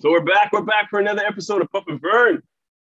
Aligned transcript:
So 0.00 0.10
we're 0.10 0.24
back. 0.24 0.50
We're 0.52 0.62
back 0.62 0.90
for 0.90 0.98
another 0.98 1.22
episode 1.24 1.62
of 1.62 1.70
Puff 1.70 1.84
and 1.86 2.00
Vern. 2.00 2.42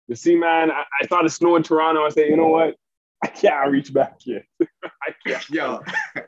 You 0.07 0.15
see, 0.15 0.35
man, 0.35 0.69
I, 0.69 0.83
I 1.01 1.07
thought 1.07 1.25
it 1.25 1.31
snowed 1.31 1.57
in 1.57 1.63
Toronto. 1.63 2.05
I 2.05 2.09
said, 2.09 2.27
you 2.27 2.37
know 2.37 2.49
what? 2.49 2.75
I 3.23 3.27
can't 3.27 3.71
reach 3.71 3.91
back 3.91 4.19
yet. 4.23 4.43
I 4.61 5.11
can't. 5.25 5.49
Yo, 5.49 5.81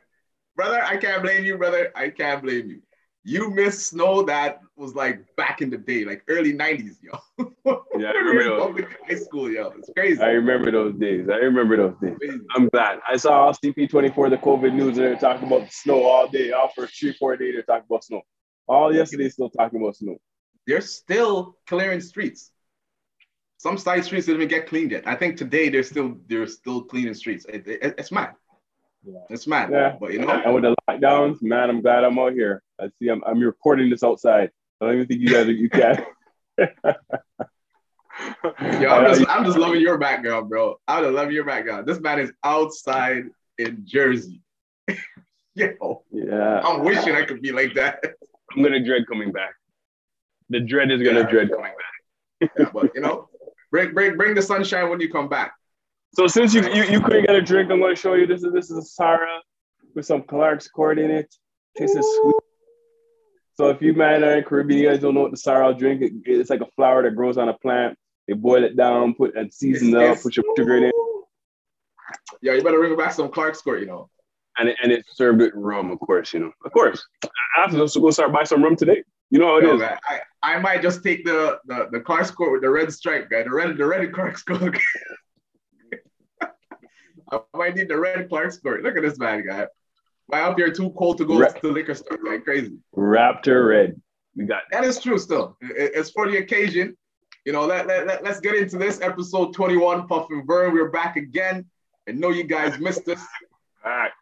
brother, 0.56 0.84
I 0.84 0.98
can't 0.98 1.22
blame 1.22 1.46
you, 1.46 1.60
brother. 1.60 1.92
I 1.96 2.10
can't 2.10 2.42
blame 2.42 2.70
you. 2.70 2.82
You 3.24 3.52
missed 3.52 3.86
snow 3.86 4.24
that 4.24 4.62
was 4.76 4.96
like 4.96 5.24
back 5.36 5.62
in 5.62 5.70
the 5.70 5.78
day, 5.78 6.06
like 6.06 6.24
early 6.28 6.54
90s, 6.54 6.96
yo. 7.04 7.20
Yeah, 7.96 8.08
I 8.08 8.12
remember 8.14 8.44
those. 8.44 8.62
Public 8.64 8.98
high 9.08 9.16
school, 9.16 9.52
yo. 9.52 9.74
It's 9.78 9.92
crazy. 9.96 10.20
I 10.22 10.32
remember 10.32 10.72
those 10.72 10.96
days. 10.96 11.30
I 11.30 11.36
remember 11.36 11.78
those 11.78 11.96
days. 12.02 12.18
Crazy. 12.20 12.40
I'm 12.56 12.68
glad. 12.70 13.00
I 13.08 13.18
saw 13.18 13.54
CP24, 13.54 14.32
the 14.32 14.38
COVID 14.38 14.74
news, 14.74 14.98
and 14.98 15.06
they're 15.06 15.16
talking 15.18 15.48
about 15.48 15.72
snow 15.72 16.04
all 16.04 16.28
day. 16.28 16.52
All 16.52 16.70
for 16.74 16.88
three, 16.88 17.14
four 17.14 17.38
days, 17.38 17.54
they're 17.54 17.62
talking 17.62 17.86
about 17.88 18.04
snow. 18.04 18.24
All 18.68 18.94
yesterday, 18.94 19.30
still 19.30 19.52
talking 19.52 19.80
about 19.80 19.96
snow. 19.96 20.18
They're 20.68 20.82
still 20.82 21.58
clearing 21.68 22.02
streets. 22.02 22.52
Some 23.58 23.78
side 23.78 24.04
streets 24.06 24.26
didn't 24.26 24.42
even 24.42 24.50
get 24.50 24.68
cleaned 24.68 24.92
yet. 24.92 25.08
I 25.08 25.16
think 25.16 25.38
today 25.38 25.70
they're 25.70 25.84
still 25.84 26.18
they're 26.28 26.48
still 26.48 26.84
cleaning 26.84 27.14
streets. 27.14 27.46
It- 27.46 27.68
it- 27.68 27.96
it's 27.98 28.12
mad. 28.12 28.36
Yeah. 29.06 29.20
It's 29.30 29.48
mad. 29.48 29.70
Yeah. 29.72 29.96
But 30.00 30.14
you 30.14 30.20
know, 30.20 30.30
And 30.30 30.54
with 30.54 30.64
the 30.64 30.76
lockdowns, 30.90 31.42
man, 31.42 31.70
I'm 31.70 31.82
glad 31.82 32.04
I'm 32.04 32.18
out 32.20 32.34
here. 32.34 32.62
I 32.80 32.90
see 33.00 33.08
I'm, 33.10 33.24
I'm 33.26 33.40
recording 33.40 33.90
this 33.90 34.04
outside. 34.04 34.50
I 34.82 34.86
don't 34.86 34.96
even 34.96 35.08
think 35.08 35.22
you 35.22 35.30
guys 35.30 35.48
are, 35.48 35.52
you 35.52 35.70
can. 35.70 36.06
Yo, 38.82 38.90
I'm 38.90 39.14
just, 39.16 39.26
I'm 39.30 39.44
just 39.46 39.58
loving 39.58 39.82
your 39.82 39.98
background, 39.98 40.50
bro. 40.50 40.78
I 40.88 41.02
just 41.02 41.14
love 41.14 41.32
your 41.32 41.46
background. 41.46 41.88
This 41.88 42.00
man 42.00 42.20
is 42.20 42.32
outside 42.44 43.26
in 43.58 43.82
Jersey. 43.86 44.42
Yo, 45.56 46.04
yeah, 46.12 46.62
I'm 46.62 46.84
wishing 46.84 47.16
I 47.16 47.24
could 47.26 47.42
be 47.42 47.52
like 47.52 47.74
that. 47.76 48.04
I'm 48.56 48.64
gonna 48.64 48.84
dread 48.84 49.06
coming 49.08 49.32
back. 49.32 49.54
The 50.54 50.60
dread 50.60 50.92
is 50.92 51.02
gonna 51.02 51.22
Yeah. 51.22 51.30
dread 51.32 51.50
coming 51.50 51.74
back. 51.82 52.52
Yeah, 52.60 52.70
but 52.74 52.92
you 52.94 53.02
know, 53.02 53.28
bring 53.72 53.94
bring 53.94 54.16
bring 54.18 54.36
the 54.36 54.42
sunshine 54.42 54.90
when 54.90 55.00
you 55.00 55.10
come 55.12 55.28
back. 55.28 55.54
So 56.14 56.28
since 56.28 56.54
you, 56.54 56.62
you 56.72 56.84
you 56.84 57.02
couldn't 57.02 57.26
get 57.26 57.36
a 57.36 57.42
drink, 57.42 57.72
I'm 57.72 57.82
gonna 57.82 57.96
show 57.96 58.14
you 58.14 58.28
this 58.28 58.44
is 58.44 58.54
this 58.54 58.70
is 58.70 58.78
a 58.78 58.82
Sarah 58.84 59.40
with 59.96 60.06
some 60.06 60.22
Clarke's 60.24 60.68
Court 60.68 61.00
in 61.00 61.10
it. 61.10 61.34
Tastes 61.76 61.98
sweet. 62.22 62.36
So 63.56 63.70
if 63.70 63.82
you 63.82 63.94
man 63.94 64.24
are 64.24 64.38
in 64.38 64.44
Caribbean, 64.44 64.80
you 64.82 64.90
guys 64.90 65.00
don't 65.00 65.16
know 65.16 65.22
what 65.22 65.32
the 65.32 65.38
Sarah 65.38 65.74
drink. 65.74 66.02
It, 66.04 66.12
it's 66.26 66.50
like 66.52 66.62
a 66.62 66.70
flower 66.76 67.02
that 67.04 67.16
grows 67.16 67.38
on 67.38 67.50
a 67.50 67.54
plant. 67.58 67.98
They 68.28 68.34
boil 68.34 68.64
it 68.64 68.76
down, 68.78 69.16
put 69.16 69.36
and 69.36 69.52
season 69.52 69.90
it 69.90 69.96
up, 69.98 70.02
It's- 70.04 70.24
put 70.24 70.36
your 70.38 70.46
sugar 70.56 70.78
in 70.78 70.84
it, 70.84 70.96
Yeah, 72.42 72.54
you 72.54 72.64
better 72.64 72.78
bring 72.80 72.96
back 72.96 73.14
some 73.14 73.30
Clarke's 73.30 73.62
Court, 73.62 73.80
you 73.80 73.88
know. 73.88 74.10
and 74.60 74.70
it, 74.70 74.78
and 74.84 74.92
it's 74.92 75.16
served 75.18 75.40
with 75.42 75.52
rum, 75.56 75.90
of 75.92 76.00
course. 76.00 76.32
You 76.34 76.42
know, 76.42 76.52
of 76.64 76.72
course. 76.74 77.04
I 77.24 77.62
have 77.62 77.72
to 77.72 77.78
go 78.00 78.10
start 78.12 78.32
buy 78.32 78.44
some 78.44 78.64
rum 78.64 78.76
today. 78.76 79.04
You 79.30 79.40
know 79.40 79.48
how 79.48 79.58
it 79.58 79.64
Yo, 79.64 79.74
is. 79.76 79.80
man, 79.80 79.98
I, 80.08 80.20
I 80.44 80.60
might 80.60 80.82
just 80.82 81.04
take 81.04 81.26
the, 81.26 81.60
the 81.66 81.88
the 81.92 82.00
Clarke's 82.00 82.30
Court 82.32 82.52
with 82.52 82.62
the 82.62 82.70
red 82.70 82.92
stripe, 82.94 83.30
guy. 83.30 83.44
The 83.44 83.50
red 83.52 83.78
the 83.78 83.86
red 83.86 84.14
Clark's 84.14 84.44
Court. 84.50 84.78
I 87.32 87.40
might 87.56 87.76
need 87.76 87.88
the 87.90 87.98
red 87.98 88.30
Clarke's 88.30 88.58
Court. 88.60 88.84
Look 88.84 88.96
at 88.96 89.02
this 89.02 89.18
bad 89.18 89.46
guy. 89.48 89.68
Why 90.28 90.42
up 90.42 90.58
here 90.58 90.72
too 90.72 90.92
cold 90.92 91.18
to 91.18 91.26
go 91.26 91.40
Right. 91.40 91.54
to 91.56 91.62
the 91.68 91.74
liquor 91.74 91.96
store? 91.96 92.18
Like 92.24 92.44
crazy. 92.44 92.78
Raptor 92.96 93.68
Red. 93.68 94.02
We 94.36 94.46
got 94.46 94.64
That 94.72 94.84
is 94.84 95.00
true 95.02 95.18
still. 95.18 95.58
It- 95.62 95.92
It's 95.96 96.12
for 96.12 96.30
the 96.30 96.38
occasion. 96.38 96.96
You 97.46 97.52
know, 97.52 97.66
let, 97.66 97.88
let, 97.88 98.08
let, 98.08 98.24
let's 98.24 98.40
get 98.40 98.56
into 98.56 98.78
this 98.78 99.02
episode 99.02 99.54
21, 99.54 100.08
Puff 100.08 100.28
and 100.30 100.48
Vern. 100.48 100.74
We're 100.74 100.90
back 100.92 101.18
again. 101.18 101.66
I 102.08 102.12
know 102.14 102.30
you 102.30 102.44
guys 102.46 102.80
missed 102.80 103.08
us. 103.10 103.22
back. 103.84 104.14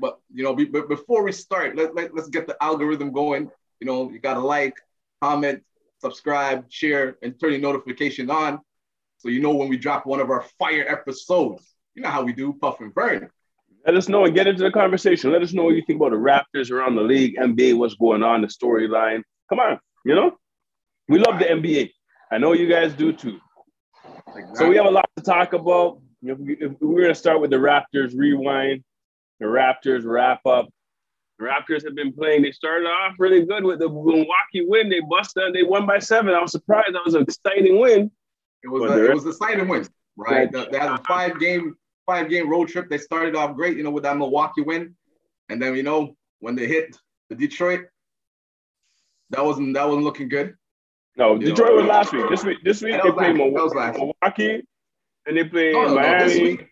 But, 0.00 0.20
you 0.34 0.44
know, 0.44 0.54
be, 0.54 0.66
but 0.66 0.86
before 0.86 1.22
we 1.22 1.32
start, 1.32 1.76
let, 1.76 1.94
let, 1.94 2.14
let's 2.14 2.28
get 2.28 2.46
the 2.46 2.62
algorithm 2.62 3.10
going. 3.10 3.50
You 3.80 3.86
know, 3.86 4.10
you 4.10 4.18
got 4.18 4.34
to 4.34 4.40
like, 4.40 4.74
comment, 5.20 5.62
subscribe, 6.00 6.66
share, 6.68 7.16
and 7.22 7.38
turn 7.40 7.52
your 7.52 7.60
notification 7.60 8.30
on 8.30 8.60
so 9.18 9.28
you 9.28 9.40
know 9.40 9.52
when 9.52 9.68
we 9.68 9.76
drop 9.76 10.06
one 10.06 10.20
of 10.20 10.30
our 10.30 10.44
fire 10.58 10.86
episodes. 10.88 11.74
You 11.94 12.02
know 12.02 12.08
how 12.08 12.22
we 12.22 12.32
do, 12.32 12.52
Puff 12.52 12.80
and 12.80 12.94
Vern. 12.94 13.28
Let 13.84 13.96
us 13.96 14.08
know 14.08 14.24
and 14.24 14.34
get 14.34 14.46
into 14.46 14.62
the 14.62 14.70
conversation. 14.70 15.32
Let 15.32 15.42
us 15.42 15.52
know 15.52 15.64
what 15.64 15.74
you 15.74 15.82
think 15.86 16.00
about 16.00 16.12
the 16.12 16.16
Raptors 16.16 16.70
around 16.70 16.94
the 16.94 17.02
league, 17.02 17.36
NBA, 17.36 17.76
what's 17.76 17.94
going 17.94 18.22
on, 18.22 18.42
the 18.42 18.46
storyline. 18.46 19.22
Come 19.48 19.58
on, 19.58 19.80
you 20.04 20.14
know? 20.14 20.36
We 21.08 21.18
love 21.18 21.38
the 21.38 21.46
NBA. 21.46 21.90
I 22.30 22.38
know 22.38 22.52
you 22.52 22.68
guys 22.68 22.92
do 22.92 23.12
too. 23.12 23.40
So 24.54 24.68
we 24.68 24.76
have 24.76 24.86
a 24.86 24.90
lot 24.90 25.08
to 25.16 25.22
talk 25.22 25.52
about. 25.52 26.00
We're 26.20 26.34
going 26.36 27.08
to 27.08 27.14
start 27.14 27.40
with 27.40 27.50
the 27.50 27.56
Raptors 27.56 28.12
rewind, 28.14 28.84
the 29.40 29.46
Raptors 29.46 30.04
wrap 30.04 30.44
up. 30.46 30.68
The 31.38 31.44
Raptors 31.44 31.84
have 31.84 31.94
been 31.94 32.12
playing. 32.12 32.42
They 32.42 32.50
started 32.50 32.86
off 32.86 33.14
really 33.18 33.44
good 33.44 33.62
with 33.64 33.78
the 33.78 33.88
Milwaukee 33.88 34.66
win. 34.66 34.88
They 34.88 35.00
busted. 35.08 35.54
They 35.54 35.62
won 35.62 35.86
by 35.86 35.98
seven. 36.00 36.34
I 36.34 36.40
was 36.40 36.50
surprised. 36.52 36.94
That 36.94 37.04
was 37.04 37.14
an 37.14 37.22
exciting 37.22 37.78
win. 37.78 38.10
It 38.64 38.68
was 38.68 38.90
a, 38.90 39.04
it 39.04 39.14
was 39.14 39.24
a 39.24 39.32
sight 39.32 39.64
win, 39.68 39.86
right? 40.16 40.50
They 40.50 40.66
they 40.72 40.78
had 40.78 40.90
a 40.90 41.00
five 41.06 41.38
game 41.38 41.76
five 42.06 42.28
game 42.28 42.50
road 42.50 42.68
trip. 42.68 42.88
They 42.90 42.98
started 42.98 43.36
off 43.36 43.54
great, 43.54 43.76
you 43.76 43.84
know, 43.84 43.90
with 43.90 44.02
that 44.02 44.16
Milwaukee 44.16 44.62
win, 44.62 44.96
and 45.48 45.62
then 45.62 45.76
you 45.76 45.84
know 45.84 46.16
when 46.40 46.56
they 46.56 46.66
hit 46.66 46.96
the 47.28 47.36
Detroit, 47.36 47.82
that 49.30 49.44
wasn't 49.44 49.74
that 49.74 49.86
wasn't 49.86 50.04
looking 50.04 50.28
good. 50.28 50.56
No, 51.16 51.34
You 51.34 51.46
Detroit 51.50 51.70
know, 51.70 51.76
was 51.76 51.86
last 51.86 52.12
week. 52.12 52.28
This 52.30 52.44
week, 52.44 52.58
this 52.64 52.82
week 52.82 53.00
they 53.02 53.10
played 53.12 53.36
last 53.36 53.44
week. 53.44 53.54
That 53.54 53.64
was 53.64 53.74
last 53.74 53.98
week. 54.00 54.12
Milwaukee, 54.22 54.62
and 55.26 55.36
they 55.36 55.44
played 55.44 55.72
No, 55.74 55.82
no, 55.86 55.94
no, 55.94 56.18
this 56.24 56.34
Miami. 56.36 56.42
week. 56.42 56.68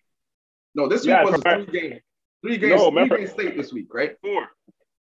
No, 0.74 0.88
this 0.88 1.02
week 1.02 1.10
Yeah, 1.10 1.24
was 1.24 1.34
a 1.34 1.64
three 1.64 1.66
game, 1.80 2.00
three 2.46 2.58
games, 2.58 2.72
No, 2.80 2.90
three 2.90 2.96
remember- 3.00 3.18
game 3.18 3.26
slate 3.28 3.56
this 3.56 3.72
week, 3.72 3.92
right? 3.92 4.16
Four. 4.20 4.46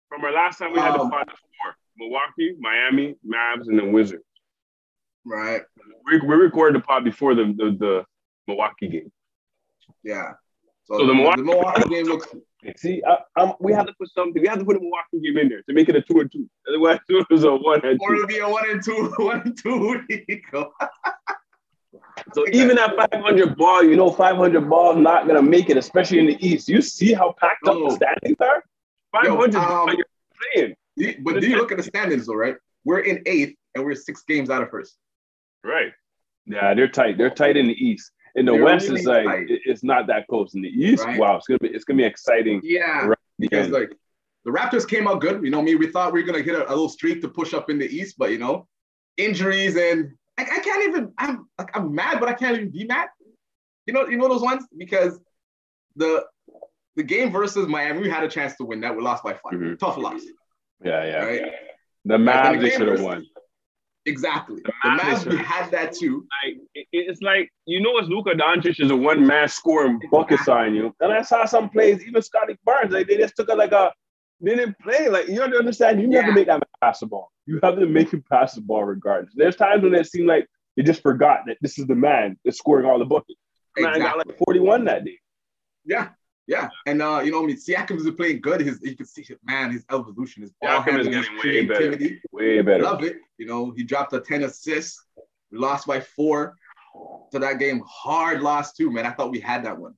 From 0.10 0.24
our 0.26 0.32
last 0.32 0.58
time 0.60 0.74
we 0.74 0.80
had 0.80 0.94
the 0.96 1.00
Um, 1.02 1.10
pod, 1.12 1.28
four. 1.28 1.76
Milwaukee, 1.98 2.56
Miami, 2.60 3.16
Mavs, 3.26 3.68
and 3.68 3.78
then 3.78 3.92
Wizards. 3.92 4.24
Right. 5.26 5.62
We, 6.06 6.20
we 6.20 6.36
recorded 6.36 6.82
the 6.82 6.86
pod 6.86 7.04
before 7.04 7.36
the, 7.36 7.46
the, 7.58 7.76
the 7.80 8.06
Milwaukee 8.48 8.88
game. 8.88 9.12
Yeah. 10.04 10.32
So, 10.86 10.98
So 10.98 11.06
the 11.06 11.08
the, 11.08 11.14
Milwaukee- 11.14 11.42
Milwaukee 11.44 11.90
game 11.90 12.06
looks 12.06 12.28
See, 12.78 13.02
I, 13.08 13.18
I'm, 13.38 13.54
we 13.60 13.74
have 13.74 13.88
to 13.88 13.94
put 14.00 14.08
something. 14.12 14.40
We 14.40 14.48
have 14.48 14.60
to 14.60 14.66
put 14.66 14.76
a 14.78 14.80
Milwaukee 14.80 15.20
game 15.20 15.38
in 15.40 15.50
there 15.50 15.64
to 15.64 15.74
make 15.74 15.90
it 15.90 15.96
a 15.96 16.02
two 16.02 16.20
and 16.20 16.32
two. 16.32 16.48
Otherwise, 16.70 17.00
it 17.10 17.26
was 17.32 17.44
a 17.44 17.56
one 17.56 17.84
and 17.84 18.00
two. 18.00 18.06
or 18.06 18.14
it'll 18.16 18.28
be 18.28 18.38
a 18.38 18.48
one 18.48 18.70
and 18.70 18.84
two, 18.84 19.12
one 19.18 19.42
and 19.42 19.58
two. 19.58 20.00
So 22.34 22.46
even 22.54 22.78
at 22.78 22.96
500 22.96 23.58
ball, 23.58 23.84
you 23.84 23.96
know, 23.96 24.12
500 24.12 24.70
ball 24.70 24.96
not 24.96 25.28
gonna 25.28 25.42
make 25.42 25.70
it, 25.70 25.78
especially 25.78 26.20
in 26.20 26.26
the 26.28 26.46
East. 26.46 26.70
You 26.70 26.82
see 26.82 27.14
how 27.14 27.34
packed 27.40 27.68
up 27.68 27.76
the 27.78 27.92
standings 27.96 28.38
are. 28.40 28.64
500 29.12 29.52
ball, 29.54 29.90
um, 29.90 29.96
you're 29.98 30.76
playing 30.96 31.16
But 31.24 31.42
do 31.42 31.48
you 31.50 31.58
look 31.58 31.72
at 31.72 31.78
the 31.78 31.84
standings 31.84 32.28
though, 32.28 32.36
right? 32.36 32.56
We're 32.86 33.00
in 33.02 33.22
eighth 33.26 33.56
and 33.76 33.84
we're 33.86 33.96
six 33.96 34.24
games 34.24 34.50
out 34.50 34.62
of 34.64 34.70
first. 34.70 34.98
right. 35.64 35.92
Yeah, 36.48 36.74
they're 36.74 36.88
tight. 36.88 37.18
They're 37.20 37.30
tight 37.30 37.56
in 37.56 37.68
the 37.68 37.74
East. 37.74 38.12
In 38.36 38.46
the 38.46 38.54
They're 38.54 38.64
West, 38.64 38.88
really 38.88 39.02
is 39.02 39.06
like 39.06 39.26
tight. 39.26 39.46
it's 39.50 39.84
not 39.84 40.08
that 40.08 40.26
close. 40.28 40.56
In 40.56 40.62
the 40.64 40.70
East, 40.70 41.04
Right. 41.06 41.20
wow, 41.20 41.36
it's 41.36 41.46
gonna 41.48 41.60
be 41.60 41.68
it's 41.70 41.84
gonna 41.86 41.98
be 41.98 42.04
exciting. 42.06 42.62
Yeah. 42.64 43.06
Right. 43.08 43.18
Because 43.38 43.68
Yeah. 43.68 43.74
like 43.80 43.92
the 44.44 44.52
Raptors 44.52 44.88
came 44.88 45.08
out 45.08 45.22
good. 45.22 45.44
You 45.44 45.52
know, 45.52 45.62
me, 45.62 45.76
we 45.76 45.88
thought 45.92 46.14
we 46.14 46.22
were 46.22 46.26
gonna 46.26 46.42
hit 46.44 46.56
a, 46.56 46.68
a 46.68 46.72
little 46.72 46.90
streak 46.90 47.22
to 47.22 47.28
push 47.30 47.54
up 47.54 47.70
in 47.70 47.78
the 47.78 47.86
East, 47.86 48.16
but 48.18 48.32
you 48.32 48.40
know, 48.40 48.68
injuries 49.18 49.76
and 49.78 50.14
I, 50.38 50.44
I 50.44 50.60
can't 50.60 50.88
even. 50.90 51.14
I'm 51.18 51.48
like 51.58 51.76
I'm 51.76 51.94
mad, 51.94 52.20
but 52.20 52.30
I 52.30 52.34
can't 52.34 52.56
even 52.58 52.72
be 52.72 52.86
mad. 52.86 53.10
You 53.86 53.94
know, 53.94 54.08
you 54.08 54.18
know 54.18 54.28
those 54.30 54.42
ones 54.42 54.66
because 54.78 55.20
the 55.96 56.26
the 56.96 57.04
game 57.04 57.32
versus 57.32 57.68
Miami, 57.68 58.02
we 58.02 58.10
had 58.10 58.24
a 58.24 58.28
chance 58.28 58.56
to 58.58 58.64
win 58.66 58.82
that. 58.82 58.96
We 58.96 59.02
lost 59.02 59.24
by 59.24 59.34
5 59.34 59.42
Mhm. 59.54 59.80
Tough 59.80 59.98
loss, 59.98 60.22
Yeah, 60.84 61.04
yeah. 61.06 61.24
right? 61.26 61.42
The 62.06 62.14
Right, 62.18 62.22
Mavs 62.22 62.46
and 62.54 62.62
the 62.62 62.64
they 62.70 62.76
should 62.76 62.88
have 62.88 63.02
won. 63.02 63.26
Exactly. 64.06 64.62
The 64.64 64.72
The 64.84 64.90
Mavs 64.90 65.00
Mavs, 65.00 65.30
we 65.30 65.38
had 65.38 65.72
that 65.72 65.94
too. 65.94 66.26
Like 66.44 66.58
it- 66.74 66.88
it's 66.92 67.22
like 67.22 67.50
you 67.66 67.82
know, 67.82 67.98
it's 68.00 68.08
Luka 68.10 68.32
Doncic 68.32 68.80
is 68.80 68.90
a 68.92 68.96
one 68.96 69.26
man 69.26 69.48
scoring 69.48 70.02
buckets 70.12 70.48
on 70.48 70.74
you. 70.76 70.94
And 71.00 71.12
I 71.14 71.22
saw 71.22 71.46
some 71.46 71.70
plays, 71.70 72.04
even 72.06 72.22
Scotty 72.22 72.58
Barnes, 72.66 72.92
like 72.94 73.08
they 73.08 73.18
just 73.18 73.36
took 73.36 73.50
it 73.50 73.58
like 73.58 73.72
a 73.72 73.92
they 74.42 74.56
didn't 74.56 74.78
play. 74.80 75.08
Like 75.08 75.28
you 75.28 75.40
have 75.42 75.52
to 75.52 75.58
understand, 75.60 76.02
you 76.02 76.10
have 76.18 76.26
to 76.26 76.32
Yeah. 76.32 76.36
make 76.36 76.48
that 76.48 76.54
man 76.60 76.70
pass 76.82 77.00
the 77.00 77.06
ball. 77.06 77.32
You 77.52 77.60
have 77.64 77.76
to 77.78 77.86
make 77.86 78.12
him 78.14 78.24
pass 78.30 78.54
the 78.56 78.62
ball 78.62 78.84
regardless. 78.86 79.34
There's 79.36 79.56
times 79.56 79.84
when 79.84 79.94
it 79.94 80.08
seemed 80.08 80.28
like 80.28 80.48
they 80.78 80.84
just 80.84 81.02
forgot 81.02 81.42
that 81.48 81.58
this 81.62 81.78
is 81.78 81.86
the 81.86 81.96
man 81.96 82.38
that's 82.46 82.58
scoring 82.58 82.86
all 82.86 82.98
the 82.98 83.06
buckets. 83.06 83.40
Man 83.78 84.00
got 84.00 84.18
like 84.18 84.38
41 84.46 84.86
that 84.86 85.04
day. 85.06 85.20
Yeah, 85.86 86.10
yeah. 86.48 86.70
And 86.86 87.02
uh, 87.02 87.22
you 87.24 87.32
know, 87.32 87.44
I 87.44 87.46
mean, 87.48 87.58
Siakam 87.58 87.98
is 87.98 88.10
playing 88.16 88.42
good. 88.42 88.62
His 88.62 88.80
you 88.82 88.96
can 88.96 89.06
see 89.06 89.26
man, 89.44 89.72
his 89.72 89.84
evolution, 89.92 90.44
his 90.44 90.52
ball 90.62 90.82
Siakam 90.82 91.00
is 91.00 91.08
handling, 91.08 91.14
his 91.14 91.26
getting 91.26 91.38
way 91.38 91.66
better. 91.66 91.76
creativity. 91.80 92.22
Way 92.32 92.62
better. 92.62 92.84
Love 92.84 93.04
it. 93.04 93.18
You 93.38 93.48
know, 93.48 93.72
he 93.76 93.84
dropped 93.84 94.14
a 94.14 94.22
10 94.22 94.44
assists. 94.44 95.04
We 95.52 95.58
lost 95.58 95.88
by 95.88 96.00
four 96.00 96.56
to 97.32 97.40
that 97.40 97.60
game. 97.60 97.82
Hard 97.86 98.42
loss 98.42 98.74
too, 98.74 98.92
man. 98.92 99.06
I 99.06 99.12
thought 99.12 99.32
we 99.32 99.40
had 99.42 99.66
that 99.66 99.78
one. 99.78 99.96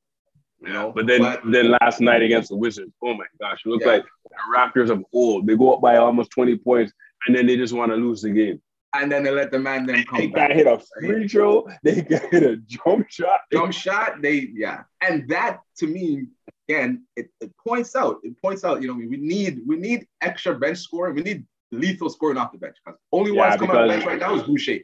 You 0.60 0.72
know, 0.72 0.92
But 0.96 1.08
then 1.08 1.22
but- 1.22 1.42
then 1.52 1.76
last 1.82 2.00
night 2.00 2.22
against 2.24 2.50
the 2.50 2.56
Wizards, 2.56 2.94
oh 3.04 3.14
my 3.14 3.26
gosh, 3.40 3.62
it 3.66 3.70
looked 3.70 3.86
Yeah. 3.86 3.94
like 3.94 4.06
the 4.30 4.56
Raptors 4.56 4.90
of 4.90 5.04
old. 5.14 5.46
They 5.46 5.58
go 5.58 5.74
up 5.74 5.82
by 5.82 5.98
almost 5.98 6.32
20 6.32 6.58
points 6.58 6.94
and 7.28 7.36
then 7.36 7.46
they 7.48 7.58
just 7.58 7.74
want 7.74 7.92
to 7.92 7.96
lose 7.96 8.22
the 8.22 8.30
game. 8.32 8.62
and 8.96 9.12
then 9.12 9.24
they 9.24 9.32
let 9.32 9.50
the 9.52 9.60
man 9.60 9.86
then 9.86 9.96
They 9.98 10.04
come 10.04 10.30
got 10.32 10.50
back. 10.50 10.52
hit 10.52 10.68
a 10.68 10.80
free 11.00 11.28
throw, 11.28 11.68
they 11.84 12.02
got 12.02 12.22
hit 12.32 12.44
a 12.44 12.58
jump 12.58 13.10
shot. 13.10 13.40
Jump 13.52 13.74
shot, 13.74 14.22
they 14.22 14.50
yeah. 14.54 14.84
And 15.02 15.28
that 15.30 15.62
to 15.80 15.88
me, 15.88 16.28
again, 16.70 17.04
it, 17.16 17.30
it 17.42 17.52
points 17.58 17.96
out, 17.96 18.18
it 18.24 18.40
points 18.42 18.64
out, 18.64 18.82
you 18.82 18.88
know, 18.88 18.94
we 18.94 19.18
need 19.18 19.62
we 19.66 19.76
need 19.78 20.08
extra 20.22 20.54
bench 20.58 20.78
scoring. 20.80 21.16
We 21.16 21.24
need 21.24 21.46
lethal 21.72 22.10
scoring 22.10 22.38
off 22.38 22.52
the 22.52 22.60
bench. 22.60 22.76
Because 22.86 23.00
only 23.12 23.32
Yeah, 23.34 23.50
one's 23.50 23.60
coming 23.60 23.76
off 23.76 23.82
the 23.88 23.94
bench 23.94 24.06
right 24.06 24.20
now 24.20 24.36
is 24.36 24.44
Boucher. 24.44 24.80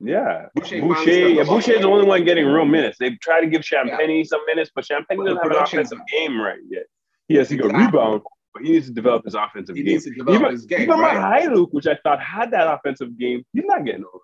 Yeah. 0.00 0.46
Boucher, 0.54 0.80
Boucher, 0.80 1.10
yeah, 1.28 1.42
up. 1.42 1.48
Boucher's 1.48 1.80
the 1.80 1.88
only 1.88 2.06
one 2.06 2.24
getting 2.24 2.46
real 2.46 2.64
minutes. 2.66 2.96
They 2.98 3.10
try 3.16 3.40
to 3.40 3.46
give 3.46 3.62
Champagnie 3.62 4.26
some 4.26 4.40
minutes, 4.46 4.70
but 4.74 4.84
Champagnie 4.84 5.24
doesn't 5.26 5.42
have 5.42 5.50
an 5.52 5.56
offensive 5.62 5.98
game 6.10 6.40
right 6.40 6.58
yet. 6.68 6.84
Yes, 7.28 7.48
he 7.50 7.56
can 7.56 7.66
Exactly. 7.70 7.86
rebound, 7.86 8.22
but 8.56 8.64
he 8.64 8.72
needs 8.72 8.86
to 8.86 8.92
develop 8.92 9.24
his 9.24 9.34
offensive 9.34 9.74
game. 9.74 9.84
He 9.84 9.90
game. 9.90 9.94
needs 9.94 10.04
to 10.04 10.10
develop 10.14 10.40
even 10.40 10.52
his 10.52 10.64
game. 10.66 10.80
even 10.82 10.98
right? 10.98 11.14
my 11.14 11.20
high 11.20 11.46
Luke, 11.46 11.70
which 11.72 11.86
I 11.86 11.96
thought 12.02 12.22
had 12.22 12.50
that 12.52 12.72
offensive 12.72 13.18
game, 13.18 13.42
he's 13.52 13.64
not 13.66 13.84
getting 13.84 14.04
over. 14.04 14.22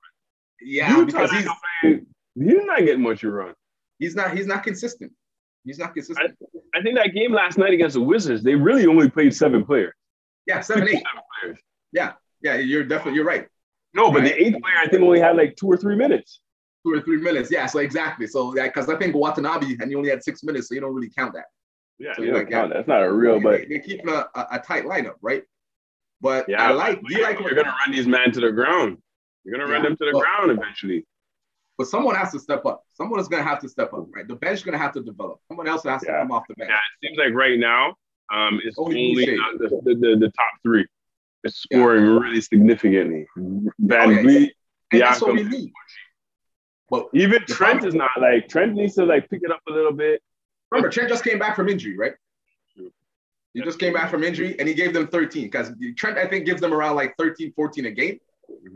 Yeah, 0.61 0.90
Utah 0.96 1.05
because 1.06 1.31
he's 1.32 1.49
playing- 1.82 2.06
he's 2.34 2.64
not 2.64 2.79
getting 2.81 3.02
much 3.02 3.23
run. 3.25 3.55
he's 3.99 4.14
not 4.17 4.37
he's 4.37 4.46
not 4.46 4.62
consistent. 4.62 5.12
He's 5.64 5.79
not 5.79 5.94
consistent. 5.94 6.37
I 6.75 6.82
think 6.82 6.96
that 6.96 7.12
game 7.14 7.32
last 7.32 7.58
night 7.58 7.73
against 7.73 7.94
the 7.94 8.00
Wizards, 8.00 8.43
they 8.43 8.55
really 8.55 8.87
only 8.87 9.08
played 9.11 9.34
seven 9.34 9.64
players. 9.64 9.94
yeah, 10.46 10.61
seven 10.61 10.84
eight. 10.84 10.93
seven 10.94 11.23
players. 11.40 11.58
Yeah, 11.93 12.12
yeah, 12.43 12.56
you're 12.56 12.84
definitely 12.84 13.14
you're 13.17 13.25
right. 13.25 13.46
No, 13.94 14.11
but 14.11 14.20
Right. 14.23 14.29
the 14.32 14.43
eighth 14.46 14.61
player 14.62 14.75
I 14.81 14.88
think 14.88 15.02
only 15.02 15.20
had 15.20 15.37
like 15.37 15.55
two 15.56 15.67
or 15.67 15.76
three 15.76 15.96
minutes. 15.96 16.40
Two 16.84 16.94
or 16.94 17.00
three 17.02 17.19
minutes. 17.19 17.50
Yeah, 17.50 17.67
so 17.67 17.79
exactly. 17.81 18.26
So 18.26 18.56
yeah, 18.56 18.67
because 18.67 18.88
I 18.88 18.96
think 18.96 19.14
Watanabe 19.14 19.76
and 19.81 19.88
he 19.90 19.94
only 19.94 20.11
had 20.11 20.23
six 20.25 20.43
minutes, 20.43 20.69
so 20.69 20.75
you 20.75 20.81
don't 20.81 20.94
really 20.94 21.11
count 21.17 21.34
that. 21.34 21.44
Yeah, 21.98 22.14
So 22.14 22.22
you 22.22 22.28
you're 22.28 22.34
don't 22.38 22.44
like, 22.44 22.52
count. 22.52 22.72
That's 22.74 22.88
not 22.88 23.02
a 23.02 23.12
real, 23.12 23.34
They- 23.38 23.42
but 23.42 23.68
they, 23.68 23.74
are 23.76 23.78
keeping 23.80 24.08
a, 24.08 24.26
a, 24.34 24.46
a 24.52 24.58
tight 24.58 24.84
lineup, 24.84 25.14
right? 25.20 25.42
But 26.20 26.48
yeah, 26.48 26.62
I 26.68 26.70
like. 26.72 27.02
Do 27.02 27.14
you 27.14 27.22
like? 27.22 27.38
you're 27.40 27.54
gonna 27.54 27.74
run 27.84 27.90
these 27.92 28.06
men 28.06 28.30
to 28.32 28.40
the 28.40 28.52
ground. 28.52 28.98
You're 29.44 29.58
gonna 29.58 29.70
run 29.70 29.82
them 29.82 29.96
to 29.96 30.04
the 30.04 30.12
Well- 30.12 30.22
ground 30.22 30.50
eventually. 30.50 31.06
But 31.78 31.86
someone 31.88 32.14
has 32.14 32.30
to 32.32 32.38
step 32.38 32.64
up. 32.66 32.84
Someone 32.92 33.18
is 33.18 33.28
going 33.28 33.42
to 33.42 33.48
have 33.48 33.58
to 33.60 33.68
step 33.68 33.94
up, 33.94 34.06
right? 34.14 34.28
The 34.28 34.36
bench 34.36 34.58
is 34.58 34.62
going 34.62 34.74
to 34.74 34.78
have 34.78 34.92
to 34.92 35.02
develop. 35.02 35.40
Someone 35.48 35.66
else 35.66 35.82
has 35.84 36.02
to 36.02 36.06
come 36.08 36.30
off 36.30 36.44
the 36.46 36.54
bench. 36.54 36.70
Yeah, 36.70 36.76
it 36.76 37.08
seems 37.08 37.18
like 37.18 37.32
right 37.34 37.58
now, 37.58 37.94
um, 38.32 38.60
it's 38.62 38.78
Only 38.78 39.08
only 39.08 39.24
Boucher. 39.24 39.36
the, 39.58 39.68
the, 39.82 39.94
the, 39.94 40.16
the 40.20 40.26
top 40.26 40.46
three. 40.62 40.86
It's 41.44 41.56
scoring 41.62 42.04
really 42.04 42.42
significantly. 42.42 43.26
Van 43.36 43.72
Oh, 43.90 44.10
yeah. 44.10 44.22
Vliet, 44.22 44.52
And 44.92 45.00
that's 45.00 45.22
what 45.22 45.32
we 45.32 45.44
Siakam, 45.44 45.50
need. 45.50 45.72
But 46.90 47.08
even 47.14 47.42
Trent 47.46 47.84
is 47.86 47.94
not 47.94 48.10
like 48.20 48.48
Trent 48.48 48.74
needs 48.74 48.94
to 48.96 49.06
like 49.06 49.30
pick 49.30 49.40
it 49.42 49.50
up 49.50 49.60
a 49.66 49.72
little 49.72 49.92
bit. 49.94 50.22
Remember, 50.72 50.88
Trent 50.90 51.08
just 51.08 51.24
came 51.24 51.38
back 51.38 51.54
from 51.56 51.69
injury, 51.69 51.96
right? 51.96 52.14
He 53.54 53.60
just 53.60 53.78
came 53.78 53.92
back 53.92 54.10
from 54.10 54.24
injury 54.24 54.56
and 54.58 54.66
he 54.66 54.72
gave 54.74 54.94
them 54.94 55.06
13 55.08 55.44
because 55.44 55.70
Trent, 55.96 56.16
I 56.16 56.26
think, 56.26 56.46
gives 56.46 56.60
them 56.60 56.72
around 56.72 56.96
like 56.96 57.14
13, 57.19 57.52
14 57.54 57.84
a 57.86 57.90
game 57.90 58.19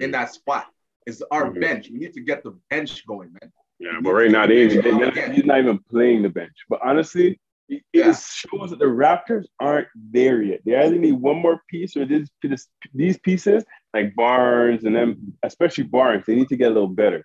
in 0.01 0.11
that 0.11 0.33
spot. 0.35 0.67
Is 1.07 1.23
our 1.31 1.51
Mhm. 1.51 1.61
bench. 1.61 1.89
We 1.91 1.99
need 1.99 2.13
to 2.15 2.21
get 2.21 2.43
the 2.43 2.51
bench 2.69 3.07
going, 3.07 3.33
man. 3.41 3.53
Yeah, 3.79 4.01
but 4.03 4.13
right 4.13 4.31
now 4.31 4.45
they, 4.47 4.67
they, 4.67 4.81
they 4.81 5.35
he's 5.35 5.45
not 5.45 5.61
even 5.61 5.79
playing 5.89 6.23
the 6.23 6.29
bench. 6.29 6.53
But 6.69 6.81
honestly, 6.85 7.39
it, 7.69 7.83
Yeah. 7.93 8.13
shows 8.13 8.71
that 8.71 8.81
the 8.81 8.87
Raptors 8.87 9.45
aren't 9.61 9.87
there 9.95 10.43
yet. 10.43 10.61
They 10.65 10.75
either 10.75 10.97
need 10.97 11.13
one 11.13 11.37
more 11.37 11.63
piece 11.71 11.97
or 11.97 12.05
this, 12.07 12.29
this 12.43 12.67
these 12.93 13.19
pieces 13.21 13.65
like 13.95 14.15
Barnes 14.17 14.85
and 14.85 14.97
them, 14.97 15.39
especially 15.45 15.85
Barnes, 15.85 16.25
they 16.27 16.35
need 16.35 16.49
to 16.49 16.57
get 16.57 16.73
a 16.73 16.75
little 16.75 16.89
better. 16.89 17.25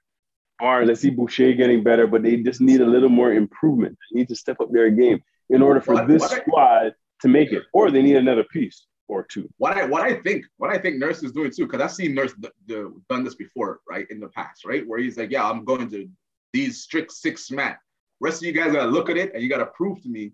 Barnes, 0.61 0.89
I 0.89 0.93
see 0.93 1.09
Boucher 1.09 1.53
getting 1.53 1.83
better, 1.83 2.05
but 2.07 2.21
they 2.23 2.37
just 2.37 2.61
need 2.61 2.79
a 2.81 2.85
little 2.85 3.09
more 3.09 3.33
improvement. 3.33 3.97
They 4.13 4.19
need 4.19 4.29
to 4.29 4.35
step 4.35 4.61
up 4.61 4.71
their 4.71 4.89
game 4.91 5.21
in 5.49 5.61
order 5.61 5.81
for 5.81 5.95
What- 5.95 6.07
this 6.07 6.21
what 6.21 6.31
I- 6.33 6.39
squad 6.41 6.95
to 7.23 7.27
make 7.27 7.51
it, 7.51 7.63
or 7.73 7.91
they 7.91 8.01
need 8.01 8.15
another 8.15 8.43
piece 8.45 8.85
or 9.07 9.23
two. 9.23 9.49
What 9.57 9.75
I 9.75 9.85
what 9.85 10.01
I 10.03 10.13
think 10.21 10.45
what 10.57 10.69
I 10.69 10.77
think 10.77 10.97
Nurse 10.97 11.21
is 11.23 11.31
doing 11.31 11.51
too, 11.51 11.65
because 11.65 11.81
I've 11.81 11.91
seen 11.91 12.13
Nurse 12.13 12.33
d- 12.33 12.47
d- 12.67 12.85
done 13.09 13.23
this 13.23 13.35
before, 13.35 13.79
right, 13.89 14.05
in 14.09 14.19
the 14.19 14.29
past, 14.29 14.63
right, 14.65 14.87
where 14.87 14.99
he's 14.99 15.17
like, 15.17 15.31
yeah, 15.31 15.47
I'm 15.49 15.65
going 15.65 15.89
to 15.89 16.07
these 16.53 16.81
strict 16.83 17.11
six 17.11 17.49
man. 17.51 17.75
Rest 18.21 18.41
of 18.41 18.45
you 18.45 18.53
guys 18.53 18.71
gotta 18.71 18.89
look 18.89 19.09
at 19.09 19.17
it 19.17 19.33
and 19.33 19.41
you 19.43 19.49
gotta 19.49 19.65
prove 19.65 20.01
to 20.03 20.09
me 20.09 20.31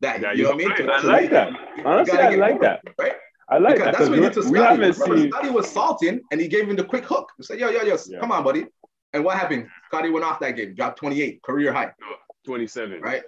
that 0.00 0.20
Yeah, 0.20 0.32
you 0.32 0.42
know 0.42 0.50
what 0.50 0.54
I 0.56 0.58
mean. 0.58 0.76
can 0.76 0.86
To- 0.86 0.92
play. 1.00 1.10
I 1.10 1.20
like 1.20 1.30
that. 1.30 1.48
Honestly, 1.84 2.18
I 2.18 2.34
like 2.34 2.60
that. 2.60 2.80
right? 2.98 3.14
I 3.48 3.58
like 3.58 3.74
Because 3.74 3.84
that 3.86 3.98
that's 3.98 4.08
what 4.10 4.18
he 4.18 4.24
did 4.24 4.32
to 4.34 4.42
Scotty. 4.42 4.58
haven't 4.58 4.98
Remember, 4.98 5.16
seen. 5.22 5.30
Scotty 5.30 5.50
was 5.50 5.70
salting 5.70 6.20
and 6.32 6.40
he 6.40 6.48
gave 6.48 6.68
him 6.68 6.76
the 6.76 6.84
quick 6.84 7.04
hook. 7.04 7.30
He 7.36 7.42
said, 7.44 7.58
yo, 7.60 7.68
yo, 7.70 7.82
yo, 7.82 7.96
Yeah. 8.08 8.18
come 8.20 8.32
on, 8.32 8.42
buddy. 8.42 8.66
And 9.14 9.24
what 9.24 9.38
happened? 9.38 9.68
Scotty 9.86 10.10
went 10.10 10.24
off 10.26 10.40
that 10.40 10.56
game, 10.56 10.74
dropped 10.74 10.98
28, 10.98 11.40
career 11.42 11.72
high, 11.72 11.92
27. 12.44 13.00
right? 13.00 13.22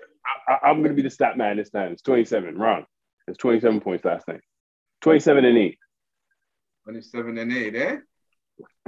I, 0.49 0.69
I'm 0.69 0.79
going 0.79 0.91
to 0.91 0.95
be 0.95 1.03
the 1.03 1.11
stat 1.11 1.39
man 1.39 1.57
this 1.57 1.71
time. 1.71 1.93
It's 1.93 2.03
27. 2.03 2.59
Wrong. 2.59 2.85
It's 3.29 3.39
27 3.39 3.81
points 3.81 4.05
last 4.05 4.27
night. 4.27 4.41
27 5.03 5.45
and 5.45 5.57
8. 5.57 5.79
27 6.85 7.39
and 7.39 7.53
8, 7.53 7.75
eh? 7.77 7.97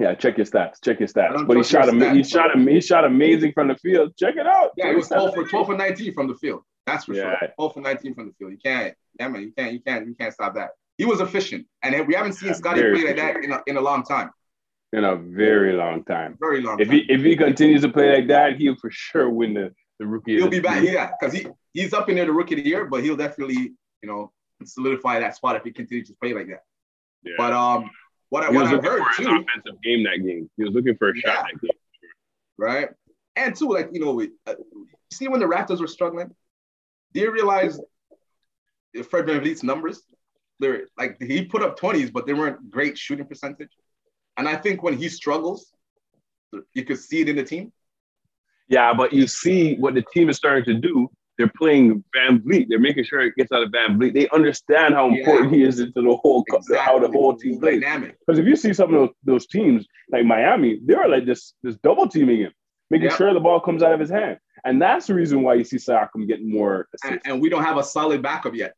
Yeah, 0.01 0.15
check 0.15 0.37
your 0.39 0.47
stats. 0.47 0.77
Check 0.85 0.99
your 0.99 1.09
stats. 1.09 1.47
But 1.47 1.57
he 1.57 1.63
shot, 1.63 1.89
ama- 1.89 2.15
he 2.15 2.23
shot, 2.25 2.51
am- 2.55 2.67
he 2.67 2.81
shot 2.81 3.05
amazing 3.05 3.53
from 3.53 3.69
the 3.69 3.77
field. 3.77 4.13
Check 4.19 4.35
it 4.37 4.47
out. 4.47 4.71
Yeah, 4.77 4.91
he 4.91 4.97
was 4.97 5.09
12 5.09 5.35
for 5.35 5.45
12 5.49 5.67
for 5.67 5.77
19 5.77 6.15
from 6.15 6.27
the 6.29 6.35
field. 6.35 6.63
That's 6.87 7.05
for 7.05 7.15
Yeah. 7.15 7.37
sure. 7.39 7.49
12 7.57 7.75
for 7.75 7.81
19 7.81 8.15
from 8.15 8.27
the 8.29 8.33
field. 8.39 8.53
You 8.53 8.59
can't, 8.59 8.95
yeah, 9.21 9.29
man, 9.29 9.43
you 9.43 9.53
can't, 9.57 9.73
you 9.73 9.81
can't, 9.81 10.07
you 10.09 10.15
can't 10.15 10.33
stop 10.33 10.55
that. 10.55 10.71
He 10.97 11.05
was 11.05 11.21
efficient. 11.21 11.67
And 11.83 12.07
we 12.09 12.15
haven't 12.15 12.33
seen 12.33 12.49
Yeah, 12.49 12.55
Scotty 12.55 12.81
play 12.81 13.05
like 13.05 13.17
that 13.17 13.37
in 13.45 13.53
a, 13.53 13.61
in 13.67 13.77
a 13.77 13.81
long 13.81 14.03
time. 14.03 14.31
In 14.93 15.05
a 15.05 15.17
very 15.17 15.73
long 15.75 16.05
time. 16.05 16.37
Very 16.41 16.61
long 16.63 16.81
If 16.81 16.89
time. 16.89 16.97
he 16.99 17.13
if 17.13 17.23
he 17.23 17.37
continues 17.37 17.83
to 17.83 17.89
play 17.89 18.17
like 18.17 18.29
that, 18.29 18.57
he'll 18.57 18.77
for 18.77 18.91
sure 18.91 19.29
win 19.29 19.55
the, 19.55 19.75
the 19.99 20.07
rookie. 20.07 20.35
of 20.35 20.41
he'll 20.41 20.51
be 20.51 20.61
back, 20.61 20.83
yeah, 20.83 21.11
because 21.19 21.35
he, 21.35 21.47
he's 21.75 21.93
up 21.93 22.09
in 22.09 22.17
there 22.17 22.27
the 22.27 22.33
rookie 22.33 22.55
of 22.55 22.65
the 22.65 22.69
year, 22.69 22.87
but 22.87 23.03
he'll 23.03 23.17
definitely, 23.17 23.75
you 24.03 24.09
know, 24.09 24.33
solidify 24.65 25.21
that 25.21 25.37
spot 25.37 25.57
if 25.57 25.63
he 25.63 25.73
continues 25.73 26.09
to 26.09 26.15
play 26.15 26.33
like 26.33 26.47
that. 26.49 26.63
Yeah. 27.23 27.35
But 27.37 27.53
um, 27.53 27.91
what, 28.31 28.45
I, 28.45 28.51
he 28.51 28.57
what 28.57 28.65
was 28.65 28.73
I've 28.73 28.85
heard 28.85 29.03
for 29.15 29.23
too, 29.23 29.29
offensive 29.29 29.83
game 29.83 30.05
that 30.05 30.25
game. 30.25 30.49
He 30.57 30.65
was 30.65 30.73
looking 30.73 30.97
for 30.97 31.11
a 31.11 31.17
shot 31.17 31.47
that 31.53 31.61
game. 31.61 31.71
right? 32.57 32.89
And 33.37 33.55
too 33.55 33.69
like 33.69 33.91
you 33.93 34.01
know, 34.01 34.13
we, 34.13 34.31
uh, 34.47 34.55
see 35.13 35.29
when 35.29 35.41
the 35.41 35.47
Raptors 35.47 35.81
were 35.81 35.87
struggling, 35.87 36.35
do 37.13 37.21
you 37.21 37.31
realize 37.31 37.79
Fred 39.11 39.27
VanVleet's 39.27 39.63
numbers? 39.63 40.03
They're 40.61 40.87
like 40.97 41.19
he 41.21 41.45
put 41.45 41.63
up 41.63 41.77
twenties, 41.77 42.11
but 42.11 42.27
they 42.27 42.35
weren't 42.35 42.71
great 42.71 42.99
shooting 42.99 43.27
percentage. 43.27 43.71
And 44.39 44.49
I 44.49 44.57
think 44.57 44.83
when 44.83 44.97
he 44.97 45.09
struggles, 45.09 45.73
you 46.73 46.85
could 46.85 46.99
see 46.99 47.21
it 47.21 47.29
in 47.29 47.37
the 47.37 47.45
team. 47.45 47.73
Yeah, 48.69 48.95
but 48.95 49.13
you 49.13 49.27
see 49.27 49.75
what 49.77 49.95
the 49.95 50.05
team 50.15 50.31
is 50.31 50.37
starting 50.37 50.65
to 50.67 50.75
do. 50.75 51.11
They're 51.37 51.53
playing 51.57 52.03
VanVleet. 52.17 52.67
They're 52.69 52.79
making 52.79 53.05
sure 53.05 53.21
it 53.21 53.35
gets 53.37 53.53
out 53.53 53.63
of 53.63 53.71
VanVleet. 53.71 54.15
They 54.15 54.29
understand 54.31 54.95
how 54.95 55.09
Yeah. 55.09 55.19
important 55.19 55.55
he 55.55 55.63
is 55.63 55.81
into 55.81 56.03
the 56.03 56.17
whole 56.17 56.45
how 56.77 56.99
the 56.99 57.09
whole 57.09 57.37
team 57.37 57.61
plays. 57.61 57.81
Because 57.81 58.39
if 58.39 58.47
you 58.47 58.57
see 58.57 58.73
some 58.73 58.95
of 58.95 59.01
those, 59.01 59.11
those 59.25 59.47
teams 59.47 59.87
like 60.11 60.25
Miami, 60.25 60.81
they're 60.85 61.09
like 61.09 61.27
this 61.27 61.55
this 61.63 61.77
double 61.77 62.09
teaming 62.09 62.39
him, 62.39 62.53
making 62.91 63.11
sure 63.11 63.33
the 63.35 63.41
ball 63.41 63.61
comes 63.61 63.83
out 63.83 63.93
of 63.93 64.01
his 64.01 64.11
hand, 64.11 64.39
and 64.65 64.81
that's 64.83 65.07
the 65.07 65.15
reason 65.15 65.43
why 65.43 65.55
you 65.55 65.65
see 65.65 65.77
Siakam 65.77 66.27
getting 66.27 66.51
more 66.51 66.89
And, 67.05 67.21
and 67.25 67.41
we 67.41 67.49
don't 67.49 67.65
have 67.65 67.77
a 67.77 67.85
solid 67.85 68.21
backup 68.23 68.55
yet 68.55 68.75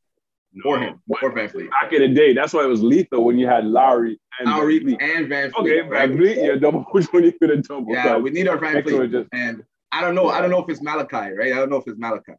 for 0.63 0.79
him 0.79 1.01
or 1.09 1.33
VanVleet. 1.33 1.71
back 1.71 1.93
in 1.93 2.01
the 2.03 2.09
day, 2.09 2.33
that's 2.35 2.53
why 2.53 2.65
it 2.65 2.69
was 2.69 2.83
lethal 2.83 3.25
when 3.25 3.39
you 3.39 3.47
had 3.47 3.65
Lowry 3.65 4.21
and 4.39 4.49
Lowry 4.51 4.79
Van 4.81 4.97
Vliet. 4.99 5.01
and 5.03 5.27
VanVleet. 5.29 5.55
Okay, 5.61 5.81
VanVleet, 5.83 6.37
yeah, 6.37 6.55
double 6.57 6.81
which 6.91 7.07
one 7.13 7.25
you 7.25 7.33
could 7.33 7.51
have 7.51 7.63
double? 7.67 7.93
Yeah, 7.93 8.17
we 8.17 8.31
need 8.31 8.49
our 8.49 8.59
VanVleet. 8.59 9.13
just- 9.13 9.29
And 9.33 9.63
I 9.93 10.01
don't 10.01 10.15
know. 10.15 10.29
I 10.29 10.41
don't 10.41 10.51
know 10.51 10.63
if 10.63 10.69
it's 10.69 10.83
Malachi, 10.83 11.33
right? 11.35 11.53
I 11.53 11.57
don't 11.57 11.71
know 11.71 11.77
if 11.77 11.87
it's 11.87 11.99
Malachi. 11.99 12.33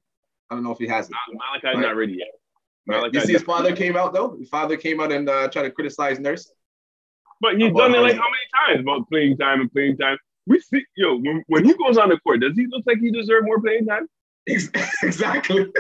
I 0.50 0.56
don't 0.56 0.64
know 0.64 0.72
if 0.72 0.78
he 0.78 0.88
has 0.88 1.10
it. 1.10 1.16
Malachi's 1.32 1.76
Right. 1.78 1.88
not 1.88 1.96
ready 1.96 2.14
yet. 2.14 2.28
Malachi 2.88 3.12
You 3.18 3.22
see, 3.26 3.34
his 3.34 3.44
father 3.44 3.76
came 3.76 3.96
out 3.96 4.14
though. 4.14 4.36
His 4.38 4.50
father 4.50 4.76
came 4.78 5.00
out 5.00 5.12
and 5.12 5.30
uh, 5.30 5.48
tried 5.50 5.64
to 5.64 5.72
criticize 5.72 6.20
Nurse. 6.20 6.52
But 7.40 7.58
he's 7.58 7.74
done 7.74 7.96
it 7.96 8.00
like 8.00 8.16
how 8.16 8.28
many 8.30 8.68
times 8.76 8.82
about 8.82 9.08
playing 9.10 9.38
time 9.38 9.62
and 9.62 9.72
playing 9.72 9.98
time? 9.98 10.18
We 10.48 10.60
see, 10.60 10.84
yo, 10.98 11.18
when, 11.20 11.44
when 11.48 11.66
he 11.66 11.74
goes 11.76 11.98
on 11.98 12.10
the 12.10 12.18
court, 12.20 12.42
does 12.42 12.54
he 12.56 12.68
look 12.70 12.84
like 12.86 13.00
he 13.00 13.12
deserves 13.12 13.46
more 13.46 13.62
playing 13.62 13.86
time? 13.86 14.08
exactly. 14.48 15.72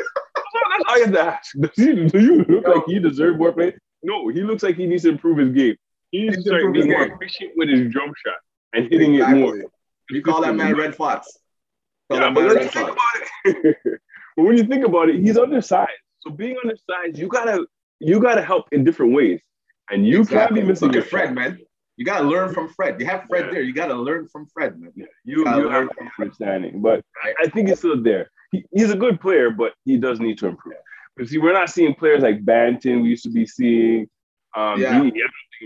That's 0.70 0.84
all, 0.90 0.98
you 0.98 1.04
have 1.06 1.14
to 1.14 1.22
ask. 1.22 1.56
Does 1.60 1.72
he, 1.76 2.06
do 2.08 2.20
you 2.20 2.44
look 2.46 2.68
like 2.68 2.84
he 2.88 3.00
deserves 3.00 3.38
more 3.38 3.52
play? 3.52 3.76
No, 4.04 4.28
he 4.30 4.42
looks 4.42 4.64
like 4.64 4.76
he 4.76 4.86
needs 4.88 5.04
to 5.04 5.10
improve 5.10 5.38
his 5.38 5.50
game. 5.52 5.76
He 6.12 6.24
needs 6.24 6.38
He 6.38 6.44
to 6.44 6.50
start 6.50 6.74
being 6.74 6.90
more 6.90 7.04
efficient 7.08 7.52
with 7.56 7.70
his 7.70 7.92
jump 7.94 8.14
shot 8.26 8.36
and 8.74 8.92
hitting 8.92 9.16
it 9.16 9.28
more. 9.30 9.56
Exactly. 9.56 9.72
We 10.12 10.22
call 10.22 10.42
that 10.42 10.56
man 10.56 10.76
Red 10.76 10.96
Fox. 10.96 11.38
Call 12.10 12.20
Yeah, 12.20 12.30
but 12.32 12.42
man 12.44 12.56
let's 12.56 12.74
think 12.74 12.88
Fox. 12.88 13.02
about 13.46 13.56
it. 13.66 13.78
but 14.36 14.44
when 14.44 14.58
you 14.58 14.64
think 14.66 14.86
about 14.86 15.10
it, 15.10 15.16
he's 15.22 15.38
undersized. 15.38 15.90
So 16.22 16.32
being 16.32 16.58
undersized, 16.64 17.18
you 17.18 17.28
gotta 17.28 17.66
you 18.00 18.20
gotta 18.20 18.42
help 18.42 18.68
in 18.72 18.84
different 18.84 19.14
ways. 19.14 19.40
And 19.90 20.06
you 20.06 20.22
Exactly. 20.22 20.38
can't 20.38 20.56
be 20.56 20.62
missing 20.72 20.94
your 20.94 21.04
at 21.04 21.10
Fred, 21.10 21.36
man. 21.36 21.60
You 21.98 22.06
gotta 22.06 22.24
learn 22.24 22.54
from 22.54 22.70
Fred. 22.70 23.00
You 23.00 23.06
have 23.06 23.26
Fred 23.30 23.46
Yeah. 23.46 23.52
there. 23.52 23.62
You 23.62 23.74
gotta 23.74 23.94
learn 23.96 24.28
from 24.28 24.48
Fred, 24.48 24.80
man. 24.80 24.92
Yeah, 24.96 25.06
you, 25.24 25.44
Gotta 25.44 25.62
you 25.62 25.70
learn 25.70 25.88
have 25.88 25.96
from 25.98 26.10
understanding. 26.20 26.82
But 26.82 27.04
Right. 27.24 27.36
I 27.40 27.48
think 27.50 27.70
he's 27.70 27.78
still 27.80 28.02
there. 28.02 28.30
He, 28.52 28.66
he's 28.72 28.92
a 28.92 28.98
good 28.98 29.20
player, 29.22 29.50
but 29.50 29.74
he 29.86 29.98
does 29.98 30.20
need 30.20 30.38
to 30.40 30.48
improve. 30.48 30.76
Because 31.16 31.32
see, 31.32 31.38
we're 31.38 31.54
not 31.54 31.70
seeing 31.70 31.94
players 31.96 32.22
like 32.22 32.44
Banton 32.44 33.02
we 33.02 33.10
used 33.10 33.24
to 33.24 33.30
be 33.30 33.46
seeing. 33.46 34.10
Um, 34.56 34.82
Yeah. 34.82 35.04
he, 35.04 35.12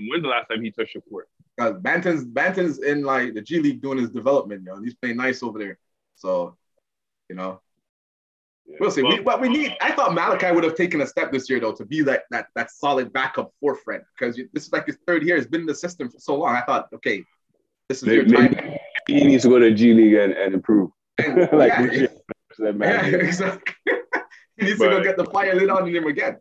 when's 0.09 0.23
the 0.23 0.29
last 0.29 0.47
time 0.49 0.63
he 0.63 0.71
touched 0.71 0.93
the 0.93 1.01
court? 1.01 1.27
Because 1.57 1.79
Banton's 1.81 2.25
Banton's 2.25 2.79
in 2.79 3.03
like 3.03 3.33
the 3.33 3.41
G 3.41 3.59
League 3.59 3.81
doing 3.81 3.97
his 3.97 4.09
development, 4.09 4.63
yo. 4.65 4.75
And 4.75 4.83
he's 4.83 4.95
playing 4.95 5.17
nice 5.17 5.41
over 5.41 5.57
there. 5.57 5.77
So, 6.15 6.57
you 7.29 7.35
know, 7.35 7.61
Yeah. 8.65 8.77
we'll 8.79 8.91
see. 8.91 9.03
Well, 9.03 9.17
we, 9.17 9.23
what 9.23 9.39
we 9.41 9.49
need, 9.49 9.75
I 9.81 9.91
thought 9.93 10.13
Malachi 10.13 10.51
would 10.51 10.63
have 10.63 10.75
taken 10.75 11.01
a 11.01 11.07
step 11.07 11.31
this 11.31 11.49
year 11.49 11.59
though 11.59 11.71
to 11.73 11.85
be 11.85 12.01
that 12.03 12.23
that 12.31 12.47
that 12.55 12.71
solid 12.71 13.13
backup 13.13 13.51
forefront 13.59 14.03
because 14.17 14.35
this 14.53 14.65
is 14.65 14.73
like 14.73 14.85
his 14.87 14.97
third 15.07 15.23
year. 15.23 15.37
He's 15.37 15.47
been 15.47 15.61
in 15.61 15.67
the 15.67 15.75
system 15.75 16.09
for 16.09 16.19
so 16.19 16.35
long. 16.35 16.55
I 16.55 16.61
thought, 16.61 16.89
okay, 16.93 17.23
this 17.87 18.03
is 18.03 18.09
your 18.09 18.25
maybe, 18.25 18.55
time. 18.55 18.77
maybe 19.07 19.21
he 19.21 19.25
needs 19.25 19.43
to 19.43 19.49
go 19.49 19.59
to 19.59 19.71
G 19.73 19.93
League 19.93 20.13
and, 20.15 20.33
and 20.33 20.53
improve. 20.53 20.89
And, 21.17 21.47
like 21.53 21.71
yeah, 21.91 22.07
That 22.59 22.65
yeah, 22.65 22.71
man. 22.71 23.15
exactly. 23.15 23.73
he 24.57 24.65
needs 24.65 24.79
to 24.79 24.89
go 24.89 25.03
get 25.03 25.17
the 25.17 25.25
fire 25.25 25.55
lit 25.55 25.69
on 25.69 25.87
him 25.87 26.05
again. 26.05 26.37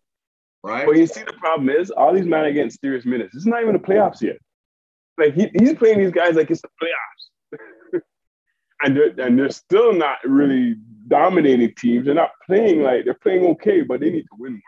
right? 0.63 0.87
But 0.87 0.97
you 0.97 1.07
see, 1.07 1.23
the 1.23 1.33
problem 1.35 1.71
is 1.71 1.91
all 1.91 2.15
these 2.15 2.27
men 2.27 2.45
are 2.45 2.53
getting 2.53 2.71
serious 2.71 3.05
minutes. 3.05 3.35
It's 3.35 3.47
not 3.47 3.63
even 3.63 3.75
the 3.75 3.79
playoffs 3.79 4.21
yet. 4.21 4.37
Like 5.19 5.35
he, 5.35 5.51
he's 5.59 5.75
playing 5.75 5.99
these 5.99 6.11
guys 6.13 6.35
like 6.35 6.51
it's 6.51 6.63
the 6.63 6.69
playoffs, 6.83 8.01
and 8.83 8.97
they're 8.97 9.27
and 9.27 9.39
they're 9.39 9.51
still 9.51 9.93
not 9.93 10.19
really 10.25 10.77
dominating 11.07 11.73
teams. 11.77 12.07
They're 12.07 12.15
not 12.15 12.31
playing 12.47 12.83
like 12.83 13.05
they're 13.05 13.15
playing 13.15 13.47
okay, 13.47 13.83
but 13.83 14.01
they 14.01 14.11
need 14.11 14.23
to 14.23 14.37
win 14.39 14.53
more. 14.53 14.61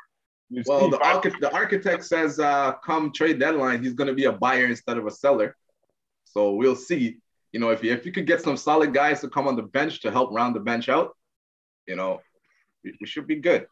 You 0.48 0.62
Well, 0.66 0.90
the, 0.90 1.00
archi- 1.00 1.32
the 1.40 1.52
architect 1.52 2.04
says 2.04 2.38
uh, 2.38 2.74
come 2.84 3.12
trade 3.12 3.40
deadline, 3.40 3.82
he's 3.82 3.94
going 3.94 4.08
to 4.08 4.14
be 4.14 4.26
a 4.26 4.32
buyer 4.32 4.66
instead 4.66 4.96
of 4.96 5.06
a 5.06 5.10
seller. 5.10 5.56
So 6.24 6.52
we'll 6.52 6.76
see. 6.76 7.18
You 7.52 7.60
know, 7.60 7.70
if 7.70 7.82
you, 7.82 7.92
if 7.92 8.06
you 8.06 8.12
could 8.12 8.26
get 8.26 8.42
some 8.42 8.56
solid 8.56 8.94
guys 8.94 9.20
to 9.22 9.28
come 9.28 9.48
on 9.48 9.56
the 9.56 9.62
bench 9.62 10.02
to 10.02 10.10
help 10.10 10.32
round 10.32 10.54
the 10.54 10.60
bench 10.60 10.88
out, 10.88 11.15
you 11.86 11.96
know, 11.96 12.20
we, 12.84 12.96
we 13.00 13.06
should 13.06 13.26
be 13.26 13.36
good. 13.36 13.66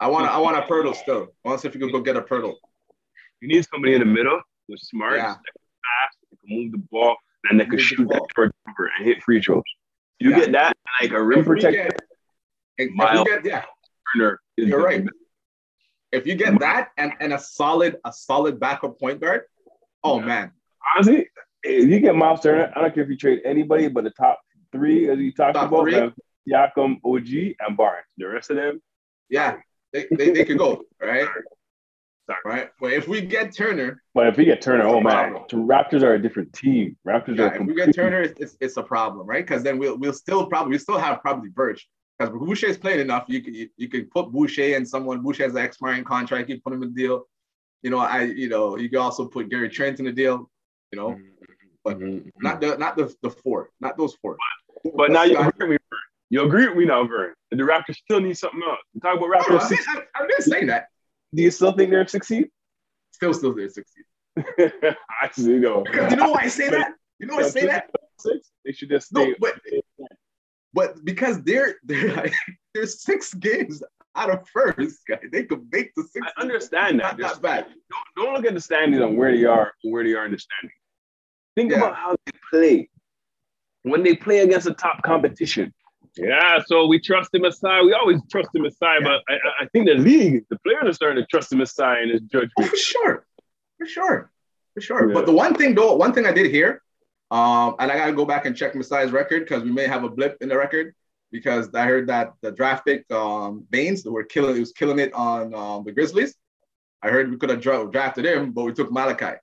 I 0.00 0.08
want 0.08 0.26
I 0.28 0.38
want 0.38 0.56
a 0.56 0.62
Poeltl 0.62 0.94
still. 0.94 1.28
I 1.44 1.48
want 1.48 1.58
to 1.60 1.62
see 1.62 1.68
if 1.68 1.74
you 1.74 1.80
could 1.80 1.92
go 1.92 2.00
get 2.00 2.16
a 2.16 2.22
Poeltl. 2.22 2.54
you 3.40 3.48
need 3.48 3.66
somebody 3.70 3.94
in 3.94 4.00
the 4.00 4.04
middle 4.06 4.40
who's 4.66 4.88
smart, 4.88 5.16
Yeah. 5.16 5.28
that 5.28 5.34
can 5.34 5.62
pass, 5.84 6.16
that 6.30 6.40
can 6.40 6.56
move 6.56 6.72
the 6.72 6.78
ball, 6.90 7.16
and 7.50 7.60
that 7.60 7.70
can 7.70 7.78
shoot 7.78 8.08
that 8.08 8.22
short 8.34 8.52
jumper 8.66 8.90
and 8.96 9.06
hit 9.06 9.22
free 9.22 9.40
throws. 9.42 9.62
You 10.18 10.30
Yeah. 10.30 10.36
get 10.40 10.52
that, 10.52 10.76
like 11.00 11.12
a 11.12 11.22
rim 11.22 11.40
If 11.40 11.46
protector, 11.46 11.88
if 12.78 12.90
Miles. 12.94 13.26
get- 13.28 13.44
yeah, 13.44 13.64
Turner 14.16 14.40
You're 14.56 14.82
right. 14.82 15.04
if 16.12 16.26
you 16.26 16.34
get 16.34 16.58
that 16.60 16.90
and, 16.96 17.12
and 17.20 17.32
a 17.32 17.38
solid 17.38 17.96
a 18.04 18.12
solid 18.12 18.58
backup 18.60 18.98
point 18.98 19.20
guard, 19.20 19.42
oh 20.04 20.18
Yeah. 20.20 20.26
man, 20.26 20.52
honestly, 20.94 21.28
if 21.64 21.88
you 21.88 21.98
get 22.00 22.14
Miles 22.16 22.40
Turner, 22.40 22.72
I 22.74 22.80
don't 22.80 22.94
care 22.94 23.02
if 23.04 23.10
you 23.10 23.16
trade 23.16 23.40
anybody 23.44 23.88
but 23.88 24.04
the 24.04 24.10
top 24.10 24.40
three, 24.72 25.08
as 25.10 25.18
you 25.18 25.32
talked 25.32 25.54
Top 25.54 25.68
about, 25.72 25.82
three? 25.82 26.12
Siakam, 26.48 26.96
OG, 27.04 27.54
and 27.60 27.76
Barnes. 27.76 28.06
The 28.16 28.28
rest 28.28 28.50
of 28.50 28.56
them, 28.56 28.80
yeah, 29.28 29.56
they, 29.92 30.06
they, 30.16 30.30
they 30.30 30.44
could 30.44 30.58
go 30.58 30.82
right, 31.00 31.28
Sorry. 32.26 32.40
right. 32.44 32.68
But 32.80 32.92
if 32.92 33.08
we 33.08 33.22
get 33.22 33.54
Turner, 33.54 34.02
but 34.14 34.26
if 34.26 34.36
we 34.36 34.44
get 34.44 34.60
Turner, 34.60 34.86
oh 34.86 35.00
man, 35.00 35.32
problem. 35.32 35.44
the 35.48 35.56
Raptors 35.56 36.02
are 36.02 36.14
a 36.14 36.22
different 36.22 36.52
team. 36.52 36.96
Raptors 37.06 37.38
Yeah, 37.38 37.46
are 37.46 37.54
if 37.54 37.66
we 37.66 37.74
get 37.74 37.94
Turner, 37.94 38.22
it's, 38.22 38.56
it's, 38.60 38.76
a 38.76 38.82
problem, 38.82 39.26
right? 39.26 39.46
Because 39.46 39.62
then 39.62 39.78
we'll 39.78 39.98
we'll 39.98 40.12
still 40.12 40.46
probably 40.46 40.72
we 40.72 40.78
still 40.78 40.98
have 40.98 41.20
probably 41.22 41.50
Birch 41.50 41.88
because 42.18 42.32
Boucher 42.34 42.66
is 42.66 42.76
playing 42.76 43.00
enough. 43.00 43.24
You 43.28 43.42
can 43.42 43.54
you, 43.54 43.68
you 43.76 43.88
could 43.88 44.10
put 44.10 44.30
Boucher 44.30 44.76
and 44.76 44.86
someone 44.86 45.22
Boucher 45.22 45.44
has 45.44 45.54
an 45.54 45.62
expiring 45.62 46.04
contract. 46.04 46.48
You 46.48 46.60
put 46.60 46.72
him 46.72 46.82
in 46.82 46.92
the 46.94 47.02
deal. 47.02 47.24
You 47.82 47.90
know, 47.90 47.98
I 47.98 48.22
you 48.22 48.48
know 48.48 48.76
you 48.76 48.88
can 48.88 48.98
also 48.98 49.26
put 49.26 49.48
Gary 49.48 49.68
Trent 49.68 49.98
in 49.98 50.04
the 50.06 50.12
deal. 50.12 50.50
You 50.92 50.98
know, 50.98 51.18
but 51.84 51.98
Mhm. 51.98 52.30
not 52.40 52.60
the 52.60 52.76
not 52.76 52.96
the 52.96 53.14
the 53.22 53.30
four, 53.30 53.70
not 53.80 53.96
those 53.96 54.14
four. 54.16 54.36
But 54.94 55.10
now 55.10 55.24
you 55.24 55.38
agree 55.38 55.68
me. 55.68 55.77
You 56.30 56.42
agree 56.44 56.68
with 56.68 56.76
me 56.76 56.84
now, 56.84 57.04
Vern. 57.06 57.32
The 57.50 57.56
Raptors 57.62 57.96
still 57.96 58.20
need 58.20 58.36
something 58.36 58.60
else. 58.68 58.78
You 58.94 59.00
talk 59.00 59.16
about 59.16 59.28
No, 59.28 59.28
no, 59.28 59.38
Raptors 59.38 59.60
oh, 59.60 59.64
I've, 59.64 59.68
been, 59.70 59.78
I've, 59.88 60.02
I've 60.22 60.28
been 60.28 60.42
saying 60.42 60.66
that. 60.66 60.88
Do 61.34 61.42
you 61.42 61.50
still 61.50 61.72
think 61.72 61.90
they're 61.90 62.06
succeed? 62.06 62.48
Still, 63.12 63.32
still 63.34 63.54
there, 63.54 63.68
succeed. 63.68 64.04
I 64.38 65.30
see, 65.32 65.58
though. 65.58 65.82
Because 65.84 66.10
you 66.10 66.16
know 66.16 66.30
why 66.30 66.42
I 66.42 66.48
say 66.48 66.68
that? 66.70 66.92
You 67.18 67.26
know 67.26 67.36
why 67.36 67.42
I 67.44 67.48
say 67.48 67.66
that? 67.66 67.90
They 68.64 68.72
should 68.72 68.88
just 68.90 69.12
No, 69.12 69.22
stay. 69.24 69.34
but 69.40 69.54
but 70.74 71.04
because 71.04 71.42
they're 71.42 71.76
they're 71.84 72.30
they're 72.74 72.86
six 72.86 73.32
games 73.34 73.82
out 74.14 74.30
of 74.30 74.46
first, 74.52 74.98
guy. 75.08 75.18
They 75.32 75.44
could 75.44 75.66
make 75.72 75.92
the 75.96 76.02
six. 76.04 76.26
I 76.36 76.40
understand 76.40 76.98
Not 76.98 77.16
that. 77.16 77.16
There's- 77.18 77.32
that 77.34 77.42
bad. 77.42 77.66
don't, 77.66 78.24
don't 78.24 78.34
look 78.34 78.44
at 78.46 78.54
the 78.54 78.60
standings 78.60 79.02
on 79.02 79.16
where 79.16 79.34
they 79.36 79.44
are 79.44 79.72
where 79.82 80.04
they 80.04 80.14
are 80.14 80.26
in 80.26 80.32
the 80.32 80.38
standings. 80.38 80.74
Think 81.56 81.70
Yeah. 81.72 81.78
about 81.78 81.96
how 81.96 82.16
they 82.26 82.32
play 82.50 82.90
when 83.82 84.02
they 84.02 84.14
play 84.14 84.40
against 84.40 84.66
a 84.66 84.74
top 84.74 85.02
competition. 85.02 85.72
Yeah, 86.18 86.60
so 86.66 86.86
we 86.86 86.98
trust 87.00 87.30
Masai. 87.34 87.82
We 87.84 87.92
always 87.92 88.20
trust 88.30 88.50
Masai, 88.54 88.98
Yeah. 89.00 89.06
but 89.08 89.22
I, 89.28 89.34
I- 89.64 89.66
think 89.72 89.86
the 89.86 89.94
league, 89.94 90.44
the 90.50 90.58
players 90.60 90.84
are 90.84 90.92
starting 90.92 91.22
to 91.22 91.26
trust 91.26 91.54
Masai 91.54 92.02
in 92.04 92.08
his 92.10 92.22
Oh, 92.22 92.26
judgment. 92.32 92.70
for 92.70 92.76
sure, 92.76 93.26
for 93.78 93.86
sure, 93.86 94.30
for 94.74 94.80
sure. 94.80 95.08
Yeah. 95.08 95.14
But 95.14 95.26
the 95.26 95.32
one 95.32 95.54
thing 95.54 95.74
though, 95.74 95.94
one 95.94 96.12
thing 96.12 96.26
I 96.26 96.32
did 96.32 96.50
hear, 96.50 96.82
um, 97.30 97.76
and 97.78 97.90
I 97.92 97.96
gotta 97.96 98.12
go 98.12 98.24
back 98.24 98.46
and 98.46 98.56
check 98.56 98.74
Masai's 98.74 99.12
record 99.12 99.40
because 99.44 99.62
we 99.62 99.70
may 99.70 99.86
have 99.86 100.04
a 100.04 100.08
blip 100.08 100.38
in 100.40 100.48
the 100.48 100.56
record 100.56 100.94
because 101.30 101.68
I 101.74 101.84
heard 101.84 102.06
that 102.08 102.32
the 102.40 102.50
draft 102.52 102.86
pick, 102.86 103.10
um, 103.12 103.64
Baines, 103.70 104.04
were 104.04 104.24
killing, 104.24 104.56
it 104.56 104.60
was 104.60 104.72
killing 104.72 104.98
it 104.98 105.12
on 105.12 105.54
um, 105.54 105.84
the 105.84 105.92
Grizzlies. 105.92 106.34
I 107.02 107.10
heard 107.10 107.30
we 107.30 107.36
could 107.36 107.50
have 107.50 107.60
dra- 107.60 107.88
drafted 107.90 108.24
him, 108.24 108.52
but 108.52 108.64
we 108.64 108.72
took 108.72 108.90
Malachi. 108.90 109.36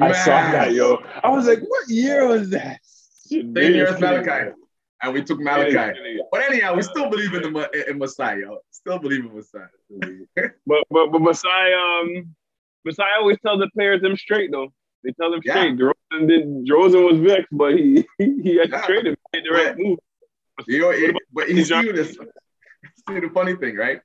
I 0.00 0.12
saw 0.12 0.30
that, 0.52 0.72
yo. 0.72 1.02
I 1.22 1.28
was 1.30 1.46
like, 1.46 1.60
what 1.60 1.88
year 1.88 2.26
was 2.26 2.50
that? 2.50 2.78
Same 2.82 3.56
year 3.56 3.88
as 3.88 4.00
Malachi. 4.00 4.52
And 5.02 5.12
we 5.12 5.22
took 5.22 5.38
Malachi. 5.40 5.98
But 6.32 6.42
anyhow, 6.42 6.74
we 6.74 6.82
still 6.82 7.10
believe 7.10 7.34
in 7.34 7.42
the 7.52 7.84
in 7.90 7.98
yo. 8.40 8.58
Still 8.70 8.98
believe 8.98 9.24
in 9.24 9.34
Messiah. 9.34 9.66
But 10.66 10.84
but 10.90 11.12
but 11.12 11.20
Masai 11.20 11.72
um 11.74 12.34
Masai 12.84 13.04
always 13.18 13.36
tells 13.44 13.60
the 13.60 13.68
players 13.74 14.00
them 14.02 14.16
straight 14.16 14.50
though. 14.50 14.72
They 15.04 15.12
tell 15.12 15.30
them 15.30 15.40
Yeah. 15.44 15.52
straight. 15.54 15.76
DeRozan 15.78 16.28
did 16.28 16.46
DeRozan 16.66 17.10
was 17.10 17.18
vexed, 17.20 17.48
but 17.52 17.74
he 17.76 18.06
he, 18.18 18.56
had 18.56 18.70
to 18.70 18.76
Yeah. 18.76 18.86
trade 18.86 19.06
him, 19.06 19.16
made 19.32 19.44
the 19.44 19.50
right 19.50 19.76
move. 19.76 19.98
You 20.66 20.80
know, 20.80 20.90
it, 20.90 21.14
but 21.32 21.48
John- 21.48 21.84
see 21.84 21.92
this. 21.92 22.12
See 23.08 23.20
the 23.20 23.30
funny 23.34 23.54
thing, 23.56 23.76
right? 23.76 24.00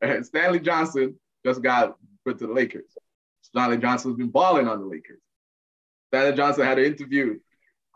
Stanley 0.22 0.60
Johnson 0.60 1.18
just 1.44 1.60
got 1.62 1.96
put 2.24 2.38
to 2.38 2.46
the 2.46 2.52
Lakers. 2.52 2.96
Stanley 3.42 3.78
Johnson's 3.78 4.16
been 4.16 4.28
balling 4.30 4.68
on 4.68 4.78
the 4.80 4.86
Lakers. 4.86 5.20
Stanley 6.08 6.36
Johnson 6.36 6.64
had 6.64 6.78
an 6.78 6.84
interview 6.84 7.38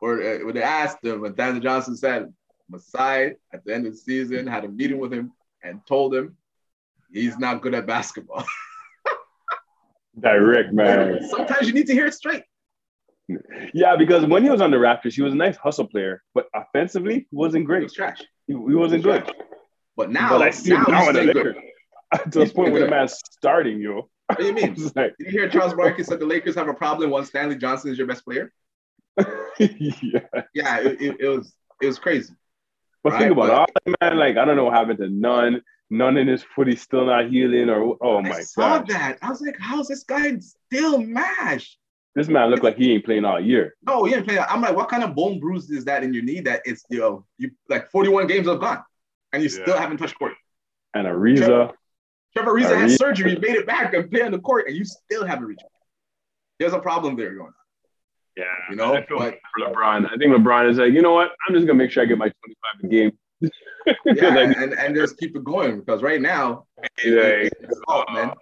where, 0.01 0.43
uh, 0.43 0.45
when 0.45 0.55
they 0.55 0.63
asked 0.63 1.05
him, 1.05 1.25
and 1.25 1.35
Stanley 1.35 1.61
Johnson 1.61 1.97
said, 1.97 2.33
Masai 2.69 3.35
at 3.53 3.65
the 3.65 3.75
end 3.75 3.87
of 3.87 3.93
the 3.93 3.99
season 3.99 4.47
had 4.47 4.65
a 4.65 4.69
meeting 4.69 4.99
with 4.99 5.13
him 5.13 5.33
and 5.63 5.81
told 5.87 6.15
him 6.15 6.37
he's 7.13 7.39
not 7.39 7.63
good 7.63 7.75
at 7.75 7.87
basketball. 7.87 8.45
Direct 10.21 10.73
man. 10.73 11.21
Sometimes 11.29 11.67
you 11.67 11.73
need 11.73 11.87
to 11.87 11.93
hear 11.93 12.07
it 12.07 12.15
straight. 12.15 12.43
Yeah, 13.73 13.97
because 13.97 14.27
when 14.27 14.43
he 14.43 14.51
was 14.51 14.61
on 14.61 14.71
the 14.71 14.77
Raptors, 14.77 15.15
he 15.15 15.23
was 15.23 15.33
a 15.33 15.37
nice 15.37 15.57
hustle 15.57 15.87
player, 15.87 16.23
but 16.35 16.47
offensively, 16.55 17.29
he 17.31 17.37
wasn't 17.37 17.65
great. 17.65 17.85
was 17.85 17.93
trash. 17.93 18.21
He, 18.47 18.55
he 18.55 18.75
wasn't 18.75 19.05
good. 19.05 19.31
But 19.97 20.11
now, 20.11 20.31
but 20.31 20.43
I 20.43 20.51
see 20.51 20.71
now 20.71 20.85
now 20.89 21.01
he's 21.01 21.09
in 21.09 21.15
the 21.15 21.23
Lakers. 21.35 21.55
good. 21.55 21.63
to 22.33 22.39
the 22.41 22.53
point 22.53 22.73
where 22.73 22.83
the 22.83 22.91
man's 22.91 23.21
starting, 23.31 23.81
yo. 23.81 24.09
What 24.27 24.39
do 24.39 24.47
you 24.47 24.53
mean? 24.53 24.75
Like, 24.97 25.17
Did 25.19 25.27
you 25.27 25.31
hear 25.31 25.49
Charles 25.49 25.75
Barkley 25.75 26.05
said 26.05 26.21
the 26.21 26.27
Lakers 26.27 26.55
have 26.55 26.69
a 26.69 26.75
problem 26.75 27.11
once 27.11 27.29
Stanley 27.29 27.57
Johnson 27.57 27.91
is 27.91 27.99
your 27.99 28.07
best 28.07 28.25
player? 28.25 28.53
yeah. 29.59 30.21
Yeah, 30.55 30.79
it, 30.81 31.01
it, 31.01 31.17
it 31.21 31.29
was 31.29 31.53
it 31.83 31.87
was 31.87 31.99
crazy. 31.99 32.35
But 33.03 33.13
Right, 33.15 33.19
think 33.21 33.33
about 33.33 33.49
but- 33.49 33.59
all 33.59 33.67
that, 33.87 33.97
man. 34.01 34.19
Like, 34.19 34.37
I 34.37 34.45
don't 34.45 34.57
know 34.57 34.65
what 34.67 34.75
happened 34.75 34.99
to 34.99 35.09
Nunn. 35.09 35.63
Nunn 35.93 36.17
in 36.19 36.29
his 36.29 36.43
foot, 36.43 36.69
he's 36.69 36.83
still 36.83 37.07
not 37.07 37.29
healing, 37.31 37.69
or 37.69 37.97
oh 38.01 38.19
I 38.19 38.23
my 38.23 38.41
saw 38.43 38.79
god, 38.79 38.89
that. 38.89 39.19
I 39.23 39.29
was 39.29 39.41
like, 39.41 39.57
how's 39.59 39.89
this 39.89 40.05
guy 40.05 40.39
still 40.39 40.99
mashed? 40.99 41.79
this 42.17 42.27
man 42.27 42.51
looked 42.51 42.65
like 42.65 42.77
he 42.77 42.93
ain't 42.93 43.05
playing 43.05 43.25
all 43.25 43.41
year. 43.41 43.77
No, 43.87 44.05
he 44.05 44.15
ain't 44.15 44.27
playing. 44.27 44.43
I'm 44.49 44.61
like, 44.61 44.75
what 44.77 44.89
kind 44.89 45.05
of 45.05 45.15
bone 45.15 45.39
bruise 45.39 45.71
is 45.71 45.85
that 45.85 46.03
in 46.03 46.13
your 46.13 46.25
knee 46.25 46.41
that 46.41 46.61
it's 46.65 46.85
you 46.91 46.99
know 46.99 47.25
you 47.39 47.51
like 47.69 47.91
41 47.91 48.27
games 48.27 48.49
have 48.49 48.61
gone 48.61 48.83
and 49.33 49.43
you 49.43 49.49
Yeah. 49.49 49.63
still 49.63 49.77
haven't 49.79 49.99
touched 49.99 50.19
court. 50.19 50.33
And 50.95 51.07
Ariza, 51.07 51.73
Trevor 52.37 52.53
Ariza 52.55 52.77
had 52.77 52.91
surgery, 52.91 53.37
made 53.39 53.55
it 53.55 53.67
back 53.67 53.95
and 53.95 54.11
play 54.11 54.23
on 54.23 54.33
the 54.33 54.41
court, 54.41 54.67
and 54.67 54.77
you 54.77 54.85
still 54.85 55.25
haven't 55.25 55.45
reached. 55.45 55.65
There's 56.59 56.73
a 56.73 56.81
problem 56.81 57.17
there 57.17 57.33
going 57.35 57.47
on. 57.49 57.55
Yeah, 58.41 58.71
You 58.71 58.77
know, 58.77 58.95
I 58.95 59.05
feel 59.07 59.19
but- 59.19 59.39
for 59.59 59.67
LeBron. 59.67 60.07
I 60.13 60.17
think 60.17 60.33
LeBron 60.35 60.71
is 60.71 60.79
like, 60.79 60.93
you 60.93 61.03
know 61.03 61.13
what? 61.13 61.31
I'm 61.47 61.55
just 61.55 61.67
gonna 61.67 61.79
make 61.79 61.91
sure 61.91 62.03
I 62.03 62.07
get 62.07 62.19
my 62.19 62.31
25 62.81 62.85
a 62.85 62.89
game. 62.89 63.13
Yeah, 64.05 64.29
Like, 64.35 64.57
and, 64.59 64.75
and 64.75 64.95
just 64.95 65.17
keep 65.19 65.35
it 65.35 65.43
going 65.45 65.81
because 65.81 66.03
right 66.03 66.21
now 66.21 66.67
he's 67.01 67.15
like, 67.15 67.51
it's 67.61 67.81
off, 67.89 68.05
man. 68.13 68.33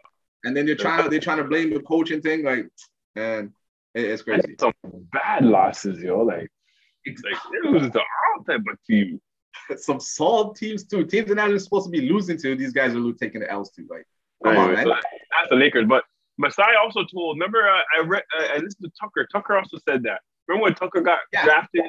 And 0.45 0.57
then 0.57 0.67
they're 0.67 0.75
trying 0.75 1.05
to 1.05 1.09
they're 1.11 1.21
trying 1.21 1.39
to 1.39 1.45
blame 1.45 1.73
the 1.73 1.81
coaching 1.81 2.21
thing, 2.21 2.45
like, 2.45 2.67
man, 3.15 3.53
it- 3.95 4.05
it's 4.07 4.23
crazy. 4.23 4.57
some 4.59 4.73
bad 5.13 5.45
losses, 5.47 6.01
yo. 6.01 6.23
Like, 6.23 6.49
it's 7.05 7.23
like 7.23 7.41
they're 7.53 7.71
losing 7.73 7.93
to 7.93 7.99
all 8.01 8.45
type 8.45 8.61
of 8.71 8.79
teams. 8.89 9.21
Some 9.77 10.01
solid 10.01 10.57
teams 10.57 10.85
too. 10.85 11.05
Teams 11.05 11.27
that 11.27 11.33
are 11.33 11.37
not 11.37 11.49
even 11.49 11.61
supposed 11.61 11.87
to 11.87 11.91
be 11.91 12.09
losing 12.09 12.39
to, 12.39 12.57
these 12.57 12.73
guys 12.73 12.95
are 12.95 13.13
taking 13.13 13.41
the 13.41 13.51
L's 13.51 13.71
too. 13.71 13.87
Like, 13.91 14.05
come 14.45 14.57
on, 14.57 14.73
man. 14.75 14.85
so 14.87 14.91
that's 14.91 15.51
the 15.51 15.57
Lakers. 15.57 15.87
But 15.87 16.05
Masai 16.39 16.75
also 16.83 17.05
told. 17.05 17.37
Remember, 17.37 17.69
uh, 17.69 17.83
I 17.97 18.03
read. 18.05 18.23
Uh, 18.39 18.45
I 18.55 18.59
listened 18.59 18.85
to 18.85 18.91
Tucker. 19.01 19.27
Tucker 19.33 19.57
also 19.57 19.79
said 19.89 20.03
that. 20.05 20.21
Remember 20.47 20.65
when 20.65 20.75
Tucker 20.75 21.01
got 21.01 21.19
Yeah. 21.33 21.45
drafted 21.45 21.85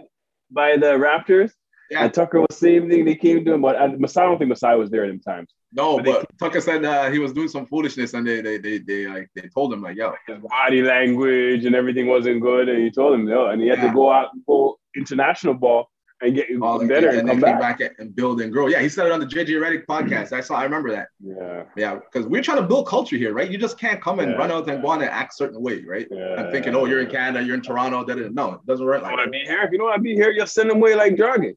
by 0.51 0.75
the 0.77 0.87
Raptors? 0.97 1.51
Yeah. 1.91 2.03
And 2.03 2.13
Tucker 2.13 2.39
was 2.41 2.55
same 2.55 2.87
thing. 2.89 3.03
They 3.05 3.15
came 3.15 3.43
to 3.45 3.53
him, 3.53 3.61
but 3.61 3.75
uh, 3.75 3.87
Masai. 3.97 4.21
I 4.23 4.25
don't 4.27 4.37
think 4.37 4.49
Masai 4.49 4.75
was 4.75 4.89
there 4.91 5.05
at 5.05 5.07
them 5.07 5.19
times. 5.21 5.49
No, 5.73 5.97
But 5.97 6.05
they- 6.05 6.11
but 6.11 6.25
Tucker 6.39 6.61
said 6.61 6.83
uh, 6.85 7.09
he 7.11 7.19
was 7.19 7.31
doing 7.33 7.47
some 7.47 7.65
foolishness, 7.65 8.13
and 8.13 8.27
they 8.27 8.41
they 8.41 8.57
they 8.57 8.77
they 8.79 9.07
like 9.07 9.27
they 9.35 9.47
told 9.49 9.71
him 9.73 9.81
like, 9.81 9.95
yo, 9.97 10.13
His 10.27 10.39
body 10.39 10.81
language 10.81 11.65
and 11.65 11.75
everything 11.75 12.07
wasn't 12.07 12.41
good, 12.41 12.69
and 12.69 12.79
he 12.83 12.91
told 12.91 13.13
him, 13.15 13.25
no, 13.25 13.47
and 13.47 13.61
he 13.61 13.67
had 13.67 13.79
Yeah. 13.79 13.87
to 13.87 13.93
go 13.93 14.11
out, 14.11 14.29
go 14.47 14.77
international 14.95 15.53
ball, 15.55 15.89
and 16.21 16.35
get 16.35 16.47
all 16.61 16.85
better 16.85 17.09
and, 17.09 17.19
and 17.19 17.27
come 17.29 17.41
came 17.41 17.59
back. 17.59 17.79
back 17.79 17.93
and 17.99 18.13
build 18.15 18.41
and 18.41 18.51
grow. 18.51 18.67
Yeah, 18.67 18.81
he 18.81 18.89
said 18.89 19.05
it 19.05 19.11
on 19.13 19.19
the 19.21 19.25
JJ 19.25 19.49
Redick 19.51 19.85
podcast. 19.85 20.33
I 20.33 20.41
saw, 20.41 20.55
I 20.55 20.63
remember 20.63 20.91
that. 20.91 21.07
Yeah, 21.21 21.63
Yeah, 21.77 21.95
because 21.95 22.27
we're 22.27 22.41
trying 22.43 22.57
to 22.57 22.67
build 22.67 22.87
culture 22.87 23.15
here, 23.15 23.33
right? 23.33 23.49
You 23.49 23.57
just 23.57 23.79
can't 23.79 24.01
come 24.01 24.19
and 24.19 24.31
Yeah. 24.31 24.37
run 24.37 24.51
out 24.51 24.69
and 24.69 24.81
go 24.81 24.89
on 24.89 25.01
and 25.01 25.09
act 25.09 25.33
certain 25.35 25.61
way, 25.61 25.81
right? 25.85 26.07
Yeah. 26.11 26.35
I'm 26.35 26.51
thinking, 26.51 26.75
oh, 26.75 26.85
you're 26.85 27.01
in 27.01 27.09
Canada, 27.09 27.45
you're 27.45 27.55
in 27.55 27.61
Toronto. 27.61 28.03
Da, 28.03 28.15
da. 28.15 28.27
No, 28.31 28.55
it 28.55 28.65
doesn't 28.65 28.85
work 28.85 29.01
like 29.01 29.11
want 29.13 29.21
to 29.21 29.25
that. 29.27 29.31
be 29.31 29.47
here? 29.49 29.61
If 29.63 29.71
you 29.71 29.77
don't 29.77 29.87
want 29.87 29.97
to 29.99 30.01
be 30.03 30.13
here, 30.15 30.31
you'll 30.31 30.47
send 30.47 30.69
them 30.69 30.77
away 30.77 30.95
like 30.95 31.15
Dragic. 31.15 31.55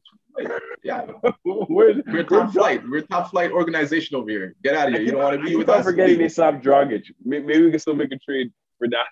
Yeah, 0.83 1.01
Where's, 1.43 2.01
we're 2.07 2.23
top 2.23 2.51
flight. 2.53 2.81
We're 2.89 3.01
top 3.01 3.29
flight 3.29 3.51
organization 3.51 4.15
over 4.15 4.29
here. 4.29 4.55
Get 4.63 4.75
out 4.75 4.87
of 4.87 4.93
here. 4.95 5.03
You 5.03 5.11
don't 5.11 5.21
want 5.23 5.39
to 5.39 5.45
be 5.45 5.55
with 5.55 5.69
us. 5.69 5.85
forgetting 5.85 6.17
they 6.17 6.27
stopped 6.29 6.63
Dragic. 6.63 7.03
May- 7.23 7.39
Maybe 7.39 7.65
we 7.65 7.69
can 7.71 7.79
still 7.79 7.95
make 7.95 8.11
a 8.11 8.17
trade 8.17 8.51
for 8.79 8.87
that. 8.89 9.05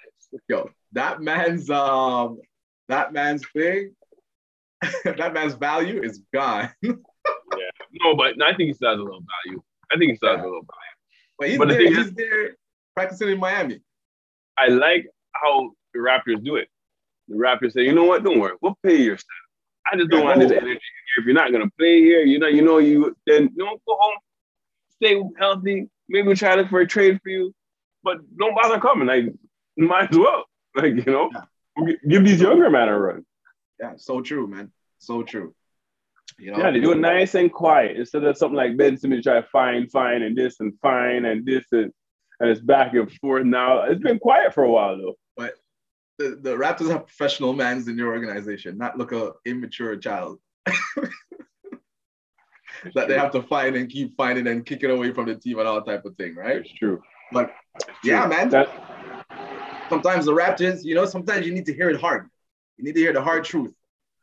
Yo, 0.50 0.70
that 0.93 1.22
man's 1.22 1.70
um, 1.70 2.39
that 2.88 3.13
man's 3.13 3.46
thing, 3.50 3.93
that 5.04 5.34
man's 5.34 5.54
value 5.56 6.02
is 6.04 6.22
gone. 6.34 6.70
yeah. 6.82 6.92
No, 8.04 8.16
but 8.16 8.42
I 8.42 8.54
think 8.56 8.68
he 8.68 8.74
still 8.74 8.90
has 8.92 9.00
a 9.00 9.04
little 9.04 9.24
value. 9.46 9.62
I 9.92 9.98
think 9.98 10.12
he 10.12 10.16
still 10.18 10.30
has 10.36 10.40
a 10.40 10.48
little 10.48 10.62
value. 10.62 10.96
But 11.38 11.50
he's 11.50 11.58
But 11.58 11.68
there. 11.70 11.78
thing 11.78 11.88
He's 11.96 12.08
is- 12.08 12.14
there 12.14 12.56
practicing 12.96 13.30
in 13.30 13.40
Miami. 13.40 13.80
I 14.58 14.68
like 14.68 15.08
how 15.34 15.72
the 15.94 16.00
Raptors 16.00 16.44
do 16.44 16.56
it. 16.56 16.68
The 17.28 17.36
Raptors 17.36 17.74
say, 17.74 17.84
you 17.84 17.94
know 17.94 18.04
what? 18.06 18.24
Don't 18.24 18.40
worry, 18.40 18.56
we'll 18.62 18.78
pay 18.84 18.98
your 19.02 19.18
staff. 19.18 19.28
I 19.92 19.96
just 19.98 20.10
don't 20.10 20.20
Yeah, 20.22 20.26
want 20.26 20.40
this 20.42 20.52
energy 20.52 20.66
here. 20.68 20.80
If 21.18 21.26
you're 21.26 21.34
not 21.34 21.52
gonna 21.52 21.70
play 21.78 22.00
here, 22.02 22.22
you 22.22 22.40
know, 22.40 22.48
you 22.48 22.62
know, 22.62 22.78
you 22.78 23.16
then 23.26 23.50
know, 23.56 23.78
go 23.88 23.98
home, 24.00 24.16
stay 24.96 25.22
healthy. 25.40 25.90
Maybe 26.10 26.28
we'll 26.28 26.36
try 26.36 26.56
to 26.56 26.62
look 26.62 26.70
for 26.70 26.82
a 26.82 26.88
trade 26.88 27.20
for 27.24 27.30
you, 27.30 27.54
but 28.04 28.18
don't 28.38 28.54
bother 28.56 28.80
coming. 28.80 29.08
Like, 29.08 29.26
might 29.78 30.12
as 30.12 30.18
well. 30.18 30.46
Like, 30.76 30.94
you 30.96 31.04
know, 31.12 31.30
give 32.08 32.24
these 32.24 32.40
younger 32.42 32.70
men 32.70 32.88
a 32.88 32.98
run. 32.98 33.26
Yeah, 33.82 33.94
so 33.98 34.22
true, 34.22 34.48
man. 34.48 34.72
So 35.00 35.24
true. 35.24 35.56
You 36.38 36.52
know, 36.52 36.60
Yeah, 36.60 36.72
they 36.72 36.80
do 36.80 36.92
it 36.92 37.00
nice 37.00 37.36
and 37.36 37.52
quiet 37.52 37.98
instead 37.98 38.24
of 38.24 38.38
something 38.38 38.56
like 38.56 38.78
Ben 38.78 38.96
Simmons 38.96 39.24
try 39.24 39.42
to 39.42 39.48
fine, 39.48 39.88
fine, 39.90 40.22
and 40.22 40.38
this 40.38 40.60
and 40.60 40.74
fine 40.82 41.26
and 41.26 41.46
this 41.46 41.66
and 41.72 41.92
and 42.40 42.50
it's 42.50 42.62
back 42.62 42.94
and 42.94 43.12
forth 43.14 43.46
now. 43.46 43.84
It's 43.84 44.02
been 44.02 44.18
quiet 44.20 44.54
for 44.54 44.64
a 44.64 44.72
while 44.72 44.98
though. 44.98 45.16
but 45.36 45.54
the, 46.18 46.40
the 46.42 46.56
Raptors 46.56 46.90
have 46.90 47.06
professional 47.06 47.54
mans 47.54 47.88
in 47.88 47.98
your 47.98 48.14
organization, 48.14 48.78
not 48.78 48.98
look 48.98 49.12
a 49.12 49.34
immature 49.46 49.96
child. 49.98 50.40
that 52.96 53.08
they 53.08 53.18
have 53.18 53.32
to 53.32 53.44
find 53.44 53.76
and 53.76 53.90
keep 53.90 54.16
finding 54.16 54.48
and 54.48 54.66
kicking 54.66 54.90
away 54.90 55.12
from 55.14 55.28
the 55.28 55.36
team 55.36 55.60
and 55.60 55.68
all 55.68 55.82
type 55.82 56.06
of 56.06 56.16
thing, 56.16 56.36
right? 56.36 56.58
It's 56.58 56.74
true. 56.74 57.02
But 57.32 57.54
It's 57.76 57.88
yeah, 58.04 58.22
true. 58.22 58.30
man. 58.30 58.50
That, 58.50 58.70
sometimes 59.90 60.26
the 60.26 60.34
Raptors, 60.34 60.84
you 60.84 60.96
know, 60.96 61.06
sometimes 61.06 61.46
you 61.46 61.54
need 61.54 61.66
to 61.68 61.74
hear 61.74 61.90
it 61.90 62.00
hard. 62.00 62.30
You 62.78 62.84
need 62.84 62.96
to 62.96 63.00
hear 63.00 63.13
the 63.13 63.22
hard 63.22 63.44
truth. 63.44 63.74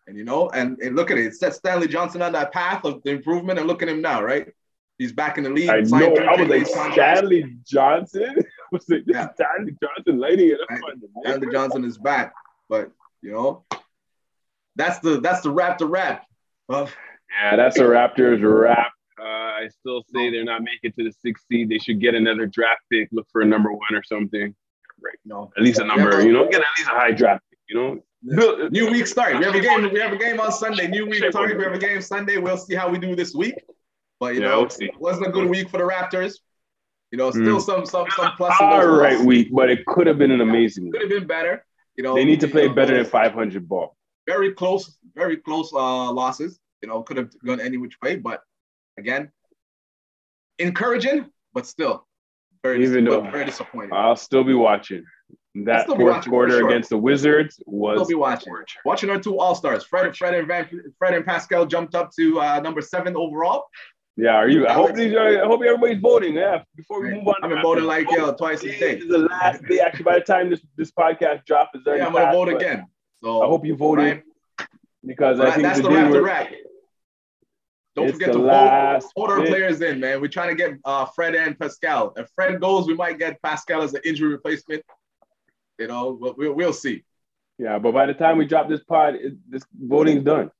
And 0.06 0.16
you 0.16 0.24
know, 0.24 0.48
and, 0.50 0.78
and 0.78 0.96
look 0.96 1.10
at 1.10 1.18
it. 1.18 1.26
It 1.26 1.34
set 1.34 1.54
Stanley 1.54 1.86
Johnson 1.86 2.22
on 2.22 2.32
that 2.32 2.52
path 2.52 2.84
of 2.84 3.02
the 3.02 3.10
improvement, 3.10 3.58
and 3.58 3.68
look 3.68 3.82
at 3.82 3.88
him 3.88 4.00
now, 4.00 4.22
right? 4.22 4.48
He's 4.96 5.12
back 5.12 5.38
in 5.38 5.44
the 5.44 5.50
league. 5.50 5.68
I 5.68 5.80
know. 5.80 6.14
I 6.14 6.40
was 6.40 6.48
like. 6.48 6.92
Stanley 6.92 7.56
Johnson. 7.64 8.34
I 8.38 8.42
was 8.72 8.88
like, 8.88 9.04
Yeah. 9.06 9.28
Stanley 9.34 9.76
Johnson 9.82 10.18
lighting 10.18 10.48
it 10.48 10.60
up. 10.60 10.70
Right. 10.70 10.82
on 10.92 11.00
the 11.00 11.08
Stanley. 11.24 11.52
Johnson 11.52 11.84
is 11.84 11.98
back, 11.98 12.32
but 12.68 12.90
you 13.22 13.32
know, 13.32 13.64
that's 14.76 14.98
the 15.00 15.20
that's 15.20 15.42
the 15.42 15.50
rap 15.50 15.78
to 15.78 15.86
rap. 15.86 16.24
Well, 16.68 16.88
Yeah, 17.42 17.56
that's 17.56 17.78
a 17.78 17.82
Raptors 17.82 18.40
wrap. 18.42 18.92
Uh, 19.20 19.24
I 19.24 19.68
still 19.68 20.02
say 20.14 20.30
they're 20.30 20.44
not 20.44 20.62
making 20.62 20.92
to 20.92 21.04
the 21.04 21.12
sixth 21.12 21.44
seed. 21.50 21.68
They 21.68 21.78
should 21.78 22.00
get 22.00 22.14
another 22.14 22.46
draft 22.46 22.82
pick. 22.90 23.08
Look 23.10 23.26
for 23.32 23.40
a 23.40 23.44
number 23.44 23.72
one 23.72 23.94
or 23.94 24.02
something. 24.02 24.54
Right. 25.00 25.18
No. 25.24 25.50
At 25.56 25.62
least 25.62 25.80
a 25.80 25.84
number. 25.84 26.22
You 26.22 26.32
know, 26.32 26.44
get 26.44 26.60
at 26.60 26.66
least 26.78 26.90
a 26.90 26.94
high 26.94 27.12
draft 27.12 27.42
pick. 27.50 27.58
You 27.68 27.76
know, 27.76 28.00
New 28.22 28.90
week 28.90 29.06
start. 29.06 29.38
We 29.38 29.44
have 29.44 29.54
a 29.54 29.60
game. 29.60 29.92
We 29.92 30.00
have 30.00 30.12
a 30.12 30.16
game 30.16 30.40
on 30.40 30.50
Sunday. 30.52 30.88
New 30.88 31.06
week 31.06 31.24
start. 31.30 31.56
We 31.56 31.62
have 31.62 31.72
a 31.74 31.78
game 31.78 32.00
Sunday. 32.02 32.36
We'll 32.38 32.56
see 32.56 32.74
how 32.74 32.88
we 32.88 32.98
do 32.98 33.14
this 33.14 33.34
week. 33.34 33.54
But 34.20 34.34
you 34.34 34.40
Yeah, 34.40 34.48
know, 34.48 34.60
we'll 34.62 34.70
see. 34.70 34.86
it 34.86 34.98
wasn't 35.00 35.28
a 35.28 35.30
good 35.30 35.48
week 35.48 35.68
for 35.70 35.78
the 35.78 35.84
Raptors. 35.84 36.34
You 37.12 37.18
know, 37.18 37.30
still 37.30 37.58
Mm. 37.58 37.62
some 37.62 37.86
some 37.86 38.06
some 38.10 38.32
plus. 38.36 38.60
in 38.60 38.66
All 38.66 38.80
those 38.80 39.00
right, 39.00 39.12
losses. 39.12 39.26
week, 39.26 39.48
but 39.52 39.70
it 39.70 39.86
could 39.86 40.06
have 40.08 40.18
been 40.18 40.30
an 40.32 40.40
amazing 40.40 40.90
Could 40.92 41.00
have 41.02 41.10
been 41.10 41.26
better. 41.26 41.64
You 41.96 42.02
know, 42.04 42.14
They 42.14 42.24
need 42.24 42.40
to 42.40 42.46
you 42.46 42.52
play 42.52 42.66
know, 42.68 42.74
better 42.74 42.96
than 42.96 43.04
500 43.06 43.68
ball. 43.68 43.96
Very 44.26 44.52
close, 44.52 44.98
very 45.14 45.36
close 45.38 45.72
uh, 45.72 46.12
losses. 46.12 46.60
You 46.82 46.88
know, 46.88 47.02
could 47.02 47.16
have 47.16 47.30
gone 47.46 47.60
any 47.60 47.76
which 47.78 47.96
way, 48.02 48.16
but 48.16 48.42
again, 48.98 49.30
encouraging, 50.58 51.26
but 51.54 51.66
still 51.66 52.06
very 52.62 52.82
Even 52.84 53.04
dis- 53.04 53.14
though- 53.14 53.30
very 53.30 53.44
disappointing. 53.44 53.92
I'll 53.92 54.16
still 54.16 54.44
be 54.44 54.54
watching. 54.54 55.04
That 55.54 55.86
fourth 55.86 56.26
quarter 56.26 56.58
sure. 56.58 56.68
against 56.68 56.90
the 56.90 56.98
Wizards 56.98 57.60
We'll 57.66 57.98
was 57.98 58.08
be 58.08 58.14
watching. 58.14 58.52
Watching 58.84 59.10
our 59.10 59.18
two 59.18 59.38
All 59.38 59.54
Stars, 59.54 59.84
Fred, 59.84 60.14
Fred 60.16 60.34
and 60.34 60.46
Van, 60.46 60.68
Fred 60.98 61.14
and 61.14 61.24
Pascal 61.24 61.66
jumped 61.66 61.94
up 61.94 62.10
to 62.16 62.40
uh, 62.40 62.60
number 62.60 62.80
seven 62.80 63.16
overall. 63.16 63.64
Yeah, 64.16 64.34
are 64.34 64.48
you? 64.48 64.66
I 64.66 64.72
hope 64.72 64.94
these 64.94 65.14
are, 65.14 65.44
I 65.44 65.46
hope 65.46 65.62
everybody's 65.62 66.00
voting. 66.00 66.34
Yeah, 66.34 66.62
before 66.76 67.02
we 67.02 67.14
move 67.14 67.28
on. 67.28 67.48
Been 67.48 67.62
voting 67.62 67.84
like 67.84 68.10
yo 68.10 68.32
twice 68.34 68.62
a 68.64 68.78
day. 68.78 68.98
is 68.98 69.08
the 69.08 69.18
last 69.18 69.62
day. 69.64 69.78
Actually, 69.78 70.04
by 70.04 70.14
the 70.14 70.24
time 70.24 70.50
this 70.50 70.60
this 70.76 70.90
podcast 70.90 71.44
drop 71.44 71.70
is 71.74 71.82
Yeah, 71.86 72.06
I'm 72.06 72.12
gonna 72.12 72.32
vote 72.32 72.48
again. 72.48 72.86
So 73.22 73.42
I 73.42 73.46
hope 73.46 73.64
you 73.64 73.76
voted 73.76 74.04
Ryan, 74.04 74.22
because 75.06 75.40
I 75.40 75.52
think 75.52 75.62
that's 75.62 75.80
the 75.80 75.88
today 75.88 76.18
wrap 76.18 76.24
wrap. 76.24 76.52
Don't 77.94 78.12
forget 78.12 78.32
to 78.32 78.38
vote. 78.38 79.02
Vote 79.16 79.30
our 79.30 79.46
players 79.46 79.80
in, 79.80 80.00
man. 80.00 80.20
We're 80.20 80.28
trying 80.28 80.50
to 80.50 80.54
get 80.56 80.78
uh, 80.84 81.04
Fred 81.06 81.34
and 81.34 81.58
Pascal. 81.58 82.12
If 82.16 82.28
Fred 82.34 82.60
goes, 82.60 82.86
we 82.86 82.94
might 82.94 83.18
get 83.18 83.40
Pascal 83.42 83.82
as 83.82 83.94
an 83.94 84.00
injury 84.04 84.28
replacement. 84.28 84.82
You 85.78 85.86
know, 85.88 86.16
we'll, 86.20 86.34
we'll, 86.36 86.52
we'll 86.54 86.72
see. 86.72 87.04
Yeah, 87.58 87.78
but 87.78 87.92
by 87.92 88.06
the 88.06 88.14
time 88.14 88.38
we 88.38 88.46
drop 88.46 88.68
this 88.68 88.82
pod, 88.84 89.14
it, 89.16 89.34
this 89.48 89.62
voting's 89.78 90.24
done. 90.24 90.50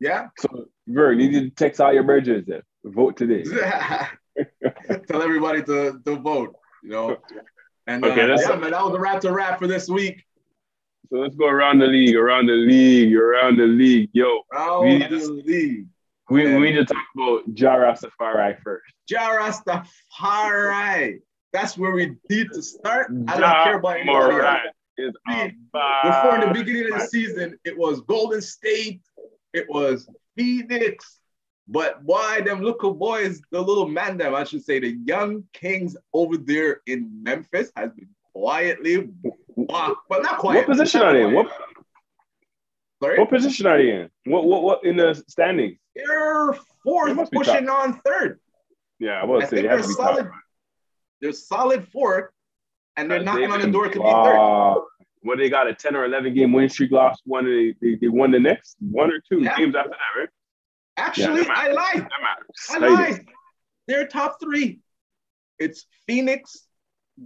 Yeah. 0.00 0.28
So, 0.38 0.66
Vern, 0.86 1.18
you 1.20 1.30
need 1.30 1.40
to 1.40 1.50
text 1.50 1.80
all 1.80 1.92
your 1.92 2.04
bridges 2.04 2.44
then. 2.46 2.62
Vote 2.84 3.16
today. 3.16 3.42
Tell 5.08 5.22
everybody 5.22 5.62
to, 5.64 6.00
to 6.04 6.16
vote. 6.16 6.54
You 6.84 6.90
know. 6.90 7.16
And 7.86 8.04
uh, 8.04 8.08
Okay, 8.08 8.26
that's- 8.26 8.46
yeah, 8.48 8.56
man, 8.56 8.70
that 8.72 8.82
was 8.82 8.92
the 8.92 9.00
wrap 9.00 9.20
to 9.22 9.32
wrap 9.32 9.58
for 9.58 9.66
this 9.66 9.88
week. 9.88 10.22
So 11.10 11.16
let's 11.18 11.34
go 11.34 11.48
around 11.48 11.78
the 11.80 11.86
league, 11.86 12.14
around 12.14 12.46
the 12.46 12.52
league, 12.52 13.16
around 13.16 13.56
the 13.58 13.64
league. 13.66 14.10
Yo, 14.12 14.42
Round 14.52 14.88
We- 14.88 14.98
the 15.08 15.42
league. 15.44 15.86
we, 16.30 16.44
Yeah. 16.44 16.58
we 16.58 16.70
need 16.70 16.76
to 16.76 16.84
talk 16.84 17.04
about 17.16 17.42
Ja 17.58 17.74
Rastafari 17.76 18.60
first. 18.62 18.84
Jarastafari. 19.10 21.20
That's 21.52 21.78
where 21.78 21.92
we 21.92 22.16
need 22.28 22.48
to 22.52 22.62
start. 22.62 23.06
I 23.28 23.38
don't 23.38 23.40
Ja 23.40 23.64
care 23.64 23.78
about 23.78 23.96
anybody 23.96 24.18
else. 24.18 24.32
Morant 24.32 24.60
is 24.98 25.14
See, 25.28 25.52
Before 26.04 26.34
in 26.34 26.40
the 26.40 26.52
beginning 26.52 26.92
of 26.92 27.00
the 27.00 27.06
season, 27.06 27.58
it 27.64 27.76
was 27.78 28.00
Golden 28.02 28.40
State, 28.40 29.00
it 29.52 29.66
was 29.68 30.08
Phoenix, 30.36 31.20
but 31.68 32.02
why 32.02 32.40
them 32.40 32.62
little 32.62 32.94
boys, 32.94 33.40
the 33.50 33.60
little 33.60 33.88
man 33.88 34.18
them, 34.18 34.34
I 34.34 34.44
should 34.44 34.64
say, 34.64 34.80
the 34.80 34.96
young 35.04 35.44
kings 35.52 35.96
over 36.12 36.36
there 36.36 36.80
in 36.86 37.22
Memphis 37.22 37.70
has 37.76 37.92
been 37.92 38.08
quietly, 38.34 39.08
well, 39.54 39.96
not 40.10 40.38
quiet. 40.38 40.58
What 40.58 40.66
position 40.66 41.02
are 41.02 41.12
they 41.12 41.24
in? 41.24 41.34
What 41.34 41.50
Sorry, 43.02 43.18
what 43.18 43.30
position 43.30 43.66
are 43.66 43.78
they 43.78 43.90
in? 43.90 44.10
What 44.24 44.44
what 44.44 44.62
what 44.62 44.84
in 44.84 44.96
the 44.96 45.14
standings? 45.28 45.78
they're 45.94 46.52
fourth, 46.84 47.30
pushing 47.30 47.68
on 47.68 48.00
third. 48.04 48.40
Yeah, 48.98 49.22
I 49.22 49.24
was 49.24 49.44
I 49.44 49.46
say 49.46 49.62
they 49.62 49.68
have 49.68 49.78
they're 49.78 49.82
to 49.82 49.88
be 49.88 49.94
solid. 49.94 50.24
top. 50.24 50.32
They're 51.20 51.32
solid 51.32 51.88
fourth, 51.88 52.30
and 52.96 53.10
they're 53.10 53.22
knocking 53.22 53.50
on 53.50 53.60
the 53.60 53.70
door 53.70 53.88
to 53.88 53.98
be 54.00 54.10
third. 54.10 54.82
What 55.22 55.38
they 55.38 55.50
got 55.50 55.66
a 55.66 55.74
10 55.74 55.96
or 55.96 56.04
11 56.04 56.34
game 56.34 56.52
win 56.52 56.68
streak 56.68 56.92
lost 56.92 57.22
one 57.24 57.44
they, 57.44 57.74
they, 57.82 57.96
they 57.96 58.08
won 58.08 58.30
the 58.30 58.38
next 58.38 58.76
one 58.80 59.10
or 59.10 59.20
two 59.28 59.42
Yeah. 59.42 59.56
games 59.56 59.74
after 59.74 59.90
that, 59.90 60.20
right? 60.20 60.28
Actually, 60.96 61.42
Yeah, 61.42 61.54
I 61.56 61.72
lied. 61.72 62.08
I 62.70 62.78
lied. 62.78 63.26
They're 63.88 64.06
top 64.06 64.38
three. 64.40 64.80
It's 65.58 65.86
Phoenix, 66.06 66.68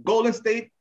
Golden 0.03 0.33
State, 0.33 0.71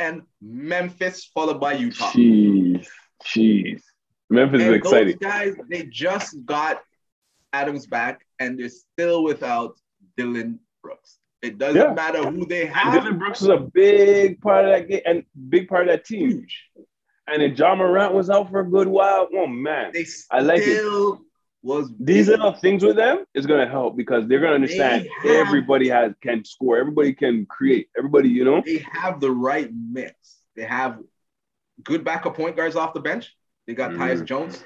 and 0.00 0.22
Memphis, 0.40 1.30
followed 1.34 1.60
by 1.60 1.74
Utah. 1.74 2.10
Jeez, 2.10 2.86
jeez. 3.24 3.82
Memphis 4.30 4.62
is 4.62 4.72
exciting. 4.72 5.18
those 5.20 5.30
guys, 5.30 5.54
they 5.68 5.84
just 5.84 6.44
got 6.46 6.82
Adams 7.52 7.86
back, 7.86 8.26
and 8.38 8.58
they're 8.58 8.70
still 8.70 9.24
without 9.24 9.78
Dillon 10.16 10.58
Brooks. 10.82 11.18
It 11.42 11.58
doesn't 11.58 11.80
Yeah. 11.80 11.92
matter 11.92 12.22
who 12.30 12.46
they 12.46 12.66
have. 12.66 12.92
Dillon 12.94 13.18
Brooks 13.18 13.42
is 13.42 13.48
a 13.48 13.58
big 13.58 14.40
part 14.40 14.64
of 14.64 14.70
that 14.70 14.88
game 14.88 15.00
and 15.04 15.24
big 15.48 15.68
part 15.68 15.82
of 15.82 15.88
that 15.88 16.04
team. 16.04 16.30
Huge. 16.30 16.70
And 17.26 17.42
then 17.42 17.54
John 17.56 17.78
Morant 17.78 18.14
was 18.14 18.30
out 18.30 18.50
for 18.50 18.60
a 18.60 18.64
good 18.68 18.86
while. 18.88 19.28
Oh 19.34 19.46
man, 19.46 19.90
They 19.92 20.06
I 20.30 20.40
like 20.40 20.62
it. 20.64 21.18
was 21.62 21.92
these 21.98 22.28
little 22.28 22.52
things 22.52 22.84
with 22.84 22.96
them 22.96 23.24
is 23.34 23.46
gonna 23.46 23.68
help 23.68 23.96
because 23.96 24.26
they're 24.28 24.40
gonna 24.40 24.54
understand 24.54 25.06
They 25.24 25.36
have- 25.36 25.46
everybody 25.46 25.88
has 25.88 26.12
can 26.22 26.44
score, 26.44 26.78
everybody 26.78 27.12
can 27.12 27.46
create, 27.46 27.88
everybody, 27.96 28.28
you 28.28 28.44
know. 28.44 28.62
they 28.64 28.78
have 28.92 29.20
the 29.20 29.30
right 29.30 29.70
mix. 29.72 30.14
They 30.56 30.64
have 30.64 30.98
good 31.84 32.04
backup 32.04 32.36
point 32.36 32.56
guards 32.56 32.76
off 32.76 32.94
the 32.94 33.00
bench. 33.00 33.34
They 33.66 33.74
got 33.74 33.92
Tyus 33.92 34.22
Mm. 34.22 34.26
Jones. 34.26 34.64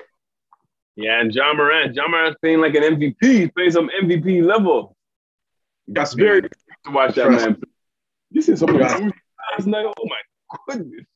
Yeah, 0.96 1.20
and 1.20 1.30
John 1.30 1.58
Morant, 1.58 1.94
John 1.94 2.10
Morant's 2.10 2.38
playing 2.40 2.60
like 2.60 2.74
an 2.74 2.82
MVP. 2.82 3.16
He's 3.40 3.50
playing 3.50 3.70
some 3.70 3.90
MVP 4.02 4.40
level. 4.40 4.95
It's 5.88 6.14
very 6.14 6.42
to 6.42 6.50
watch 6.90 7.14
that 7.14 7.30
man. 7.30 7.60
This 8.30 8.48
is 8.48 8.60
some 8.60 8.70
of 8.70 8.76
Trust 8.76 8.98
the 8.98 9.12
last 9.52 9.66
night. 9.66 9.86
Oh 9.86 10.06
my 10.06 10.56
goodness. 10.68 11.06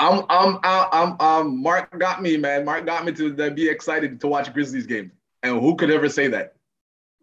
I'm, 0.00 0.24
I'm, 0.30 0.58
I'm, 0.62 0.86
I'm, 0.92 1.20
um, 1.20 1.62
Mark 1.62 1.98
got 1.98 2.22
me, 2.22 2.38
man. 2.38 2.64
Mark 2.64 2.86
got 2.86 3.04
me 3.04 3.12
to 3.12 3.50
be 3.50 3.68
excited 3.68 4.20
to 4.20 4.26
watch 4.26 4.52
Grizzlies 4.54 4.86
game. 4.86 5.12
And 5.42 5.60
who 5.60 5.76
could 5.76 5.90
ever 5.90 6.08
say 6.08 6.28
that? 6.28 6.54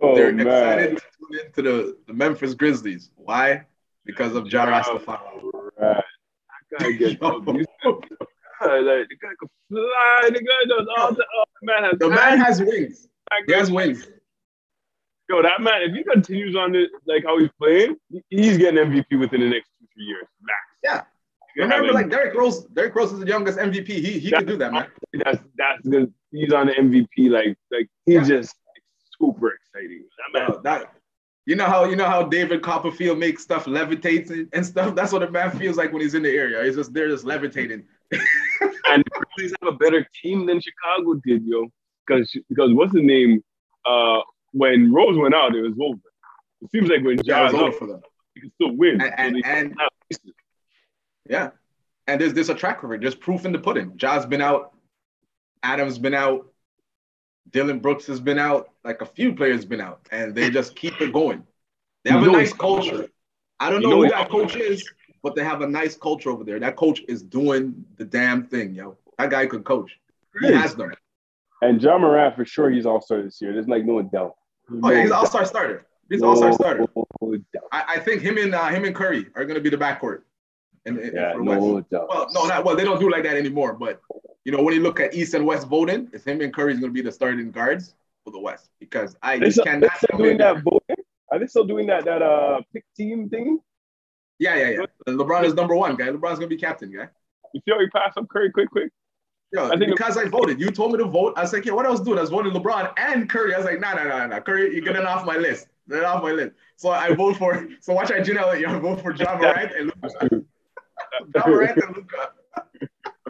Oh 0.02 0.16
They're 0.16 0.32
man. 0.32 0.48
excited 0.48 0.98
to 0.98 1.04
tune 1.18 1.46
into 1.46 1.62
the, 1.62 1.98
the 2.08 2.14
Memphis 2.14 2.54
Grizzlies. 2.54 3.10
Why? 3.16 3.66
Because 4.06 4.36
of 4.36 4.48
Ja 4.48 4.66
Rastafari. 4.68 5.20
Right. 5.80 6.04
That 6.72 6.80
guy 6.80 6.92
gets 6.98 7.20
so 7.20 7.54
used 7.54 7.68
like, 8.62 9.08
the 9.10 9.18
guy 9.22 9.30
can 9.40 9.50
fly. 9.70 10.30
The 10.30 10.40
guy 10.40 10.78
does 10.78 10.88
all 10.98 11.14
the. 11.14 11.26
Oh, 11.38 11.44
man 11.62 11.84
has. 11.84 12.00
The 12.00 12.10
man 12.10 12.38
has 12.38 12.62
wings. 12.62 13.08
He 13.48 13.54
has 13.54 13.72
wins. 13.72 14.08
Yo, 15.30 15.42
that 15.42 15.62
man, 15.62 15.82
if 15.82 15.96
he 15.96 16.04
continues 16.04 16.56
on 16.56 16.72
this, 16.72 16.90
like 17.08 17.24
how 17.24 17.40
he's 17.40 17.50
playing, 17.60 17.96
he's 18.30 18.58
getting 18.58 18.84
MVP 18.84 19.20
within 19.20 19.42
the 19.42 19.50
next 19.50 19.70
two, 19.80 19.88
three 19.94 20.04
years, 20.06 20.28
max. 20.42 20.60
Yeah. 20.84 21.02
Remember, 21.58 21.94
like 21.94 22.10
Derrick 22.10 22.36
Rose, 22.36 22.66
Derrick 22.66 22.94
Rose 22.96 23.14
is 23.14 23.20
the 23.20 23.28
youngest 23.28 23.58
MVP. 23.58 23.88
He 23.88 24.20
he 24.20 24.30
can 24.30 24.46
do 24.46 24.58
that, 24.58 24.72
man. 24.74 24.88
That's 25.14 25.40
that's 25.58 25.88
good. 25.88 26.14
He's 26.32 26.52
on 26.52 26.68
the 26.68 26.74
MVP. 26.74 27.30
Like 27.32 27.58
like 27.72 27.88
he's 28.06 28.16
Yeah. 28.30 28.38
just 28.38 28.56
super 29.20 29.54
exciting. 29.54 30.04
That 30.34 30.50
man, 30.50 30.64
that 30.64 30.92
you 31.46 31.56
know 31.56 31.66
how 31.66 31.86
you 31.86 31.96
know 31.96 32.06
how 32.06 32.24
David 32.24 32.62
Copperfield 32.62 33.18
makes 33.20 33.42
stuff 33.42 33.66
levitates 33.66 34.32
and, 34.32 34.50
and 34.54 34.66
stuff. 34.66 34.96
That's 34.96 35.14
what 35.14 35.24
a 35.24 35.32
man 35.32 35.52
feels 35.52 35.78
like 35.78 35.94
when 35.94 36.02
he's 36.02 36.14
in 36.14 36.24
the 36.24 36.30
area. 36.30 36.64
He's 36.66 36.76
just 36.76 36.94
there, 36.94 37.08
just 37.08 37.24
levitating. 37.24 37.86
and 38.12 39.04
the 39.04 39.26
Grizzlies 39.36 39.56
have 39.64 39.74
a 39.74 39.78
better 39.78 40.06
team 40.22 40.46
than 40.46 40.60
Chicago 40.60 41.20
did, 41.26 41.44
yo. 41.46 41.68
Because 42.06 42.36
because 42.50 42.74
what's 42.74 42.94
the 42.94 43.02
name? 43.02 43.44
Uh, 43.86 44.20
when 44.56 44.92
Rose 44.94 45.18
went 45.18 45.36
out, 45.36 45.56
it 45.56 45.62
was 45.62 45.74
over. 45.82 46.00
It 46.62 46.72
seems 46.72 46.90
like 46.90 47.04
when 47.04 47.18
Yeah, 47.24 47.44
Ja's 47.48 47.54
was 47.54 47.62
over 47.62 47.72
out, 47.72 47.76
for 47.76 47.88
them. 47.88 48.02
he 48.34 48.42
can 48.42 48.52
still 48.54 48.72
win. 48.76 49.02
And- 49.02 49.14
and- 49.18 49.46
and- 49.46 49.76
Yeah, 51.30 51.50
and 52.08 52.22
there's 52.22 52.34
there's 52.34 52.50
a 52.50 52.56
track 52.56 52.84
record. 52.84 53.02
There's 53.02 53.16
proof 53.16 53.46
in 53.46 53.52
the 53.52 53.60
pudding. 53.60 53.98
Ja's 53.98 54.26
been 54.26 54.42
out. 54.42 54.74
Adams 55.64 55.98
been 55.98 56.14
out. 56.14 56.48
Dillon 57.50 57.80
Brooks 57.80 58.06
has 58.08 58.20
been 58.20 58.38
out. 58.40 58.70
Like 58.84 59.02
a 59.02 59.06
few 59.06 59.34
players 59.34 59.66
been 59.66 59.82
out, 59.82 60.08
and 60.12 60.34
they 60.36 60.50
just 60.50 60.76
keep 60.76 61.00
it 61.02 61.12
going. 61.12 61.46
They 62.04 62.12
have 62.12 62.22
You 62.22 62.30
a 62.30 62.32
know- 62.32 62.38
nice 62.38 62.54
culture. 62.54 63.08
I 63.60 63.70
don't 63.70 63.82
you 63.82 63.88
know 63.90 63.96
know- 63.98 64.04
who 64.04 64.10
that 64.10 64.30
coach 64.30 64.56
is, 64.56 64.88
but 65.24 65.36
they 65.36 65.44
have 65.44 65.62
a 65.62 65.68
nice 65.68 65.98
culture 65.98 66.30
over 66.30 66.44
there. 66.44 66.60
That 66.60 66.76
coach 66.76 67.02
is 67.08 67.24
doing 67.24 67.86
the 67.98 68.06
damn 68.06 68.44
thing, 68.46 68.76
yo. 68.76 68.98
That 69.18 69.30
guy 69.32 69.48
could 69.48 69.64
coach. 69.64 70.00
He 70.42 70.48
Yes. 70.50 70.62
has 70.62 70.76
them. 70.76 70.92
And 71.62 71.80
John 71.80 72.02
Morant 72.02 72.36
for 72.36 72.46
sure, 72.46 72.70
he's 72.70 72.86
all 72.86 73.02
star 73.02 73.24
this 73.24 73.42
year. 73.42 73.54
There's 73.54 73.68
like 73.68 73.86
no 73.86 74.02
doubt. 74.04 74.36
Oh 74.72 74.90
yeah, 74.92 75.02
he's 75.02 75.10
an 75.12 75.16
all-star 75.16 75.46
starter. 75.46 75.86
He's 76.10 76.22
an 76.22 76.28
all-star 76.28 76.54
starter. 76.54 76.86
I, 77.72 77.84
I 77.96 78.00
think 78.00 78.22
him 78.22 78.38
and 78.38 78.54
uh, 78.54 78.68
him 78.68 78.86
and 78.86 78.96
Curry 78.96 79.28
are 79.36 79.46
going 79.46 79.56
to 79.56 79.62
be 79.62 79.70
the 79.70 79.78
backcourt. 79.78 80.22
In, 80.86 80.98
Yeah, 80.98 81.34
for 81.34 81.40
the 81.40 81.44
West. 81.44 81.92
no. 81.92 82.06
Well, 82.10 82.28
no, 82.34 82.46
not 82.46 82.64
well. 82.66 82.76
They 82.76 82.84
don't 82.84 83.00
do 83.00 83.10
like 83.10 83.24
that 83.24 83.36
anymore. 83.38 83.74
But 83.74 84.02
you 84.44 84.52
know, 84.52 84.62
when 84.62 84.74
you 84.76 84.82
look 84.82 85.00
at 85.00 85.14
East 85.16 85.34
and 85.34 85.46
West 85.46 85.68
voting, 85.68 86.10
it's 86.14 86.24
him 86.26 86.42
and 86.42 86.54
Curry's 86.54 86.80
going 86.80 86.92
to 86.92 86.94
be 86.94 87.02
the 87.02 87.12
starting 87.12 87.50
guards 87.52 87.96
for 88.24 88.32
the 88.32 88.40
West 88.40 88.70
because 88.80 89.16
I 89.24 89.40
They 89.40 89.50
still, 89.50 89.64
cannot. 89.66 89.98
still 89.98 90.18
doing 90.18 90.38
that 90.38 90.64
voting? 90.64 91.04
Are 91.32 91.40
they 91.40 91.48
still 91.48 91.66
doing 91.66 91.88
that 91.88 92.06
that 92.06 92.22
uh 92.22 92.62
pick 92.72 92.86
team 92.96 93.30
thing? 93.30 93.60
Yeah, 94.38 94.56
yeah, 94.56 94.70
yeah. 94.70 95.14
LeBron 95.14 95.44
is 95.46 95.54
number 95.54 95.76
one 95.76 95.96
guy. 95.96 96.08
LeBron's 96.10 96.40
going 96.40 96.42
to 96.42 96.48
be 96.48 96.58
captain 96.58 96.92
guy. 96.92 97.08
You 97.54 97.62
see 97.66 97.72
how 97.72 97.80
he 97.80 97.88
passed 97.90 98.18
up 98.18 98.28
Curry 98.30 98.52
quick, 98.52 98.70
quick? 98.70 98.92
Yo, 99.56 99.68
I 99.72 99.78
think- 99.78 99.92
because 99.92 100.18
I 100.18 100.26
voted. 100.26 100.60
You 100.60 100.70
told 100.70 100.92
me 100.92 100.98
to 100.98 101.06
vote. 101.06 101.34
I 101.38 101.42
was 101.42 101.54
like, 101.54 101.66
yeah, 101.66 101.72
what 101.74 101.86
else 101.86 102.02
doing? 102.02 102.18
I 102.18 102.22
was 102.22 102.30
voting 102.30 102.52
LeBron 102.52 102.92
and 102.98 103.30
Curry. 103.30 103.54
I 103.54 103.58
was 103.58 103.66
like, 103.66 103.80
nah, 103.80 103.94
nah, 103.94 104.04
nah, 104.04 104.28
nah. 104.28 104.40
Curry, 104.42 104.74
you're 104.74 104.82
getting 104.84 105.06
off 105.06 105.26
my 105.26 105.38
list. 105.38 105.68
Get 105.90 106.04
off 106.04 106.22
my 106.22 106.32
list. 106.32 106.52
So 106.76 106.90
I 106.90 107.14
vote 107.14 107.38
for. 107.38 107.68
So 107.80 107.94
watch 107.94 108.12
I 108.12 108.20
Janelle. 108.20 108.60
You 108.60 108.68
vote 108.80 109.02
for 109.02 109.14
John 109.14 109.40
Morant 109.40 109.72
and 109.78 109.86
Luka. 110.04 110.42
John 111.34 111.50
Morant 111.52 111.78
and 111.78 111.96
Luka. 111.96 112.32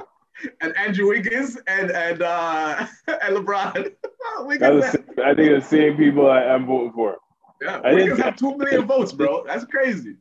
and 0.62 0.76
Andrew 0.78 1.10
Wiggins 1.10 1.58
and 1.68 1.92
and 1.92 2.22
uh 2.22 2.88
and 3.08 3.38
LeBron. 3.38 3.94
Wiggins, 4.40 4.92
the, 4.92 5.24
I 5.24 5.36
think 5.36 5.50
the 5.52 5.62
same 5.62 5.96
people 5.98 6.30
I, 6.30 6.42
I'm 6.44 6.66
voting 6.66 6.94
for. 6.94 7.18
yeah, 7.62 7.80
I 7.84 7.90
didn't 7.92 7.96
Wiggins 7.96 8.20
have 8.22 8.36
two 8.36 8.58
million 8.58 8.86
votes, 8.88 9.12
bro. 9.12 9.44
That's 9.46 9.66
crazy. 9.66 10.16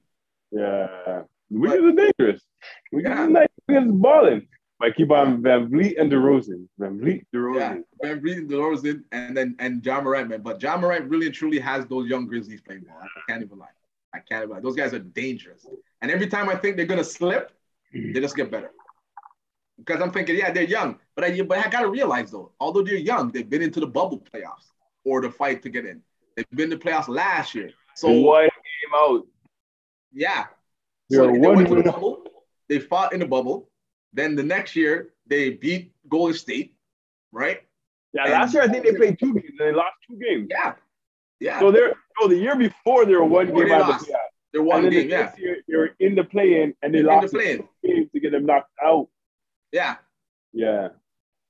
Yeah. 0.50 1.22
Wiggins 1.50 1.84
are 1.84 1.92
dangerous. 2.18 2.42
Wiggins 2.92 3.14
Yeah. 3.16 3.24
is 3.24 3.30
nice. 3.30 3.48
Wiggins 3.68 3.86
is 3.94 4.00
balling. 4.00 4.46
I 4.80 4.90
keep 4.90 5.10
on 5.10 5.40
VanVleet 5.42 6.00
and 6.00 6.10
DeRozan. 6.10 6.66
VanVleet, 6.80 7.24
DeRozan. 7.34 7.82
Yeah, 8.02 8.14
VanVleet, 8.14 8.48
DeRozan, 8.48 9.04
and 9.12 9.36
then 9.36 9.54
and 9.58 9.82
John 9.82 10.04
Morant, 10.04 10.28
man. 10.28 10.42
But 10.42 10.58
John 10.58 10.80
Morant 10.80 11.08
really 11.08 11.26
and 11.26 11.34
truly 11.34 11.58
has 11.60 11.86
those 11.86 12.08
young 12.08 12.26
Grizzlies 12.26 12.60
playing 12.60 12.82
ball. 12.82 12.96
I 13.00 13.32
can't 13.32 13.42
even 13.42 13.58
lie. 13.58 13.66
I 14.12 14.18
can't 14.18 14.44
even 14.44 14.56
lie. 14.56 14.60
Those 14.60 14.76
guys 14.76 14.92
are 14.92 14.98
dangerous. 14.98 15.66
And 16.02 16.10
every 16.10 16.26
time 16.26 16.48
I 16.48 16.56
think 16.56 16.76
they're 16.76 16.86
gonna 16.86 17.04
slip, 17.04 17.52
they 17.92 18.20
just 18.20 18.36
get 18.36 18.50
better. 18.50 18.72
Because 19.78 20.00
I'm 20.00 20.12
thinking, 20.12 20.36
yeah, 20.36 20.50
they're 20.50 20.64
young, 20.64 20.98
but 21.14 21.24
I 21.24 21.40
but 21.42 21.58
I 21.58 21.68
gotta 21.68 21.88
realize 21.88 22.30
though, 22.30 22.52
although 22.60 22.82
they're 22.82 22.96
young, 22.96 23.30
they've 23.30 23.48
been 23.48 23.62
into 23.62 23.80
the 23.80 23.86
bubble 23.86 24.18
playoffs 24.18 24.70
or 25.04 25.20
the 25.20 25.30
fight 25.30 25.62
to 25.62 25.68
get 25.68 25.84
in. 25.86 26.02
They've 26.36 26.46
been 26.52 26.70
to 26.70 26.76
the 26.76 26.82
playoffs 26.82 27.08
last 27.08 27.54
year. 27.54 27.70
So 27.94 28.10
one 28.10 28.42
game 28.44 28.94
out. 28.94 29.26
yeah. 30.12 30.46
They're 31.10 31.20
So 31.20 31.32
they 31.32 31.38
one 31.38 31.56
went 31.56 31.68
to 31.68 31.74
the 31.76 31.82
bubble. 31.84 32.24
They 32.68 32.78
fought 32.80 33.12
in 33.12 33.20
the 33.20 33.26
bubble. 33.26 33.68
Then 34.14 34.36
the 34.36 34.42
next 34.42 34.74
year 34.76 35.10
they 35.26 35.50
beat 35.50 35.92
Golden 36.08 36.36
State, 36.36 36.74
right? 37.32 37.60
Yeah, 38.12 38.22
And- 38.24 38.32
last 38.32 38.54
year 38.54 38.62
I 38.62 38.68
think 38.68 38.84
they 38.84 38.94
played 38.94 39.18
two 39.18 39.34
games 39.34 39.58
they 39.58 39.72
lost 39.72 39.96
two 40.08 40.16
games. 40.16 40.46
Yeah. 40.50 40.74
Yeah. 41.40 41.58
So 41.60 41.70
they're 41.70 41.94
no 42.20 42.28
the 42.28 42.36
year 42.36 42.56
before 42.56 43.04
they 43.04 43.14
were 43.14 43.24
one 43.24 43.46
Before 43.46 43.64
game 43.64 43.72
out 43.74 43.80
of 43.82 43.98
the 44.00 44.06
playoffs. 44.06 44.18
They're 44.52 44.62
one 44.62 44.82
game, 44.88 45.08
the 45.08 45.14
yeah. 45.16 45.32
year 45.36 45.56
they 45.68 45.76
were 45.76 45.90
in 45.98 46.14
the 46.14 46.22
play-in 46.24 46.74
and 46.82 46.94
they 46.94 47.00
In 47.00 47.06
the 47.06 47.10
lost 47.12 47.32
play-in. 47.34 47.58
two 47.58 47.68
games 47.84 48.10
to 48.12 48.20
get 48.20 48.30
them 48.32 48.46
knocked 48.46 48.70
out. 48.82 49.08
Yeah. 49.72 49.96
Yeah. 50.52 50.88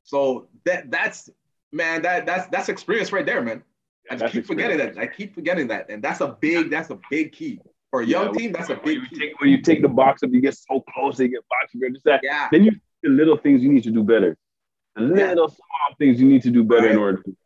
So 0.04 0.48
that 0.64 0.90
that's 0.90 1.28
man, 1.70 2.02
that 2.02 2.24
that's 2.24 2.46
that's 2.48 2.68
experience 2.70 3.12
right 3.12 3.26
there, 3.26 3.42
man. 3.42 3.62
I 4.10 4.16
just 4.16 4.32
keep 4.32 4.46
forgetting 4.46 4.78
that. 4.78 4.98
I 4.98 5.06
keep 5.06 5.34
forgetting 5.34 5.68
that. 5.68 5.88
And 5.90 6.02
that's 6.02 6.20
a 6.20 6.28
big, 6.28 6.70
that's 6.70 6.90
a 6.90 6.98
big 7.10 7.32
key. 7.32 7.60
For 7.94 8.00
a 8.00 8.06
young 8.06 8.34
Yeah, 8.34 8.40
team, 8.40 8.52
that's 8.52 8.70
a 8.70 8.74
big 8.74 8.98
you 9.02 9.16
take 9.16 9.40
when 9.40 9.50
you 9.50 9.62
take 9.62 9.80
the 9.80 9.88
box 9.88 10.24
up, 10.24 10.30
you 10.32 10.40
get 10.40 10.56
so 10.56 10.82
close, 10.92 11.16
they 11.16 11.28
get 11.28 11.44
box 11.48 11.72
up. 11.76 11.92
Just 11.92 12.04
that. 12.06 12.22
Yeah. 12.24 12.48
Then 12.50 12.64
you 12.64 12.72
the 13.04 13.08
little 13.08 13.36
things 13.36 13.62
you 13.62 13.70
need 13.70 13.84
to 13.84 13.92
do 13.92 14.02
better. 14.02 14.36
The 14.96 15.02
little 15.02 15.48
small 15.48 15.94
things 15.96 16.20
you 16.20 16.26
need 16.26 16.42
to 16.42 16.50
do 16.50 16.64
better 16.64 16.88
in 16.88 16.98
order 16.98 17.22
to 17.22 17.36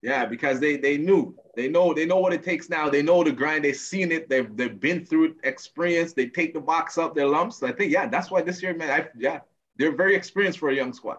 Yeah, 0.00 0.24
because 0.24 0.58
they 0.58 0.78
they 0.78 0.96
knew. 0.96 1.36
They 1.54 1.68
know 1.68 1.92
they 1.92 2.06
know 2.06 2.16
what 2.16 2.32
it 2.32 2.42
takes 2.42 2.70
now. 2.70 2.88
They 2.88 3.02
know 3.02 3.22
the 3.22 3.30
grind. 3.30 3.62
They've 3.62 3.76
seen 3.76 4.10
it. 4.10 4.30
They've 4.30 4.56
they've 4.56 4.80
been 4.80 5.04
through 5.04 5.24
it, 5.24 5.32
experience. 5.44 6.14
They 6.14 6.28
take 6.28 6.54
the 6.54 6.60
box 6.62 6.96
up, 6.96 7.14
their 7.14 7.26
lumps. 7.28 7.62
I 7.62 7.72
think, 7.72 7.92
yeah, 7.92 8.06
that's 8.08 8.30
why 8.30 8.40
this 8.40 8.62
year, 8.62 8.72
man, 8.72 8.90
I 8.90 9.08
yeah, 9.18 9.40
they're 9.76 9.94
very 9.94 10.16
experienced 10.16 10.60
for 10.60 10.70
a 10.70 10.74
young 10.74 10.94
squad. 10.94 11.18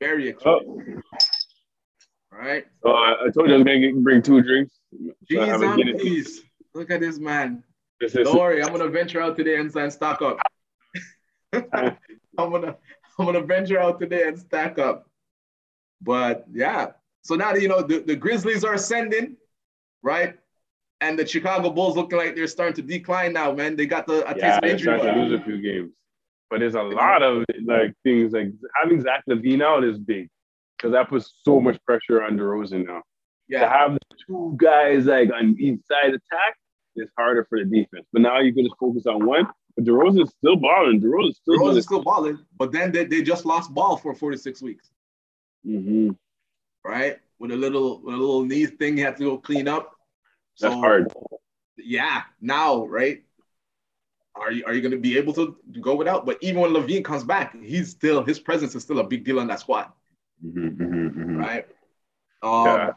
Very 0.00 0.26
oh. 0.26 0.32
experienced. 0.32 1.08
Oh, 1.14 1.18
Right? 2.30 2.66
so 2.82 2.90
I, 2.90 3.24
I 3.24 3.30
told 3.30 3.48
you 3.48 3.54
I 3.54 3.56
was 3.56 3.64
gonna 3.64 3.80
get, 3.80 4.04
bring 4.04 4.20
two 4.20 4.42
drinks. 4.42 4.74
So 4.92 5.14
Jeez 5.30 5.46
haven't 5.46 5.68
on 5.68 5.78
get 5.78 5.88
it. 5.88 5.98
peace. 5.98 6.42
Look 6.74 6.90
at 6.90 7.00
this 7.00 7.18
man. 7.18 7.64
This 8.00 8.14
is- 8.14 8.26
Don't 8.26 8.38
worry, 8.38 8.62
I'm 8.62 8.72
gonna 8.72 8.88
venture 8.88 9.20
out 9.20 9.36
today 9.36 9.56
and, 9.56 9.74
and 9.76 9.92
stock 9.92 10.22
up. 10.22 10.38
I'm 11.52 12.50
gonna 12.50 12.76
I'm 13.18 13.26
gonna 13.26 13.42
venture 13.42 13.78
out 13.78 14.00
today 14.00 14.26
and 14.26 14.38
stack 14.38 14.78
up. 14.78 15.06
But 16.00 16.46
yeah, 16.50 16.92
so 17.22 17.34
now 17.34 17.52
that 17.52 17.60
you 17.60 17.68
know 17.68 17.82
the, 17.82 18.00
the 18.00 18.16
Grizzlies 18.16 18.64
are 18.64 18.74
ascending, 18.74 19.36
right? 20.02 20.36
And 21.02 21.18
the 21.18 21.26
Chicago 21.26 21.70
Bulls 21.70 21.96
looking 21.96 22.18
like 22.18 22.34
they're 22.34 22.46
starting 22.46 22.76
to 22.76 22.82
decline 22.82 23.32
now, 23.32 23.52
man. 23.52 23.76
They 23.76 23.86
got 23.86 24.06
the 24.06 24.26
a 24.28 24.34
taste 24.34 24.40
yeah, 24.40 24.56
of 24.56 24.78
they're 24.82 25.14
to 25.14 25.20
lose 25.20 25.40
a 25.40 25.44
few 25.44 25.60
games. 25.60 25.92
But 26.48 26.60
there's 26.60 26.74
a 26.74 26.82
lot 26.82 27.22
of 27.22 27.44
like 27.64 27.94
things 28.02 28.32
like 28.32 28.48
having 28.82 29.00
Zach 29.02 29.22
LaVine 29.28 29.62
out 29.62 29.84
is 29.84 29.98
big 29.98 30.28
because 30.76 30.92
that 30.92 31.08
puts 31.08 31.32
so 31.42 31.60
much 31.60 31.78
pressure 31.84 32.22
on 32.22 32.36
DeRozan 32.36 32.86
now. 32.86 33.02
Yeah. 33.48 33.60
To 33.60 33.68
have 33.68 33.92
the 33.94 34.16
two 34.26 34.54
guys 34.56 35.06
like 35.06 35.30
on 35.32 35.56
each 35.58 35.80
side 35.86 36.08
attack 36.08 36.56
is 37.00 37.10
harder 37.16 37.46
for 37.48 37.58
the 37.58 37.64
defense. 37.64 38.06
But 38.12 38.22
now 38.22 38.40
you 38.40 38.52
can 38.52 38.64
just 38.64 38.76
focus 38.78 39.06
on 39.06 39.26
one. 39.26 39.46
But 39.76 39.84
DeRozan's 39.84 40.32
still 40.38 40.56
balling. 40.56 41.00
DeRozan's 41.00 41.36
still 41.38 41.58
Rose 41.58 41.68
doing 41.68 41.76
is 41.78 41.84
still 41.84 42.02
balling, 42.02 42.38
but 42.58 42.72
then 42.72 42.92
they, 42.92 43.04
they 43.04 43.22
just 43.22 43.44
lost 43.46 43.72
ball 43.72 43.96
for 43.96 44.14
46 44.14 44.62
weeks, 44.62 44.90
hmm 45.64 46.10
right? 46.84 47.18
With 47.38 47.52
a 47.52 47.56
little 47.56 48.00
with 48.02 48.14
a 48.14 48.18
little 48.18 48.44
knee 48.44 48.66
thing 48.66 48.98
you 48.98 49.04
have 49.04 49.16
to 49.16 49.24
go 49.24 49.38
clean 49.38 49.68
up. 49.68 49.92
That's 50.60 50.74
hard. 50.74 51.12
yeah, 51.78 52.22
now, 52.40 52.86
right? 52.86 53.22
Are 54.34 54.52
you 54.52 54.64
are 54.66 54.74
you 54.74 54.80
going 54.80 54.92
to 54.92 54.98
be 54.98 55.16
able 55.18 55.32
to 55.34 55.56
go 55.80 55.94
without? 55.94 56.26
But 56.26 56.38
even 56.40 56.60
when 56.60 56.72
LaVine 56.72 57.04
comes 57.04 57.24
back, 57.24 57.56
he's 57.62 57.90
still 57.90 58.24
his 58.24 58.38
presence 58.38 58.74
is 58.74 58.82
still 58.82 58.98
a 59.00 59.04
big 59.04 59.24
deal 59.24 59.38
on 59.40 59.46
that 59.48 59.60
squad, 59.60 59.92
Mm-hmm, 60.44 61.36
right? 61.36 61.66
Um, 62.42 62.92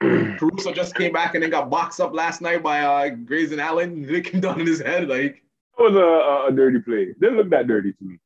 Caruso 0.38 0.72
just 0.72 0.94
came 0.94 1.12
back 1.12 1.34
and 1.34 1.42
then 1.42 1.50
got 1.50 1.68
boxed 1.70 2.00
up 2.00 2.14
last 2.14 2.40
night 2.40 2.62
by 2.62 2.80
uh, 2.80 3.08
Grayson 3.10 3.60
Allen. 3.60 4.02
Hit 4.04 4.28
him 4.28 4.40
down 4.40 4.60
in 4.60 4.66
his 4.66 4.80
head, 4.80 5.08
like 5.08 5.42
It 5.78 5.82
was 5.82 5.94
a, 5.94 6.48
a, 6.52 6.56
dirty 6.56 6.80
play. 6.80 7.14
Didn't 7.20 7.36
look 7.36 7.50
that 7.50 7.66
dirty 7.66 7.92
to 7.92 8.04
me. 8.04 8.18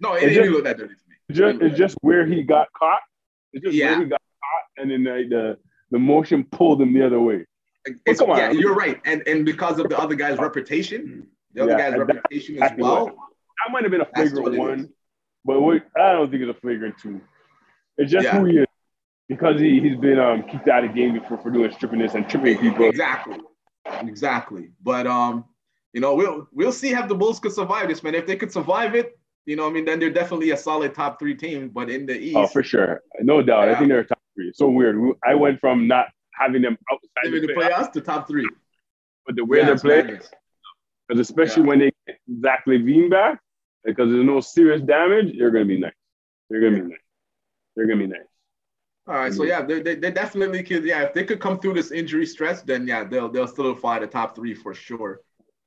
no, 0.00 0.14
it 0.14 0.24
It 0.24 0.28
didn't 0.30 0.44
just- 0.44 0.54
look 0.54 0.64
that 0.64 0.78
dirty 0.78 0.94
to 0.94 1.00
me. 1.08 1.16
It's 1.30 1.38
just, 1.38 1.62
it's 1.62 1.78
just 1.78 1.96
where 2.02 2.26
he 2.26 2.42
got 2.42 2.68
caught. 2.74 3.00
It's 3.54 3.64
just 3.64 3.74
Yeah. 3.74 3.92
where 3.92 4.00
he 4.00 4.06
got 4.10 4.20
caught, 4.20 4.82
and 4.82 4.90
then 4.90 5.04
like, 5.04 5.28
the 5.30 5.58
the 5.90 5.98
motion 5.98 6.44
pulled 6.44 6.82
him 6.82 6.92
the 6.92 7.06
other 7.06 7.20
way. 7.20 7.46
It's, 8.04 8.20
come 8.20 8.30
on. 8.30 8.38
yeah, 8.38 8.50
you're 8.50 8.74
right, 8.74 9.00
and 9.06 9.22
and 9.26 9.46
because 9.46 9.78
of 9.78 9.88
the 9.88 9.98
other 9.98 10.14
guy's 10.16 10.38
reputation, 10.38 11.26
the 11.54 11.62
other 11.62 11.72
Yeah, 11.72 11.90
guy's 11.90 11.98
reputation 11.98 12.62
as 12.62 12.72
well. 12.76 13.06
what- 13.06 13.14
That 13.14 13.72
might 13.72 13.82
have 13.84 13.90
been 13.92 14.00
a 14.02 14.06
flagrant 14.14 14.58
one, 14.58 14.90
but 15.46 15.60
what, 15.62 15.82
I 15.96 16.12
don't 16.12 16.30
think 16.30 16.42
it's 16.42 16.50
a 16.58 16.60
flagrant 16.60 16.96
two. 17.00 17.20
It's 17.96 18.10
just 18.12 18.24
Yeah. 18.24 18.38
who 18.38 18.44
he 18.46 18.58
is 18.58 18.66
because 19.28 19.60
he 19.60 19.80
he's 19.80 19.96
been 19.96 20.18
um 20.18 20.42
kicked 20.44 20.68
out 20.68 20.84
of 20.84 20.92
the 20.92 21.00
game 21.00 21.14
before 21.14 21.38
for 21.38 21.50
doing 21.50 21.70
strippiness 21.70 22.14
and 22.14 22.28
tripping 22.28 22.58
people. 22.58 22.88
Exactly, 22.88 23.38
exactly. 24.02 24.70
But 24.82 25.06
um, 25.06 25.44
you 25.92 26.00
know, 26.00 26.14
we'll 26.14 26.48
we'll 26.52 26.72
see 26.72 26.90
if 26.90 27.08
the 27.08 27.14
Bulls 27.14 27.40
could 27.40 27.52
survive 27.52 27.88
this, 27.88 28.02
man. 28.02 28.14
If 28.14 28.26
they 28.26 28.36
could 28.36 28.52
survive 28.52 28.94
it, 28.94 29.18
you 29.46 29.56
know, 29.56 29.66
I 29.66 29.70
mean, 29.70 29.84
then 29.84 29.98
they're 29.98 30.10
definitely 30.10 30.50
a 30.50 30.56
solid 30.56 30.94
top 30.94 31.18
three 31.18 31.34
team. 31.34 31.68
But 31.68 31.90
in 31.90 32.06
the 32.06 32.18
East, 32.18 32.36
Oh, 32.36 32.46
for 32.46 32.62
sure, 32.62 33.02
no 33.20 33.42
doubt. 33.42 33.68
I 33.68 33.74
think 33.76 33.88
they're 33.88 34.04
top 34.04 34.18
three. 34.34 34.48
It's 34.48 34.58
so 34.58 34.68
weird. 34.68 34.96
I 35.26 35.34
went 35.34 35.60
from 35.60 35.86
not 35.86 36.06
having 36.38 36.62
them 36.62 36.76
outside 36.92 37.32
the, 37.32 37.46
the 37.46 37.54
playoffs 37.54 37.92
to 37.92 38.00
top 38.00 38.28
three. 38.28 38.48
But 39.26 39.36
the 39.36 39.44
way 39.44 39.58
yeah, 39.58 39.66
they're 39.66 39.78
playing, 39.78 40.20
because 41.08 41.20
especially 41.20 41.62
yeah. 41.62 41.68
when 41.68 41.78
they 41.78 41.92
get 42.06 42.18
Zach 42.42 42.64
LaVine 42.66 43.10
back, 43.10 43.40
because 43.84 44.10
there's 44.10 44.24
no 44.24 44.40
serious 44.40 44.82
damage, 44.82 45.34
they're 45.38 45.50
gonna 45.50 45.64
be 45.64 45.78
nice. 45.78 45.92
They're 46.50 46.60
gonna 46.60 46.82
be 46.82 46.88
nice. 46.88 46.98
They're 47.74 47.86
gonna 47.86 48.00
be 48.00 48.06
nice. 48.06 48.20
All 49.06 49.14
right, 49.14 49.34
so 49.34 49.44
yeah, 49.44 49.60
they, 49.60 49.82
they, 49.82 49.96
they 49.96 50.10
definitely 50.10 50.62
could. 50.62 50.82
Yeah, 50.82 51.02
if 51.02 51.12
they 51.12 51.24
could 51.24 51.38
come 51.38 51.58
through 51.60 51.74
this 51.74 51.92
injury 51.92 52.24
stress, 52.24 52.62
then 52.62 52.86
yeah, 52.86 53.04
they'll 53.04 53.28
they'll 53.28 53.46
solidify 53.46 53.98
the 53.98 54.06
top 54.06 54.34
three 54.34 54.54
for 54.54 54.72
sure, 54.72 55.20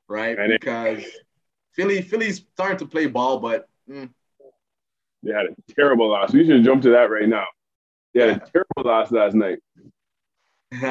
right? 0.08 0.40
And 0.40 0.52
because 0.60 1.00
it, 1.00 1.14
Philly 1.74 2.02
Philly's 2.02 2.44
starting 2.54 2.80
to 2.80 2.88
play 2.88 3.06
ball, 3.06 3.40
but 3.40 3.70
mm. 3.88 4.10
they 5.22 5.34
had 5.34 5.46
a 5.46 5.74
terrible 5.76 6.10
loss. 6.10 6.34
We 6.34 6.48
should 6.48 6.64
jump 6.64 6.82
to 6.84 6.90
that 6.90 7.12
right 7.12 7.30
now. 7.30 7.46
They 8.16 8.22
had 8.22 8.30
a 8.38 8.40
terrible 8.40 8.92
loss 8.92 9.12
last 9.12 9.36
night. 9.36 9.60
they 10.72 10.82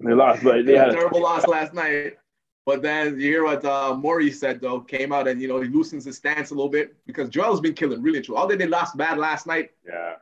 lost, 0.00 0.44
but 0.44 0.64
they, 0.64 0.76
had 0.76 0.90
a 0.90 0.92
terrible 0.92 1.22
loss 1.22 1.44
last 1.48 1.74
night. 1.74 2.18
But 2.64 2.82
then 2.82 3.14
you 3.14 3.26
hear 3.26 3.44
what 3.44 3.64
uh, 3.64 3.96
Morey 3.96 4.30
said 4.30 4.60
though, 4.60 4.78
came 4.80 5.12
out 5.12 5.26
and 5.26 5.42
you 5.42 5.48
know 5.48 5.60
he 5.60 5.68
loosens 5.68 6.04
his 6.04 6.16
stance 6.18 6.50
a 6.50 6.54
little 6.54 6.68
bit 6.68 6.94
because 7.04 7.28
Joel's 7.28 7.60
been 7.60 7.74
killing 7.74 8.00
really 8.00 8.20
true. 8.20 8.36
Although 8.36 8.56
they 8.56 8.68
lost 8.68 8.96
bad 8.96 9.18
last 9.18 9.48
night, 9.48 9.70
yeah, 9.84 10.14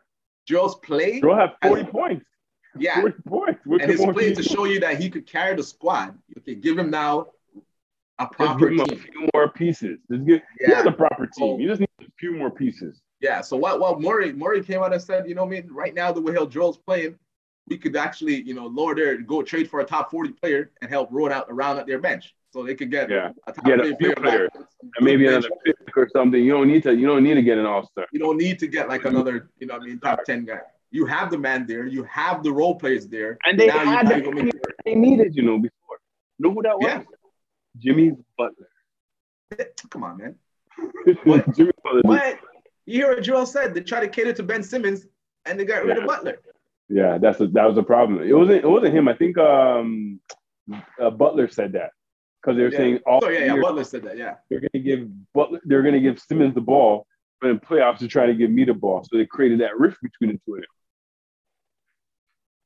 Joel's 0.47 0.77
play. 0.77 1.21
Joel 1.21 1.37
had 1.37 1.53
40 1.63 1.83
as, 1.83 1.89
points. 1.89 2.27
Yeah. 2.79 3.01
40 3.01 3.17
points. 3.27 3.61
and 3.67 3.91
his 3.91 4.01
play 4.01 4.35
to 4.35 4.43
show 4.43 4.65
you 4.65 4.81
that 4.81 5.01
he 5.01 5.11
could 5.11 5.27
carry 5.27 5.57
the 5.57 5.63
squad. 5.63 6.19
Okay, 6.39 6.55
give 6.55 6.79
him 6.79 6.91
now 6.91 7.29
a 8.19 8.27
proper 8.27 8.71
team. 8.71 8.81
A 8.81 8.97
few 8.97 9.29
more 9.35 9.49
pieces. 9.49 9.99
Just 10.11 10.27
give, 10.27 10.43
yeah. 10.61 10.83
the 10.83 10.93
proper 10.93 11.27
team. 11.27 11.61
You 11.61 11.69
just 11.69 11.81
need 11.81 11.89
a 12.01 12.05
few 12.19 12.33
more 12.33 12.51
pieces. 12.51 13.01
Yeah. 13.21 13.41
So 13.41 13.57
what 13.57 13.81
what 13.81 14.01
Morey 14.01 14.33
Morey 14.33 14.63
came 14.63 14.83
out 14.83 14.93
and 14.93 15.03
said, 15.03 15.29
you 15.29 15.35
know, 15.35 15.45
I 15.45 15.49
mean, 15.49 15.69
right 15.71 15.95
now 15.95 16.13
the 16.13 16.21
way 16.21 16.35
Joel's 16.47 16.79
playing, 16.79 17.17
we 17.69 17.79
could 17.79 17.97
actually, 17.97 18.43
you 18.43 18.55
know, 18.55 18.67
lower 18.67 18.95
their 18.95 19.19
go 19.19 19.43
trade 19.43 19.71
for 19.71 19.81
a 19.81 19.85
top 19.85 20.11
40 20.11 20.33
player 20.33 20.71
and 20.83 20.91
help 20.91 21.09
roll 21.11 21.33
out 21.33 21.47
around 21.49 21.79
at 21.79 21.87
their 21.87 21.99
bench. 21.99 22.35
So 22.55 22.63
they 22.63 22.77
could 22.77 22.93
get 22.93 23.11
yeah. 23.11 23.31
a 23.49 23.53
top 23.53 23.65
get 23.65 23.81
a 23.81 23.97
player, 23.97 24.15
player 24.15 24.49
and 24.55 25.05
maybe 25.05 25.27
another 25.27 25.49
fifth 25.67 25.75
or 25.97 26.09
something. 26.13 26.41
You 26.41 26.53
don't 26.53 26.69
need 26.69 26.85
to 26.85 26.95
you 26.95 27.05
don't 27.05 27.25
need 27.25 27.35
to 27.35 27.43
get 27.43 27.59
an 27.59 27.67
all-star. 27.67 28.07
You 28.13 28.21
don't 28.21 28.37
need 28.37 28.61
to 28.61 28.69
get 28.69 28.89
like 28.89 29.05
another, 29.07 29.51
you 29.59 29.67
know, 29.67 29.75
I 29.75 29.81
mean, 29.81 29.99
top 29.99 30.21
10 30.25 30.45
guy. 30.45 30.61
You 30.93 31.05
have 31.07 31.33
the 31.33 31.39
man 31.39 31.67
there, 31.67 31.85
you 31.85 32.05
have 32.05 32.45
the 32.45 32.53
role 32.53 32.77
players 32.77 33.09
there. 33.09 33.39
And 33.45 33.59
they 33.59 33.67
now 33.67 33.85
had 33.85 34.07
the 34.07 34.53
they 34.85 34.95
needed, 34.95 35.35
you 35.35 35.43
know, 35.43 35.59
before. 35.59 35.99
Know 36.39 36.53
who 36.53 36.63
that 36.63 36.79
was? 36.79 36.87
Yeah. 36.87 37.03
Jimmy 37.77 38.13
Butler. 38.39 38.69
Come 39.91 40.05
on, 40.05 40.19
man. 40.19 40.37
what? 41.25 41.53
Jimmy 41.57 41.73
Butler. 41.83 42.03
What? 42.05 42.39
You 42.87 42.99
hear 42.99 43.17
what 43.17 43.25
Joel 43.25 43.47
said? 43.47 43.75
They 43.75 43.81
try 43.81 43.99
to 43.99 44.07
cater 44.07 44.33
to 44.33 44.45
Ben 44.45 44.63
Simmons 44.63 45.07
and 45.45 45.59
they 45.59 45.65
got 45.65 45.85
rid 45.85 45.99
of 45.99 46.07
Butler. 46.07 46.39
Yeah, 46.89 47.19
that's 47.19 47.41
a, 47.41 47.49
that 47.49 47.65
was 47.65 47.79
a 47.79 47.83
problem. 47.83 48.23
It 48.23 48.33
wasn't 48.33 48.63
it 48.63 48.69
wasn't 48.69 48.95
him. 48.95 49.09
I 49.09 49.15
think 49.15 49.39
um, 49.39 50.21
uh, 51.03 51.11
Butler 51.11 51.49
said 51.49 51.73
that 51.73 51.91
because 52.45 52.57
they 52.57 52.63
were 52.63 52.71
yeah. 52.71 52.79
saying 52.79 53.01
all. 53.07 53.21
Oh 53.23 53.29
yeah, 53.29 53.55
yeah. 53.55 53.61
Butler 53.61 53.85
said 53.85 54.03
that. 54.03 54.19
Yeah. 54.19 54.35
They're 54.51 54.61
gonna 54.61 54.85
give 54.85 55.09
Butler. 55.33 55.61
They're 55.65 55.83
gonna 55.83 56.01
give 56.01 56.21
Simmons 56.21 56.55
the 56.55 56.61
ball, 56.61 57.07
but 57.41 57.51
in 57.51 57.59
playoffs 57.59 58.01
they're 58.01 58.09
trying 58.09 58.29
to 58.29 58.35
give 58.35 58.51
me 58.51 58.65
the 58.65 58.75
ball. 58.75 59.05
So 59.05 59.17
they 59.17 59.27
created 59.27 59.61
that 59.61 59.79
rift 59.79 59.99
between 60.03 60.33
the 60.33 60.41
two 60.45 60.57
of 60.57 60.61
them. 60.61 60.71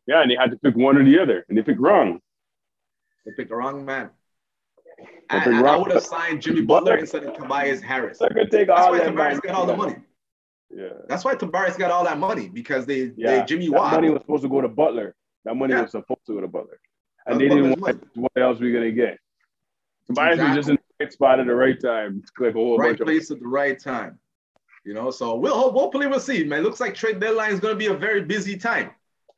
Yeah, 0.07 0.23
and 0.23 0.31
they 0.31 0.37
had 0.37 0.51
to 0.51 0.57
pick 0.57 0.75
one 0.75 0.97
or 0.97 1.05
the 1.05 1.21
other, 1.21 1.45
and 1.49 1.57
they 1.57 1.62
picked 1.62 1.81
wrong. 1.81 2.21
They 3.27 3.33
picked 3.37 3.51
the 3.51 3.57
wrong 3.57 3.85
man. 3.85 4.11
I, 5.31 5.38
I, 5.38 5.61
I, 5.61 5.77
would 5.77 5.93
have 5.93 6.03
signed 6.03 6.43
Jimmy 6.43 6.62
Butler, 6.62 6.93
Butler 6.93 6.99
instead 6.99 7.25
of 7.25 7.37
Tobias 7.37 7.81
Harris. 7.81 8.19
They're 8.19 8.31
gonna 8.31 8.49
take 8.49 8.69
all 8.69 8.93
That's 8.93 9.05
why 9.05 9.11
Tobias 9.11 9.41
got 9.41 9.55
all 9.55 9.67
the 9.67 9.77
money. 9.77 9.97
Yeah. 10.71 10.88
That's 11.09 11.25
why 11.25 11.35
Tobias 11.35 11.77
got 11.77 11.91
all 11.91 12.05
that 12.05 12.19
money 12.19 12.49
because 12.49 12.85
they, 12.85 13.12
yeah. 13.17 13.41
they 13.41 13.45
Jimmy 13.45 13.69
that 13.69 13.93
money 13.93 14.11
was 14.11 14.23
supposed 14.23 14.43
to 14.43 14.49
go 14.49 14.61
to 14.61 14.69
Butler. 14.69 15.14
That 15.45 15.55
money 15.55 15.75
yeah. 15.75 15.83
was 15.83 15.93
supposed 15.93 16.27
to 16.27 16.35
go 16.35 16.41
to 16.41 16.49
Butler. 16.49 16.81
And 17.27 17.41
they 17.41 17.49
didn't 17.49 17.79
want 17.81 18.03
what 18.14 18.33
else 18.37 18.59
we 18.59 18.73
gonna 18.73 18.91
get. 18.91 19.19
Tobias 20.09 20.35
exactly. 20.35 20.57
was 20.57 20.57
just 20.57 20.68
in 20.71 20.77
the 20.77 21.05
right 21.05 21.12
spot 21.12 21.40
at 21.40 21.47
the 21.47 21.55
right 21.55 21.81
time 21.81 22.23
to 22.23 22.33
click 22.33 22.55
a 22.55 22.59
whole 22.59 22.79
right 22.79 22.99
place 22.99 23.31
at 23.31 23.40
the 23.40 23.47
right 23.47 23.79
time. 23.79 24.18
You 24.85 24.94
know, 24.94 25.11
so 25.11 25.37
we'll 25.37 25.71
hopefully 25.71 26.07
we'll 26.07 26.21
see. 26.21 26.44
Man, 26.44 26.62
looks 26.62 26.81
like 26.81 26.94
trade 26.94 27.21
deadline 27.21 27.53
is 27.53 27.61
gonna 27.61 27.75
be 27.75 27.87
a 27.87 27.94
very 27.94 28.23
busy 28.23 28.57
time. 28.57 28.90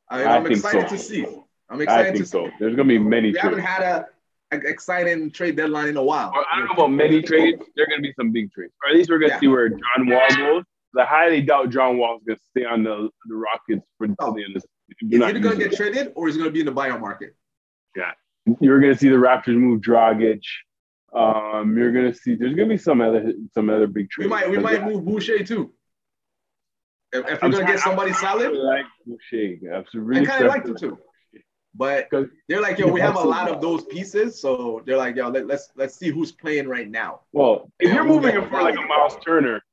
I, 0.09 0.23
am 0.23 0.45
excited 0.45 0.89
so. 0.89 0.95
to 0.95 1.01
see. 1.01 1.25
I'm 1.69 1.81
excited 1.81 2.07
I 2.07 2.11
think 2.11 2.23
to 2.23 2.29
so. 2.29 2.45
See. 2.47 2.53
There's 2.59 2.75
gonna 2.75 2.87
be 2.87 2.99
many. 2.99 3.31
Trades. 3.31 3.43
We 3.45 3.49
trades. 3.51 3.67
haven't 3.67 3.83
had 3.83 3.83
a 3.83 4.05
exciting 4.51 5.31
trade 5.31 5.55
deadline 5.55 5.87
in 5.87 5.97
a 5.97 6.03
while. 6.03 6.31
Well, 6.33 6.45
I 6.51 6.57
don't 6.57 6.67
know 6.67 6.73
about 6.73 6.91
many 6.91 7.21
trades. 7.21 7.63
There 7.75 7.85
are 7.85 7.87
going 7.87 8.01
to 8.01 8.07
be 8.07 8.13
some 8.17 8.31
big 8.31 8.51
trades, 8.51 8.73
or 8.83 8.89
at 8.89 8.95
least 8.95 9.09
we're 9.09 9.19
going 9.19 9.29
to 9.29 9.35
yeah. 9.35 9.39
see 9.39 9.47
where 9.47 9.69
John 9.69 10.07
Wall 10.07 10.27
goes. 10.35 10.63
I 10.97 11.05
highly 11.05 11.41
doubt 11.41 11.69
John 11.69 11.97
Wall 11.97 12.17
is 12.17 12.23
going 12.25 12.37
to 12.37 12.43
stay 12.43 12.65
on 12.65 12.83
the, 12.83 13.09
the 13.25 13.35
Rockets 13.35 13.87
for 13.97 14.07
oh. 14.19 14.33
the 14.33 14.43
end 14.43 14.55
of 14.57 14.61
the 14.61 14.67
season. 14.99 15.09
He's 15.09 15.21
either 15.21 15.39
going 15.39 15.57
to 15.57 15.69
get 15.69 15.77
traded 15.77 16.11
or 16.15 16.27
he's 16.27 16.35
going 16.35 16.49
to 16.49 16.53
be 16.53 16.59
in 16.59 16.65
the 16.65 16.73
buyout 16.73 16.99
market. 16.99 17.35
Yeah, 17.95 18.11
you're 18.59 18.79
going 18.79 18.93
to 18.93 18.99
see 18.99 19.09
the 19.09 19.15
Raptors 19.15 19.55
move 19.55 19.81
Dragic. 19.81 20.41
Um, 21.13 21.77
you're 21.77 21.91
going 21.91 22.11
to 22.11 22.17
see 22.17 22.35
there's 22.35 22.55
going 22.55 22.69
to 22.69 22.73
be 22.73 22.77
some 22.77 23.01
other 23.01 23.33
some 23.53 23.69
other 23.69 23.87
big 23.87 24.09
trades. 24.09 24.25
We 24.25 24.29
might 24.29 24.49
we 24.49 24.57
might 24.57 24.83
move 24.83 25.03
Boucher 25.05 25.43
too. 25.43 25.73
If, 27.13 27.27
if 27.27 27.41
we're 27.41 27.49
going 27.49 27.65
to 27.65 27.71
get 27.73 27.81
somebody 27.81 28.13
solid, 28.13 28.51
I 28.51 28.75
like 28.75 28.85
Boucher. 29.05 29.73
Absolutely, 29.73 30.21
I 30.21 30.25
kind 30.25 30.45
of 30.45 30.49
like 30.49 30.65
him 30.65 30.75
too. 30.77 30.97
But 31.73 32.09
they're 32.49 32.61
like, 32.61 32.79
yo, 32.79 32.87
we 32.87 32.99
have 32.99 33.15
a 33.15 33.21
lot 33.21 33.49
of 33.49 33.61
those 33.61 33.85
pieces, 33.85 34.41
so 34.41 34.81
they're 34.85 34.97
like, 34.97 35.15
yo, 35.15 35.29
let, 35.29 35.43
us 35.43 35.47
let's, 35.47 35.69
let's 35.75 35.95
see 35.95 36.09
who's 36.09 36.31
playing 36.31 36.67
right 36.67 36.89
now. 36.89 37.21
Well, 37.31 37.71
if 37.79 37.93
you're 37.93 38.03
moving 38.03 38.35
him 38.35 38.49
for 38.49 38.61
like 38.61 38.75
a 38.75 38.81
Miles 38.81 39.15
Turner, 39.25 39.63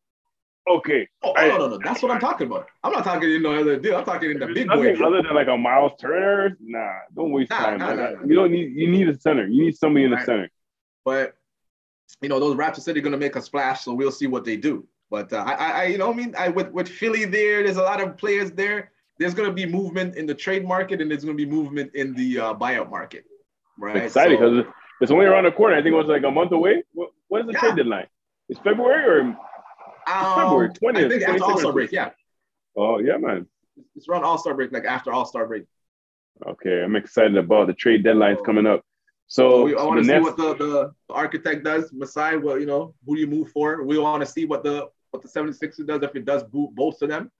okay. 0.76 1.08
Oh, 1.22 1.32
oh, 1.36 1.48
no, 1.48 1.58
no, 1.58 1.68
no, 1.68 1.78
that's 1.82 2.02
what 2.02 2.12
I'm 2.12 2.20
talking 2.20 2.46
about. 2.46 2.68
I'm 2.84 2.92
not 2.92 3.04
talking 3.04 3.30
in 3.30 3.42
no 3.42 3.54
other 3.54 3.78
deal. 3.78 3.96
I'm 3.96 4.04
talking 4.04 4.30
in 4.30 4.38
the 4.38 4.46
big 4.46 4.66
nothing 4.66 4.96
boy. 4.96 5.06
Other 5.06 5.22
than 5.22 5.34
like 5.34 5.48
a 5.48 5.56
Miles 5.56 5.92
Turner, 6.00 6.56
nah, 6.60 6.98
don't 7.14 7.32
waste 7.32 7.50
nah, 7.50 7.58
time. 7.58 7.78
Nah, 7.78 7.94
nah, 7.94 8.10
you 8.24 8.34
don't 8.34 8.52
need 8.52 8.74
you 8.74 8.90
need 8.90 9.08
a 9.08 9.18
center. 9.18 9.46
You 9.46 9.64
need 9.64 9.76
somebody 9.76 10.04
in 10.04 10.10
the 10.10 10.16
right. 10.16 10.26
center. 10.26 10.50
But 11.04 11.34
you 12.20 12.28
know, 12.28 12.40
those 12.40 12.56
Raptors 12.56 12.80
said 12.80 12.94
they're 12.94 13.02
gonna 13.02 13.16
make 13.16 13.36
a 13.36 13.42
splash, 13.42 13.82
so 13.82 13.94
we'll 13.94 14.12
see 14.12 14.26
what 14.26 14.44
they 14.44 14.56
do. 14.56 14.86
But 15.10 15.32
uh, 15.32 15.38
I, 15.46 15.52
I, 15.52 15.84
you 15.84 15.98
know, 15.98 16.10
I 16.10 16.14
mean, 16.14 16.34
I 16.38 16.48
with 16.48 16.70
with 16.72 16.88
Philly 16.88 17.24
there, 17.24 17.62
there's 17.62 17.78
a 17.78 17.82
lot 17.82 18.02
of 18.02 18.16
players 18.16 18.50
there 18.52 18.90
there's 19.18 19.34
going 19.34 19.48
to 19.48 19.54
be 19.54 19.66
movement 19.66 20.16
in 20.16 20.26
the 20.26 20.34
trade 20.34 20.66
market 20.66 21.00
and 21.00 21.10
there's 21.10 21.24
going 21.24 21.36
to 21.36 21.44
be 21.44 21.50
movement 21.50 21.94
in 21.94 22.14
the 22.14 22.38
uh, 22.38 22.54
buyout 22.54 22.90
market. 22.90 23.24
Right. 23.78 23.96
exciting 23.96 24.38
because 24.38 24.64
so, 24.64 24.72
it's 25.00 25.12
only 25.12 25.26
around 25.26 25.44
the 25.44 25.52
corner. 25.52 25.76
I 25.76 25.82
think 25.82 25.92
it 25.92 25.96
was 25.96 26.06
like 26.06 26.24
a 26.24 26.30
month 26.30 26.52
away. 26.52 26.82
what, 26.94 27.10
what 27.28 27.40
is 27.42 27.46
the 27.46 27.52
yeah. 27.52 27.60
trade 27.60 27.76
deadline? 27.76 28.06
It's 28.48 28.58
February 28.60 29.04
or 29.04 29.36
February 30.08 30.70
20th? 30.70 31.06
I 31.06 31.08
think 31.08 31.22
after 31.22 31.44
All 31.44 31.58
Star 31.58 31.72
break. 31.72 31.92
Yeah. 31.92 32.10
Oh, 32.76 32.98
yeah, 32.98 33.16
man. 33.16 33.46
It's 33.96 34.08
around 34.08 34.24
All 34.24 34.38
Star 34.38 34.54
break, 34.54 34.72
like 34.72 34.84
after 34.84 35.12
All 35.12 35.24
Star 35.24 35.46
break. 35.46 35.64
Okay. 36.46 36.82
I'm 36.82 36.96
excited 36.96 37.36
about 37.36 37.66
the 37.66 37.74
trade 37.74 38.04
deadlines 38.04 38.44
coming 38.44 38.66
up. 38.66 38.82
So, 39.26 39.64
we, 39.64 39.76
I 39.76 39.84
want 39.84 39.98
to 39.98 40.04
see 40.04 40.12
next... 40.12 40.24
what 40.24 40.36
the, 40.38 40.54
the, 40.54 40.92
the, 41.08 41.14
architect 41.14 41.62
does, 41.62 41.92
Masai. 41.92 42.38
Well, 42.38 42.58
you 42.58 42.64
know, 42.64 42.94
who 43.04 43.14
do 43.14 43.20
you 43.20 43.26
move 43.26 43.50
for? 43.50 43.84
We 43.84 43.98
want 43.98 44.24
to 44.24 44.26
see 44.26 44.46
what 44.46 44.64
the 44.64 44.88
what 45.10 45.22
the 45.22 45.28
76ers 45.28 45.86
does 45.86 46.02
if 46.02 46.16
it 46.16 46.24
does 46.24 46.42
boot 46.44 46.74
both 46.74 47.00
of 47.02 47.08
them. 47.10 47.30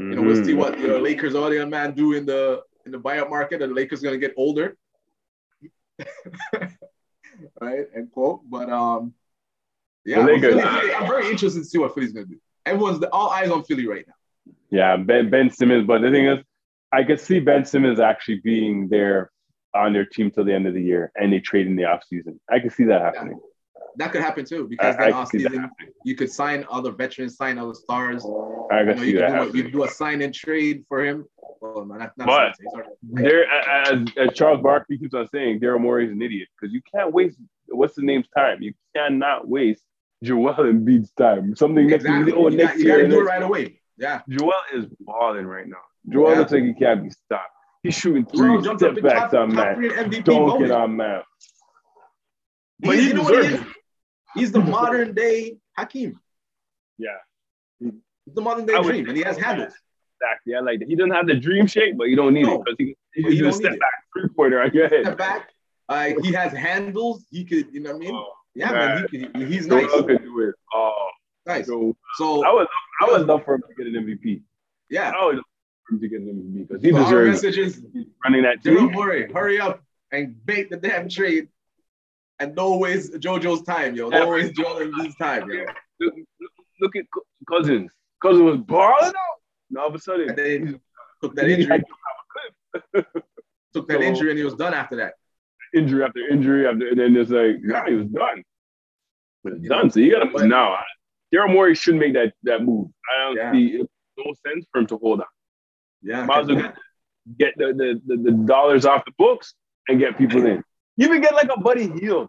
Mm-hmm. 0.00 0.10
You 0.10 0.16
know, 0.16 0.22
we'll 0.22 0.44
see 0.44 0.54
what 0.54 0.78
the 0.78 0.88
know, 0.88 0.98
Lakers 0.98 1.34
audience 1.34 1.70
man 1.70 1.94
do 1.94 2.14
in 2.14 2.26
the 2.26 2.62
in 2.86 2.92
the 2.92 2.98
buyout 2.98 3.30
market. 3.30 3.62
And 3.62 3.70
the 3.70 3.76
Lakers 3.76 4.00
gonna 4.00 4.18
get 4.18 4.34
older, 4.36 4.76
right? 7.60 7.86
And 7.94 8.10
quote, 8.10 8.40
but 8.48 8.68
um, 8.68 9.14
yeah, 10.04 10.20
I'm, 10.20 10.40
Philly, 10.40 10.62
I'm, 10.62 11.06
very 11.06 11.30
interested 11.30 11.60
to 11.60 11.64
see 11.64 11.78
what 11.78 11.94
Philly's 11.94 12.12
gonna 12.12 12.26
do. 12.26 12.38
Everyone's 12.66 13.00
the, 13.00 13.08
all 13.12 13.30
eyes 13.30 13.50
on 13.50 13.64
Philly 13.64 13.86
right 13.86 14.04
now. 14.06 14.52
Yeah, 14.70 14.96
Ben 14.96 15.30
Ben 15.30 15.50
Simmons. 15.50 15.86
But 15.86 16.02
the 16.02 16.10
thing 16.10 16.26
is, 16.26 16.38
I 16.92 17.04
could 17.04 17.20
see 17.20 17.40
Ben 17.40 17.64
Simmons 17.64 18.00
actually 18.00 18.40
being 18.42 18.88
there 18.88 19.30
on 19.74 19.92
their 19.92 20.04
team 20.04 20.30
till 20.30 20.44
the 20.44 20.54
end 20.54 20.66
of 20.66 20.74
the 20.74 20.82
year, 20.82 21.12
and 21.14 21.32
they 21.32 21.40
trade 21.40 21.66
in 21.66 21.76
the 21.76 21.82
offseason. 21.82 22.38
I 22.50 22.58
could 22.58 22.72
see 22.72 22.84
that 22.84 23.00
happening. 23.00 23.38
Yeah 23.40 23.48
that 23.96 24.12
could 24.12 24.22
happen 24.22 24.44
too 24.44 24.66
because 24.68 24.96
then 24.96 25.12
off 25.12 25.28
season 25.30 25.70
you 26.04 26.14
could 26.14 26.30
sign 26.30 26.64
other 26.70 26.92
veterans, 26.92 27.36
sign 27.36 27.58
other 27.58 27.74
stars. 27.74 28.24
I 28.70 28.80
you, 28.80 28.86
know, 28.86 29.02
you, 29.02 29.18
can 29.18 29.32
do 29.32 29.42
a, 29.42 29.52
you 29.52 29.70
do 29.70 29.84
a 29.84 29.88
sign 29.88 30.22
and 30.22 30.34
trade 30.34 30.84
for 30.88 31.04
him. 31.04 31.26
Well, 31.60 31.84
no, 31.84 31.94
not, 31.94 32.12
not 32.16 32.26
but 32.26 32.56
there, 33.02 33.46
as, 33.48 34.04
as, 34.16 34.32
Charles 34.34 34.62
Barkley 34.62 34.98
keeps 34.98 35.14
on 35.14 35.28
saying, 35.28 35.60
Daryl 35.60 35.80
Morey 35.80 36.06
is 36.06 36.12
an 36.12 36.20
idiot 36.20 36.48
because 36.58 36.74
you 36.74 36.80
can't 36.92 37.12
waste 37.12 37.38
what's 37.68 37.94
the 37.94 38.02
name's 38.02 38.26
time. 38.36 38.62
You 38.62 38.72
cannot 38.96 39.46
waste 39.46 39.84
Joel 40.22 40.54
Embiid's 40.54 41.10
time. 41.12 41.54
Something 41.56 41.90
exactly. 41.90 42.24
next, 42.24 42.32
oh, 42.36 42.48
you 42.48 42.56
next 42.56 42.72
got, 42.72 42.78
you 42.78 42.84
year. 42.86 42.96
You 42.96 43.02
gotta 43.02 43.14
do 43.14 43.20
it 43.20 43.24
right 43.24 43.42
away. 43.42 43.80
Yeah. 43.98 44.20
Joel 44.28 44.52
is 44.74 44.86
balling 45.00 45.46
right 45.46 45.66
now. 45.66 45.76
Joel 46.08 46.32
yeah. 46.32 46.38
looks 46.38 46.52
like 46.52 46.64
he 46.64 46.74
can't 46.74 47.02
be 47.02 47.10
stopped. 47.10 47.50
He's 47.82 47.94
shooting 47.94 48.24
three 48.26 48.62
step 48.76 49.02
backs 49.02 49.34
on 49.34 49.54
man, 49.54 49.80
dunking 50.22 50.70
on 50.70 50.96
man. 50.96 51.22
But 52.80 52.96
he, 52.96 53.08
he 53.08 53.12
deserves 53.12 53.52
it. 53.54 53.60
He's 54.34 54.52
the 54.52 54.60
modern 54.60 55.14
day 55.14 55.56
Hakeem. 55.76 56.18
Yeah. 56.98 57.08
He's 57.80 58.34
the 58.34 58.40
modern 58.40 58.66
day 58.66 58.80
dream, 58.82 59.08
and 59.08 59.16
he 59.16 59.24
has 59.24 59.36
handles. 59.36 59.74
Exactly. 60.20 60.54
I 60.54 60.60
like 60.60 60.78
that. 60.78 60.88
He 60.88 60.94
doesn't 60.94 61.10
have 61.10 61.26
the 61.26 61.34
dream 61.34 61.66
shape, 61.66 61.96
but 61.98 62.04
you 62.04 62.16
don't 62.16 62.34
need 62.34 62.46
no. 62.46 62.54
it 62.54 62.64
because 62.64 62.76
he, 62.78 62.96
he, 63.14 63.38
can 63.38 63.52
step 63.52 63.72
back 63.72 63.92
three 64.16 64.28
pointer 64.36 64.62
on 64.62 64.70
your 64.72 64.88
head. 64.88 65.04
Step 65.04 65.18
back. 65.18 65.50
Uh, 65.88 66.10
he 66.22 66.32
has 66.32 66.52
handles. 66.52 67.26
He 67.30 67.44
could, 67.44 67.72
you 67.72 67.80
know 67.80 67.90
what 67.90 67.96
I 67.96 67.98
mean? 67.98 68.14
Oh, 68.14 68.32
yeah, 68.54 68.72
man. 68.72 69.06
He 69.10 69.24
could, 69.26 69.48
he's 69.48 69.66
nice. 69.66 69.86
Could 69.90 70.22
do 70.22 70.40
it. 70.40 70.54
Oh, 70.74 71.08
nice. 71.46 71.66
So, 71.66 71.96
so 72.16 72.44
I 72.44 72.50
was, 72.50 72.66
I 73.00 73.04
was 73.06 73.26
love 73.26 73.44
for 73.44 73.54
him 73.54 73.62
to 73.68 73.74
get 73.84 73.92
an 73.94 74.04
MVP. 74.04 74.42
Yeah. 74.90 75.12
I 75.18 75.24
would 75.24 75.40
for 75.88 75.94
him 75.94 76.00
to 76.00 76.08
get 76.08 76.20
an 76.20 76.26
MVP 76.28 76.68
because 76.68 76.82
he 76.82 76.90
So 76.90 76.96
our 76.98 77.04
deserves 77.04 77.42
message 77.42 77.58
is 77.58 77.82
running 78.24 78.42
that 78.42 78.62
team. 78.62 78.92
Morey, 78.92 79.30
hurry 79.32 79.60
up 79.60 79.82
and 80.10 80.44
bait 80.44 80.70
the 80.70 80.76
damn 80.76 81.08
trade. 81.08 81.48
And 82.38 82.56
don't 82.56 82.80
waste 82.80 83.12
JoJo's 83.14 83.62
time, 83.62 83.94
yo. 83.94 84.10
Don't 84.10 84.28
waste 84.30 84.54
Embiid's 84.54 85.14
time, 85.16 85.48
yo. 85.50 85.64
Look, 86.00 86.14
look- 86.80 86.96
at 86.96 87.04
Cousins. 87.48 87.92
Cousins 88.20 88.42
was 88.42 88.56
balling 88.58 89.06
out. 89.06 89.14
And 89.70 89.78
all 89.78 89.88
of 89.88 89.94
a 89.94 89.98
sudden, 89.98 90.30
And 90.30 90.38
then 90.38 90.66
he's- 90.66 90.80
took 91.22 91.34
that 91.36 91.48
injury, 91.48 91.82
took 93.72 93.86
that 93.88 94.00
injury, 94.00 94.30
and 94.30 94.38
he 94.38 94.44
was 94.44 94.54
done 94.54 94.74
after 94.74 94.96
that. 94.96 95.14
Injury 95.74 96.04
after 96.04 96.20
injury 96.28 96.66
after, 96.66 96.88
and 96.88 96.98
then 96.98 97.16
it's 97.16 97.30
like, 97.30 97.56
nah, 97.62 97.86
he 97.86 97.94
was 97.94 98.06
done. 98.08 98.42
But 99.44 99.54
it's 99.54 99.68
done. 99.68 99.90
So 99.90 100.00
you 100.00 100.12
gotta 100.12 100.30
but- 100.32 100.46
now. 100.46 100.78
Daryl 101.34 101.50
Morey 101.50 101.74
shouldn't 101.74 102.02
make 102.02 102.12
that 102.12 102.34
that 102.42 102.62
move. 102.62 102.88
I 103.10 103.24
don't 103.24 103.36
Yeah. 103.36 103.52
see 103.52 103.66
it 103.80 103.88
no 104.18 104.34
sense 104.46 104.66
for 104.70 104.80
him 104.80 104.86
to 104.88 104.98
hold 104.98 105.20
on. 105.20 105.26
Yeah. 106.02 106.26
Might 106.26 106.40
as 106.40 106.46
well 106.48 106.56
get, 106.56 106.74
get 107.38 107.54
the, 107.56 107.66
the, 107.72 108.00
the, 108.16 108.22
the 108.22 108.30
dollars 108.32 108.84
off 108.84 109.04
the 109.06 109.12
books 109.16 109.54
and 109.88 109.98
get 109.98 110.18
people 110.18 110.44
in. 110.44 110.62
Even 110.98 111.22
get 111.22 111.32
like 111.34 111.48
a 111.54 111.58
Buddy 111.58 111.88
Hield. 111.98 112.28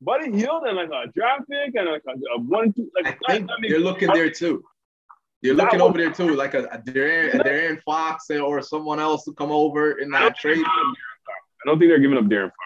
Buddy 0.00 0.32
Hield 0.32 0.62
and 0.64 0.76
like 0.76 0.88
a 0.88 1.12
draft 1.12 1.42
pick 1.50 1.74
and 1.74 1.86
like 1.90 2.02
a, 2.08 2.12
a 2.36 2.40
one 2.40 2.72
two 2.72 2.90
like 2.96 3.18
I 3.28 3.34
think 3.34 3.50
I 3.50 3.60
mean, 3.60 3.70
they're 3.70 3.78
looking 3.80 4.08
there 4.12 4.30
too. 4.30 4.64
You're 5.42 5.54
That 5.56 5.64
looking 5.64 5.80
one- 5.80 5.90
over 5.90 5.98
there 5.98 6.12
too, 6.12 6.34
like 6.34 6.54
a, 6.54 6.64
a 6.64 6.78
Darren, 6.78 7.34
a 7.34 7.44
Darren 7.44 7.82
Fox 7.82 8.30
or 8.30 8.62
someone 8.62 9.00
else 9.00 9.24
to 9.24 9.34
come 9.34 9.52
over 9.52 9.98
in 9.98 10.14
I 10.14 10.20
that 10.20 10.38
trade. 10.38 10.64
I 11.64 11.68
don't 11.68 11.78
think 11.78 11.90
they're 11.90 11.98
giving 12.00 12.18
up 12.18 12.24
Darren 12.24 12.46
Fox. 12.50 12.56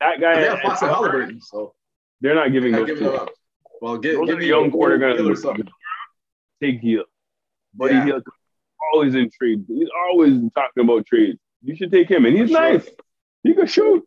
That 0.00 0.20
guy, 0.20 0.42
Yeah, 0.42 0.62
Fox 0.62 0.82
and 0.82 0.90
Halliburton. 0.90 1.40
So 1.40 1.74
they're 2.20 2.34
not 2.34 2.52
giving 2.52 2.72
those 2.72 2.86
giving 2.86 3.04
two. 3.04 3.14
up. 3.14 3.30
Well, 3.80 3.98
give, 3.98 4.16
Those 4.16 4.26
give 4.28 4.36
are 4.38 4.40
the 4.40 4.46
young 4.46 4.70
core 4.70 4.90
they're 4.98 5.08
Hill 5.08 5.16
gonna 5.18 5.32
or 5.32 5.36
something. 5.36 5.68
take 6.62 6.80
Hield. 6.80 7.06
Buddy 7.74 7.94
Yeah. 7.94 8.04
Hield 8.04 8.22
always 8.92 9.14
in 9.14 9.30
trade. 9.30 9.64
He's 9.68 9.88
always 10.08 10.38
talking 10.54 10.84
about 10.84 11.06
trades. 11.06 11.38
You 11.62 11.74
should 11.76 11.90
take 11.90 12.08
him, 12.10 12.24
and 12.26 12.36
he's 12.36 12.48
For 12.50 12.56
sure. 12.56 12.72
nice. 12.72 12.88
He 13.42 13.54
can 13.54 13.66
shoot. 13.66 14.04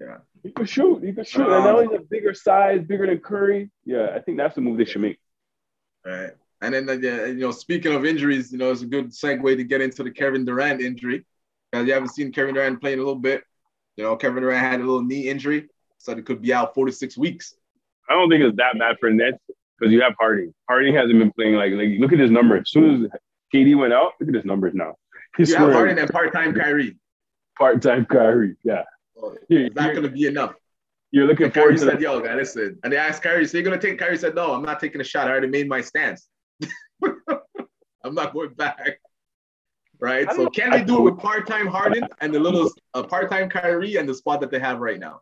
Yeah. 0.00 0.18
He 0.42 0.50
can 0.50 0.66
shoot. 0.66 1.02
He 1.04 1.12
can 1.12 1.24
shoot. 1.24 1.42
and 1.44 1.52
Um, 1.52 1.64
now 1.64 1.80
he's 1.80 1.98
a 1.98 2.02
bigger 2.02 2.34
size, 2.34 2.82
bigger 2.84 3.06
than 3.06 3.18
Curry. 3.20 3.70
Yeah, 3.84 4.12
I 4.14 4.20
think 4.20 4.38
that's 4.38 4.54
the 4.54 4.60
move 4.60 4.78
they 4.78 4.84
should 4.84 5.00
make. 5.02 5.18
Right. 6.04 6.30
And 6.60 6.74
then, 6.74 6.88
uh, 6.88 6.92
you 6.94 7.34
know, 7.34 7.50
speaking 7.50 7.92
of 7.92 8.04
injuries, 8.04 8.52
you 8.52 8.58
know, 8.58 8.70
it's 8.70 8.82
a 8.82 8.86
good 8.86 9.08
segue 9.10 9.56
to 9.56 9.64
get 9.64 9.80
into 9.80 10.02
the 10.02 10.10
Kevin 10.10 10.44
Durant 10.44 10.80
injury. 10.80 11.24
Because 11.70 11.86
you 11.86 11.92
haven't 11.94 12.10
seen 12.10 12.32
Kevin 12.32 12.54
Durant 12.54 12.80
playing 12.80 12.98
a 12.98 13.02
little 13.02 13.16
bit. 13.20 13.44
You 13.96 14.04
know, 14.04 14.16
Kevin 14.16 14.42
Durant 14.42 14.60
had 14.60 14.80
a 14.80 14.84
little 14.84 15.02
knee 15.02 15.28
injury, 15.28 15.68
so 15.98 16.14
he 16.16 16.22
could 16.22 16.40
be 16.42 16.52
out 16.52 16.74
four 16.74 16.86
to 16.86 16.92
six 16.92 17.16
weeks. 17.16 17.54
I 18.08 18.14
don't 18.14 18.28
think 18.30 18.42
it's 18.42 18.56
that 18.56 18.78
bad 18.78 18.96
for 19.00 19.10
Nets 19.10 19.38
because 19.78 19.92
you 19.92 20.00
have 20.02 20.14
Harden. 20.18 20.54
Harden 20.68 20.94
hasn't 20.94 21.18
been 21.18 21.32
playing 21.32 21.54
like 21.54 21.72
like 21.72 21.88
look 21.98 22.12
at 22.12 22.18
his 22.18 22.30
numbers. 22.30 22.60
As 22.62 22.70
soon 22.70 23.04
as 23.04 23.10
KD 23.54 23.76
went 23.76 23.92
out, 23.92 24.12
look 24.20 24.28
at 24.28 24.34
his 24.34 24.44
numbers 24.44 24.74
now. 24.74 24.94
He's 25.36 25.50
You 25.50 25.56
have 25.56 25.72
Harden 25.72 25.98
and 25.98 26.10
part-time 26.10 26.54
Kyrie. 26.54 26.96
part-time 27.58 28.06
Kyrie. 28.06 28.56
Yeah, 28.64 28.82
oh, 29.18 29.32
So 29.32 29.38
You're, 29.48 29.66
it's 29.66 29.76
not 29.76 29.90
going 29.92 30.02
to 30.02 30.10
be 30.10 30.26
enough. 30.26 30.54
you're 31.10 31.26
looking 31.26 31.44
And 31.46 31.54
forward 31.54 31.76
Kyrie 31.78 31.86
to 31.86 31.92
said, 31.92 32.00
yo, 32.02 32.20
guy, 32.20 32.34
listen. 32.34 32.78
And 32.84 32.92
they 32.92 32.96
asked 32.96 33.22
Kyrie, 33.22 33.46
so 33.46 33.56
you're 33.58 33.64
going 33.64 33.78
to 33.78 33.86
take 33.86 33.98
Kyrie 33.98 34.18
said, 34.18 34.34
no, 34.34 34.52
I'm 34.52 34.62
not 34.62 34.80
taking 34.80 35.00
a 35.00 35.04
shot. 35.04 35.28
I 35.28 35.30
already 35.30 35.48
made 35.48 35.68
my 35.68 35.80
stance. 35.80 36.28
I'm 38.04 38.14
not 38.14 38.32
going 38.34 38.54
back. 38.54 38.98
Right? 40.02 40.28
So 40.32 40.50
can 40.50 40.70
they 40.70 40.82
do 40.82 40.98
it 40.98 41.02
with 41.02 41.18
part-time 41.18 41.68
Harden 41.68 42.08
and 42.20 42.34
the 42.34 42.40
little 42.40 42.68
uh, 42.92 43.04
part-time 43.04 43.48
Kyrie 43.48 43.96
and 43.96 44.08
the 44.08 44.14
spot 44.14 44.40
that 44.40 44.50
they 44.50 44.58
have 44.58 44.80
right 44.80 44.98
now 44.98 45.20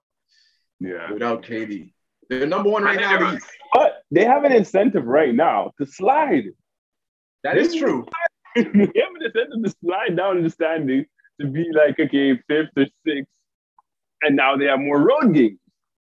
Yeah, 0.81 1.12
without 1.12 1.43
KD? 1.43 1.93
They're 2.31 2.47
number 2.47 2.71
one 2.71 2.83
right 2.85 2.99
now 2.99 3.37
but 3.75 4.03
they 4.11 4.25
have 4.25 4.45
an 4.45 4.53
incentive 4.53 5.05
right 5.05 5.35
now 5.35 5.73
to 5.79 5.85
slide. 5.85 6.45
That 7.45 7.59
is 7.59 7.75
true. 7.75 8.07
they 8.57 8.62
have 8.62 8.75
an 8.75 9.23
incentive 9.23 9.64
to 9.64 9.75
slide 9.85 10.16
down 10.16 10.38
in 10.38 10.45
the 10.45 10.51
standings 10.51 11.07
to 11.40 11.47
be 11.47 11.66
like 11.75 12.01
okay 12.01 12.40
fifth 12.49 12.71
or 12.77 12.87
sixth, 13.07 13.31
and 14.23 14.35
now 14.35 14.57
they 14.57 14.64
have 14.64 14.81
more 14.81 14.99
road 14.99 15.35
games. 15.35 15.59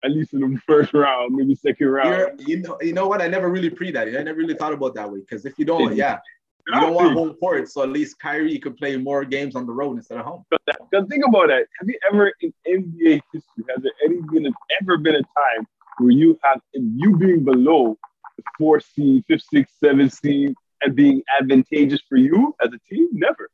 At 0.05 0.11
least 0.11 0.33
in 0.33 0.41
the 0.41 0.59
first 0.67 0.93
round, 0.93 1.33
maybe 1.35 1.55
second 1.55 1.87
round. 1.87 2.09
You're, 2.09 2.47
you 2.47 2.61
know, 2.61 2.77
you 2.79 2.93
know 2.93 3.07
what? 3.07 3.23
I 3.23 3.27
never 3.27 3.49
really 3.49 3.71
pre 3.71 3.91
that. 3.91 4.07
I 4.07 4.23
never 4.23 4.37
really 4.37 4.53
thought 4.53 4.73
about 4.73 4.93
that 4.95 5.11
way. 5.11 5.21
Because 5.21 5.45
if 5.45 5.57
you 5.57 5.65
don't, 5.65 5.95
yeah, 5.95 6.19
you 6.67 6.79
don't 6.81 6.93
want 6.93 7.13
home 7.13 7.33
court. 7.35 7.69
So 7.69 7.81
at 7.83 7.89
least 7.89 8.19
Kyrie 8.19 8.59
could 8.59 8.77
play 8.77 8.97
more 8.97 9.23
games 9.25 9.55
on 9.55 9.65
the 9.65 9.73
road 9.73 9.97
instead 9.97 10.17
of 10.17 10.25
home. 10.25 10.43
Because 10.49 11.07
think 11.09 11.25
about 11.25 11.47
that. 11.47 11.65
Have 11.79 11.87
you 11.87 11.97
ever 12.11 12.33
in 12.41 12.53
NBA 12.67 13.21
history 13.33 13.63
has 13.69 13.83
there 13.83 13.91
any 14.03 14.19
been 14.31 14.53
ever 14.81 14.97
been 14.97 15.15
a 15.15 15.21
time 15.21 15.67
where 15.99 16.11
you 16.11 16.37
have 16.43 16.61
you 16.73 17.15
being 17.17 17.43
below 17.43 17.97
the 18.37 18.43
four 18.57 18.79
seed, 18.79 19.23
fifth, 19.27 19.43
sixth, 19.51 19.75
seventh 19.83 20.13
seed, 20.13 20.53
and 20.81 20.95
being 20.95 21.23
advantageous 21.39 22.01
for 22.07 22.17
you 22.17 22.53
as 22.61 22.69
a 22.73 22.93
team? 22.93 23.07
Never, 23.13 23.49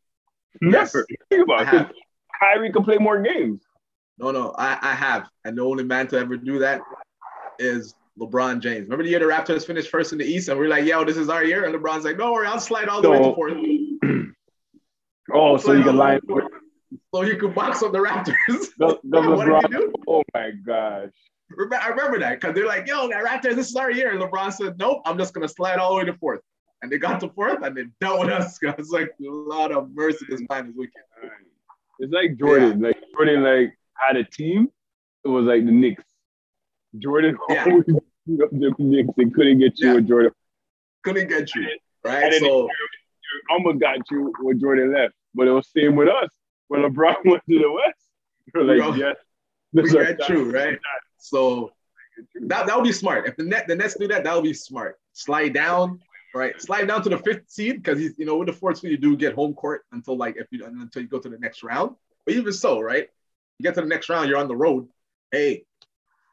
Yes. 0.61 0.93
never. 0.93 1.07
Think 1.29 1.43
about 1.43 1.73
it. 1.73 1.87
Kyrie 2.39 2.71
can 2.71 2.83
play 2.83 2.97
more 2.97 3.21
games. 3.21 3.61
No, 4.17 4.31
no, 4.31 4.53
I, 4.57 4.77
I 4.81 4.93
have. 4.93 5.29
And 5.45 5.57
the 5.57 5.63
only 5.63 5.83
man 5.83 6.07
to 6.07 6.17
ever 6.17 6.37
do 6.37 6.59
that 6.59 6.81
is 7.59 7.95
LeBron 8.19 8.59
James. 8.61 8.83
Remember 8.85 9.03
the 9.03 9.09
year 9.09 9.19
the 9.19 9.25
Raptors 9.25 9.65
finished 9.65 9.89
first 9.89 10.11
in 10.11 10.19
the 10.19 10.25
East 10.25 10.47
and 10.49 10.59
we 10.59 10.65
are 10.65 10.69
like, 10.69 10.85
yo, 10.85 11.03
this 11.03 11.17
is 11.17 11.29
our 11.29 11.43
year? 11.43 11.65
And 11.65 11.73
LeBron's 11.73 12.05
like, 12.05 12.17
don't 12.17 12.31
worry, 12.31 12.47
I'll 12.47 12.59
slide 12.59 12.87
all 12.87 13.01
the 13.01 13.09
way 13.09 13.17
to 13.17 13.23
No. 13.23 13.35
fourth. 13.35 13.53
Oh, 15.33 15.57
so 15.57 15.71
you 15.71 15.83
can 15.83 15.95
line. 15.95 16.19
So 17.15 17.21
you 17.23 17.37
could 17.37 17.55
box 17.55 17.81
up 17.81 17.91
the 17.93 17.97
Raptors. 17.99 18.35
The, 18.77 18.99
the 19.03 19.21
what 19.21 19.47
LeBron. 19.47 19.61
did 19.61 19.71
you 19.71 19.77
do? 19.79 19.93
Oh 20.07 20.21
my 20.33 20.51
gosh. 20.65 21.09
I 21.81 21.87
remember 21.87 22.19
that 22.19 22.39
because 22.41 22.53
they're 22.53 22.67
like, 22.67 22.87
yo, 22.87 23.07
that 23.07 23.23
Raptors, 23.23 23.55
this 23.55 23.69
is 23.69 23.75
our 23.75 23.89
year. 23.89 24.11
And 24.11 24.21
LeBron 24.21 24.51
said, 24.53 24.77
nope, 24.77 25.01
I'm 25.05 25.17
just 25.17 25.33
going 25.33 25.47
to 25.47 25.51
slide 25.53 25.79
all 25.79 25.91
the 25.91 25.99
way 25.99 26.05
to 26.05 26.13
fourth. 26.17 26.41
And 26.81 26.91
they 26.91 26.97
got 26.97 27.19
to 27.21 27.29
fourth 27.29 27.63
and 27.63 27.75
they 27.75 27.85
dealt 28.01 28.19
with 28.19 28.29
us. 28.29 28.59
I 28.67 28.75
was 28.77 28.89
like, 28.89 29.11
lot 29.19 29.71
of 29.71 29.89
mercy, 29.93 30.25
this 30.29 30.41
man 30.49 30.67
is 30.67 30.75
wicked. 30.75 30.91
It's 31.99 32.11
like 32.11 32.37
Jordan. 32.37 32.81
Like 32.81 32.97
Jordan, 33.15 33.43
like 33.43 33.77
had 33.95 34.17
a 34.17 34.23
team. 34.25 34.67
It 35.23 35.29
was 35.29 35.45
like 35.45 35.65
the 35.65 35.71
Knicks. 35.71 36.03
Jordan 36.99 37.37
Yeah. 37.49 37.65
always 37.69 37.85
beat 37.85 38.41
up 38.41 38.49
the 38.51 38.73
Knicks. 38.79 39.09
They 39.17 39.25
couldn't 39.25 39.59
get 39.59 39.79
you 39.79 39.87
Yeah. 39.89 39.93
with 39.95 40.07
Jordan. 40.07 40.31
Couldn't 41.03 41.27
get 41.27 41.53
you. 41.55 41.67
Right? 42.03 42.25
And 42.33 42.35
So, 42.35 42.69
almost 43.49 43.79
got 43.79 43.99
you 44.11 44.33
when 44.41 44.59
Jordan 44.59 44.93
left. 44.93 45.13
But 45.33 45.47
it 45.47 45.51
was 45.51 45.67
same 45.75 45.95
with 45.95 46.07
us. 46.09 46.29
When 46.67 46.81
LeBron 46.81 47.15
went 47.25 47.43
to 47.49 47.59
the 47.59 47.71
West, 47.71 47.99
we're 48.53 48.61
We 48.65 48.79
like, 48.81 48.91
go- 48.91 48.95
yes. 48.95 49.15
we 49.73 49.81
this 49.81 49.91
is 49.91 49.95
our 49.95 50.13
got 50.13 50.29
you, 50.29 50.51
right? 50.51 50.77
So 51.17 51.71
that 52.47 52.67
that 52.67 52.75
would 52.75 52.83
be 52.83 52.91
smart. 52.91 53.27
If 53.27 53.35
the 53.37 53.43
net 53.43 53.67
the 53.67 53.75
Nets 53.75 53.95
do 53.95 54.07
that, 54.09 54.23
that 54.23 54.35
would 54.35 54.43
be 54.43 54.53
smart. 54.53 54.97
Slide 55.13 55.53
down, 55.53 55.99
right? 56.35 56.59
Slide 56.61 56.87
down 56.87 57.01
to 57.03 57.09
the 57.09 57.17
fifth 57.17 57.49
seed 57.49 57.81
because 57.81 57.97
he's 57.99 58.17
you 58.19 58.25
know 58.25 58.37
with 58.37 58.47
the 58.47 58.53
fourth 58.53 58.77
seed 58.77 58.91
you 58.91 58.97
do 58.97 59.17
get 59.17 59.33
home 59.33 59.53
court 59.55 59.81
until 59.91 60.15
like 60.15 60.35
if 60.37 60.47
you 60.51 60.63
until 60.65 61.01
you 61.01 61.07
go 61.07 61.19
to 61.19 61.29
the 61.29 61.39
next 61.39 61.63
round. 61.63 61.95
But 62.25 62.35
even 62.35 62.53
so, 62.53 62.79
right? 62.79 63.07
You 63.57 63.63
get 63.63 63.73
to 63.75 63.81
the 63.81 63.87
next 63.87 64.09
round, 64.09 64.29
you're 64.29 64.37
on 64.37 64.47
the 64.47 64.55
road. 64.55 64.87
Hey, 65.31 65.65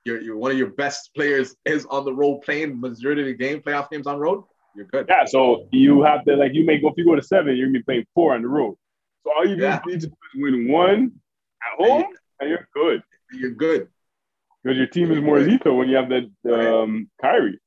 you're, 0.04 0.20
you're 0.20 0.36
one 0.36 0.50
of 0.50 0.58
your 0.58 0.70
best 0.70 1.10
players 1.14 1.54
is 1.64 1.86
on 1.86 2.04
the 2.04 2.12
road 2.12 2.40
playing 2.42 2.80
majority 2.80 3.22
of 3.22 3.26
the 3.26 3.34
game, 3.34 3.60
playoff 3.60 3.90
games 3.90 4.06
on 4.06 4.18
road. 4.18 4.44
You're 4.74 4.86
good. 4.86 5.06
Yeah, 5.08 5.24
so 5.24 5.68
you 5.72 6.02
have 6.02 6.24
to 6.24 6.36
like 6.36 6.54
you 6.54 6.64
may 6.64 6.78
go 6.78 6.88
if 6.88 6.94
you 6.96 7.04
go 7.04 7.16
to 7.16 7.22
seven, 7.22 7.56
you're 7.56 7.66
gonna 7.66 7.78
be 7.80 7.82
playing 7.82 8.06
four 8.14 8.34
on 8.34 8.42
the 8.42 8.48
road. 8.48 8.76
So 9.24 9.32
all 9.36 9.46
you 9.46 9.56
Yeah. 9.56 9.80
need 9.86 10.00
to 10.00 10.06
do 10.06 10.12
is 10.12 10.12
win 10.36 10.68
one 10.68 11.12
at 11.62 11.84
home, 11.84 12.04
and 12.40 12.48
you're 12.50 12.68
good. 12.72 13.02
You're 13.32 13.50
good. 13.50 13.88
Because 14.62 14.78
your 14.78 14.86
team 14.86 15.10
is 15.10 15.20
more 15.20 15.38
lethal 15.40 15.76
when 15.76 15.88
you 15.88 15.96
have 15.96 16.08
that 16.10 16.30
um, 16.52 17.10
Kyrie. 17.20 17.58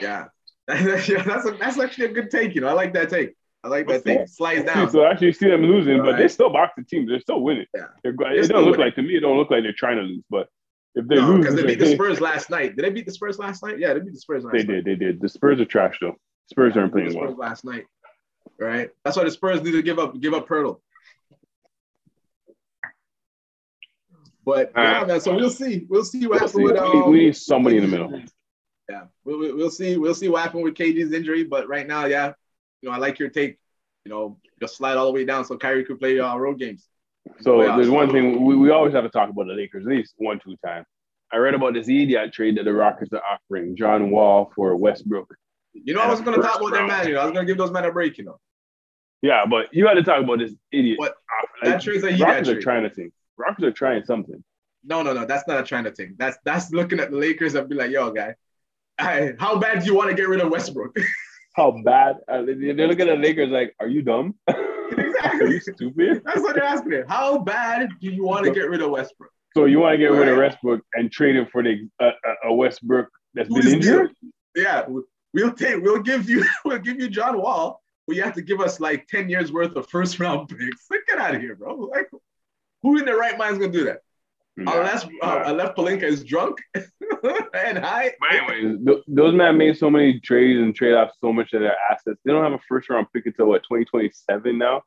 Yeah. 0.00 0.26
yeah, 0.68 1.22
that's 1.24 1.46
a, 1.46 1.56
that's 1.58 1.78
actually 1.78 2.06
a 2.06 2.12
good 2.12 2.30
take. 2.30 2.54
You 2.54 2.60
know, 2.60 2.68
I 2.68 2.72
like 2.72 2.94
that 2.94 3.10
take. 3.10 3.34
I 3.62 3.68
like 3.68 3.86
that 3.88 4.04
that? 4.04 4.30
Slides 4.30 4.64
down. 4.64 4.88
so 4.90 5.04
actually, 5.04 5.28
you 5.28 5.32
see 5.34 5.48
them 5.48 5.62
losing, 5.62 5.98
but 6.02 6.16
they 6.16 6.28
still 6.28 6.48
box 6.50 6.72
the 6.76 6.84
team. 6.84 7.06
They're 7.06 7.20
still 7.20 7.40
winning. 7.42 7.66
Yeah. 7.74 7.86
They're, 8.02 8.14
They're 8.16 8.32
it 8.38 8.48
don't 8.48 8.64
look 8.64 8.72
winning. 8.78 8.86
like 8.86 8.94
to 8.94 9.02
me. 9.02 9.16
It 9.16 9.20
don't 9.20 9.36
look 9.36 9.50
like 9.50 9.62
they're 9.64 9.74
trying 9.76 9.96
to 9.96 10.02
lose. 10.02 10.22
But 10.30 10.48
if 10.94 11.06
they 11.06 11.16
No, 11.16 11.28
lose, 11.28 11.40
because 11.46 11.54
they 11.56 11.66
beat 11.66 11.78
the 11.78 11.92
Spurs 11.94 12.20
last 12.20 12.50
night. 12.50 12.76
Did 12.76 12.84
they 12.84 12.90
beat 12.90 13.06
the 13.06 13.12
Spurs 13.12 13.38
last 13.38 13.62
night? 13.62 13.78
Yeah, 13.78 13.94
they 13.94 14.00
beat 14.00 14.12
the 14.12 14.20
Spurs 14.20 14.44
last 14.44 14.52
they 14.52 14.58
night. 14.58 14.66
They 14.66 14.74
did. 14.74 14.84
They 14.84 14.94
did. 15.06 15.20
The 15.20 15.28
Spurs 15.28 15.60
are 15.60 15.64
trash 15.64 15.98
though. 16.00 16.16
Spurs 16.50 16.76
aren't 16.76 16.92
The 16.92 16.96
playing 16.98 17.12
Spurs 17.12 17.28
well. 17.28 17.36
last 17.38 17.64
night. 17.64 17.86
Right. 18.58 18.90
That's 19.04 19.16
why 19.16 19.24
the 19.24 19.30
Spurs 19.30 19.62
need 19.62 19.72
to 19.72 19.82
give 19.82 19.98
up 19.98 20.20
give 20.20 20.34
up 20.34 20.48
Poeltl. 20.48 20.80
But 24.44 24.72
yeah, 24.76 25.04
man. 25.04 25.20
So 25.20 25.34
we'll 25.34 25.50
see. 25.50 25.86
We'll 25.88 26.04
see 26.04 26.26
what 26.26 26.30
We'll 26.30 26.38
happens 26.40 26.54
see. 26.54 26.62
with. 26.62 26.72
We 26.72 26.80
need, 26.80 27.02
Um, 27.04 27.10
we 27.12 27.18
need 27.26 27.36
somebody 27.36 27.76
in 27.76 27.82
the 27.82 27.88
middle. 27.88 28.22
Yeah, 28.88 29.04
we'll, 29.24 29.56
we'll 29.56 29.70
see. 29.70 29.96
We'll 29.96 30.14
see 30.14 30.28
what 30.28 30.42
happened 30.42 30.64
with 30.64 30.74
KD's 30.74 31.12
injury. 31.12 31.44
But 31.44 31.68
right 31.68 31.86
now, 31.86 32.06
yeah, 32.06 32.32
you 32.82 32.88
know, 32.88 32.94
I 32.94 32.98
like 32.98 33.18
your 33.18 33.28
take. 33.28 33.58
You 34.04 34.10
know, 34.10 34.38
just 34.60 34.76
slide 34.76 34.96
all 34.96 35.06
the 35.06 35.12
way 35.12 35.24
down 35.24 35.44
so 35.44 35.56
Kyrie 35.56 35.84
could 35.84 35.98
play 36.00 36.18
uh, 36.18 36.34
road 36.36 36.58
games. 36.58 36.88
So 37.40 37.58
there's 37.76 37.90
one 37.90 38.10
thing 38.10 38.44
we, 38.44 38.56
we 38.56 38.70
always 38.70 38.94
have 38.94 39.04
to 39.04 39.10
talk 39.10 39.30
about 39.30 39.46
the 39.46 39.54
Lakers 39.54 39.86
at 39.86 39.92
least 39.92 40.14
one 40.18 40.40
two 40.40 40.56
times. 40.64 40.86
I 41.32 41.36
read 41.36 41.54
about 41.54 41.74
this 41.74 41.88
idiot 41.88 42.32
trade 42.32 42.56
that 42.56 42.64
the 42.64 42.72
Rockets 42.72 43.12
are 43.12 43.22
offering 43.22 43.76
John 43.76 44.10
Wall 44.10 44.52
for 44.54 44.74
Westbrook. 44.76 45.32
You 45.72 45.94
know, 45.94 46.00
I 46.00 46.08
was 46.08 46.20
going 46.20 46.36
to 46.36 46.42
talk 46.42 46.60
about 46.60 46.72
that 46.72 46.86
man. 46.86 47.06
You 47.06 47.14
know, 47.14 47.20
I 47.20 47.24
was 47.24 47.32
going 47.32 47.46
to 47.46 47.50
give 47.50 47.58
those 47.58 47.70
men 47.70 47.84
a 47.84 47.92
break. 47.92 48.18
You 48.18 48.24
know, 48.24 48.40
Yeah, 49.22 49.46
but 49.46 49.72
you 49.72 49.86
had 49.86 49.94
to 49.94 50.02
talk 50.02 50.22
about 50.22 50.40
this 50.40 50.52
idiot. 50.72 50.98
What? 50.98 51.14
offer. 51.38 51.70
that 51.70 51.82
trade's 51.82 52.02
a 52.02 52.08
idiot 52.08 52.20
Rockets 52.20 52.48
are 52.48 52.54
trade. 52.54 52.62
trying 52.62 52.82
to 52.82 52.90
think. 52.90 53.12
Rockets 53.36 53.64
are 53.64 53.72
trying 53.72 54.04
something. 54.04 54.42
No, 54.84 55.02
no, 55.02 55.12
no. 55.12 55.24
That's 55.24 55.46
not 55.46 55.60
a 55.60 55.62
trying 55.62 55.84
to 55.84 55.92
think. 55.92 56.18
That's 56.18 56.36
that's 56.44 56.72
looking 56.72 56.98
at 56.98 57.10
the 57.10 57.16
Lakers 57.16 57.54
and 57.54 57.68
be 57.68 57.76
like, 57.76 57.90
yo, 57.90 58.10
guy, 58.10 58.34
I, 58.98 59.32
how 59.38 59.58
bad 59.58 59.80
do 59.80 59.86
you 59.86 59.94
want 59.94 60.10
to 60.10 60.16
get 60.16 60.28
rid 60.28 60.40
of 60.40 60.50
Westbrook? 60.50 60.96
How 61.54 61.72
bad? 61.84 62.18
Uh, 62.28 62.42
they're 62.46 62.86
looking 62.86 63.08
at 63.08 63.16
the 63.16 63.22
Lakers 63.22 63.50
like, 63.50 63.74
are 63.80 63.88
you 63.88 64.02
dumb? 64.02 64.36
exactly. 65.24 65.46
Are 65.46 65.50
you 65.50 65.60
stupid? 65.60 66.22
That's 66.24 66.40
what 66.40 66.54
they're 66.54 66.64
asking. 66.64 66.92
It. 66.92 67.04
How 67.08 67.38
bad 67.38 67.88
do 68.00 68.10
you 68.10 68.24
want 68.24 68.44
to 68.46 68.52
get 68.52 68.68
rid 68.68 68.82
of 68.82 68.90
Westbrook? 68.90 69.30
So 69.54 69.64
you 69.64 69.80
want 69.80 69.94
to 69.94 69.98
get 69.98 70.12
rid 70.12 70.28
of 70.28 70.38
Westbrook 70.38 70.82
and 70.94 71.10
trade 71.10 71.36
him 71.36 71.46
for 71.50 71.62
the 71.62 71.88
uh, 72.00 72.10
a 72.44 72.54
Westbrook 72.54 73.08
that's 73.34 73.48
Who 73.48 73.56
been 73.56 73.66
is 73.66 73.72
injured? 73.74 74.12
Yeah, 74.54 74.86
we- 74.88 75.02
we'll 75.34 75.52
take. 75.52 75.82
We'll 75.82 76.02
give 76.02 76.28
you. 76.28 76.44
We'll 76.64 76.78
give 76.78 77.00
you 77.00 77.08
John 77.08 77.40
Wall. 77.40 77.80
But 78.06 78.16
you 78.16 78.22
have 78.22 78.34
to 78.34 78.42
give 78.42 78.60
us 78.60 78.80
like 78.80 79.06
ten 79.06 79.28
years 79.28 79.52
worth 79.52 79.76
of 79.76 79.88
first 79.88 80.18
round 80.18 80.48
picks. 80.48 80.86
Like, 80.90 81.00
get 81.08 81.18
out 81.18 81.34
of 81.34 81.40
here, 81.40 81.54
bro. 81.54 81.74
Like, 81.76 82.10
who 82.82 82.98
in 82.98 83.04
their 83.04 83.16
right 83.16 83.38
mind 83.38 83.52
is 83.52 83.58
gonna 83.58 83.72
do 83.72 83.84
that? 83.84 84.00
Nah, 84.56 84.72
unless 84.72 85.04
uh, 85.04 85.08
nah. 85.22 85.50
unless 85.50 85.68
Pelinka 85.76 86.02
is 86.02 86.24
drunk 86.24 86.58
and 86.74 87.78
high. 87.78 88.12
But 88.20 88.34
anyways, 88.34 88.78
th- 88.84 89.04
those 89.06 89.34
men 89.34 89.56
made 89.56 89.76
so 89.78 89.90
many 89.90 90.18
trades 90.20 90.60
and 90.60 90.74
trade 90.74 90.94
off 90.94 91.10
so 91.20 91.32
much 91.32 91.52
of 91.52 91.60
their 91.60 91.76
assets. 91.90 92.20
They 92.24 92.32
don't 92.32 92.42
have 92.42 92.52
a 92.52 92.60
first 92.68 92.90
round 92.90 93.06
pick 93.12 93.26
until 93.26 93.46
what 93.46 93.62
2027 93.62 94.58
now. 94.58 94.82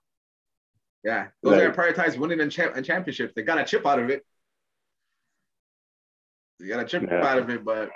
Yeah, 1.04 1.28
those 1.42 1.54
Like- 1.58 1.64
are 1.64 1.74
prioritize 1.74 2.18
winning 2.18 2.40
and, 2.40 2.52
champ- 2.52 2.76
and 2.76 2.86
championships. 2.86 3.34
They 3.36 3.42
got 3.42 3.58
a 3.60 3.66
chip 3.66 3.86
out 3.86 4.00
of 4.00 4.10
it. 4.10 4.26
They 6.60 6.68
got 6.68 6.80
a 6.82 6.86
chip 6.86 7.04
Yeah. 7.04 7.26
out 7.26 7.40
of 7.40 7.50
it, 7.50 7.64
but 7.66 7.90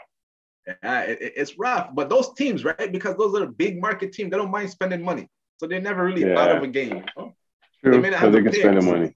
yeah, 0.84 1.02
it, 1.02 1.22
it- 1.22 1.34
it's 1.38 1.58
rough. 1.58 1.94
But 1.94 2.10
those 2.10 2.34
teams, 2.34 2.66
right? 2.66 2.92
Because 2.92 3.16
those 3.18 3.40
are 3.40 3.46
big 3.46 3.80
market 3.80 4.12
teams. 4.12 4.32
They 4.32 4.38
don't 4.38 4.52
mind 4.52 4.70
spending 4.70 5.02
money, 5.04 5.30
so 5.58 5.68
they're 5.68 5.80
never 5.82 6.04
really 6.04 6.30
out 6.34 6.52
of 6.56 6.64
a 6.64 6.68
game. 6.68 6.98
You 6.98 7.04
know? 7.18 7.36
True, 7.84 8.02
may 8.02 8.10
not 8.10 8.20
have 8.20 8.34
they 8.34 8.40
the 8.42 8.50
can 8.50 8.60
spend 8.60 8.82
the 8.82 8.86
money, 8.86 9.16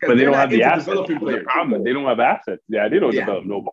but 0.00 0.16
they 0.16 0.24
don't 0.24 0.34
have 0.34 0.50
the 0.50 0.62
assets. 0.62 0.86
the 1.08 1.40
problem. 1.44 1.84
They 1.84 1.92
don't 1.92 2.06
have 2.06 2.20
assets. 2.20 2.62
Yeah, 2.68 2.88
they 2.88 2.98
don't 2.98 3.12
Yeah. 3.12 3.20
develop 3.26 3.44
no. 3.44 3.68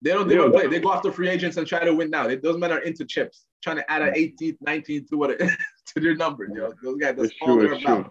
They 0.00 0.10
don't 0.12 0.26
They 0.26 0.34
develop 0.34 0.54
don't- 0.54 0.62
play. 0.62 0.70
They 0.70 0.82
go 0.82 0.92
after 0.92 1.12
free 1.12 1.28
agents 1.28 1.56
and 1.58 1.66
try 1.66 1.84
to 1.84 1.94
win 1.94 2.10
now. 2.10 2.26
They, 2.26 2.34
those 2.36 2.58
men 2.58 2.72
are 2.72 2.80
into 2.80 3.04
chips, 3.04 3.44
trying 3.62 3.76
to 3.76 3.88
add 3.88 4.02
an 4.02 4.14
18th, 4.16 4.58
19th 4.66 5.08
to 5.10 5.16
what 5.16 5.30
it, 5.30 5.38
to 5.94 6.00
their 6.00 6.16
numbers. 6.16 6.50
You 6.52 6.62
know? 6.62 6.72
Those 6.82 6.96
guys, 6.96 7.14
that's 7.14 7.28
It's 7.30 7.36
all 7.42 7.54
true, 7.54 7.62
they're 7.62 7.74
it's 7.74 7.84
true. 7.84 8.10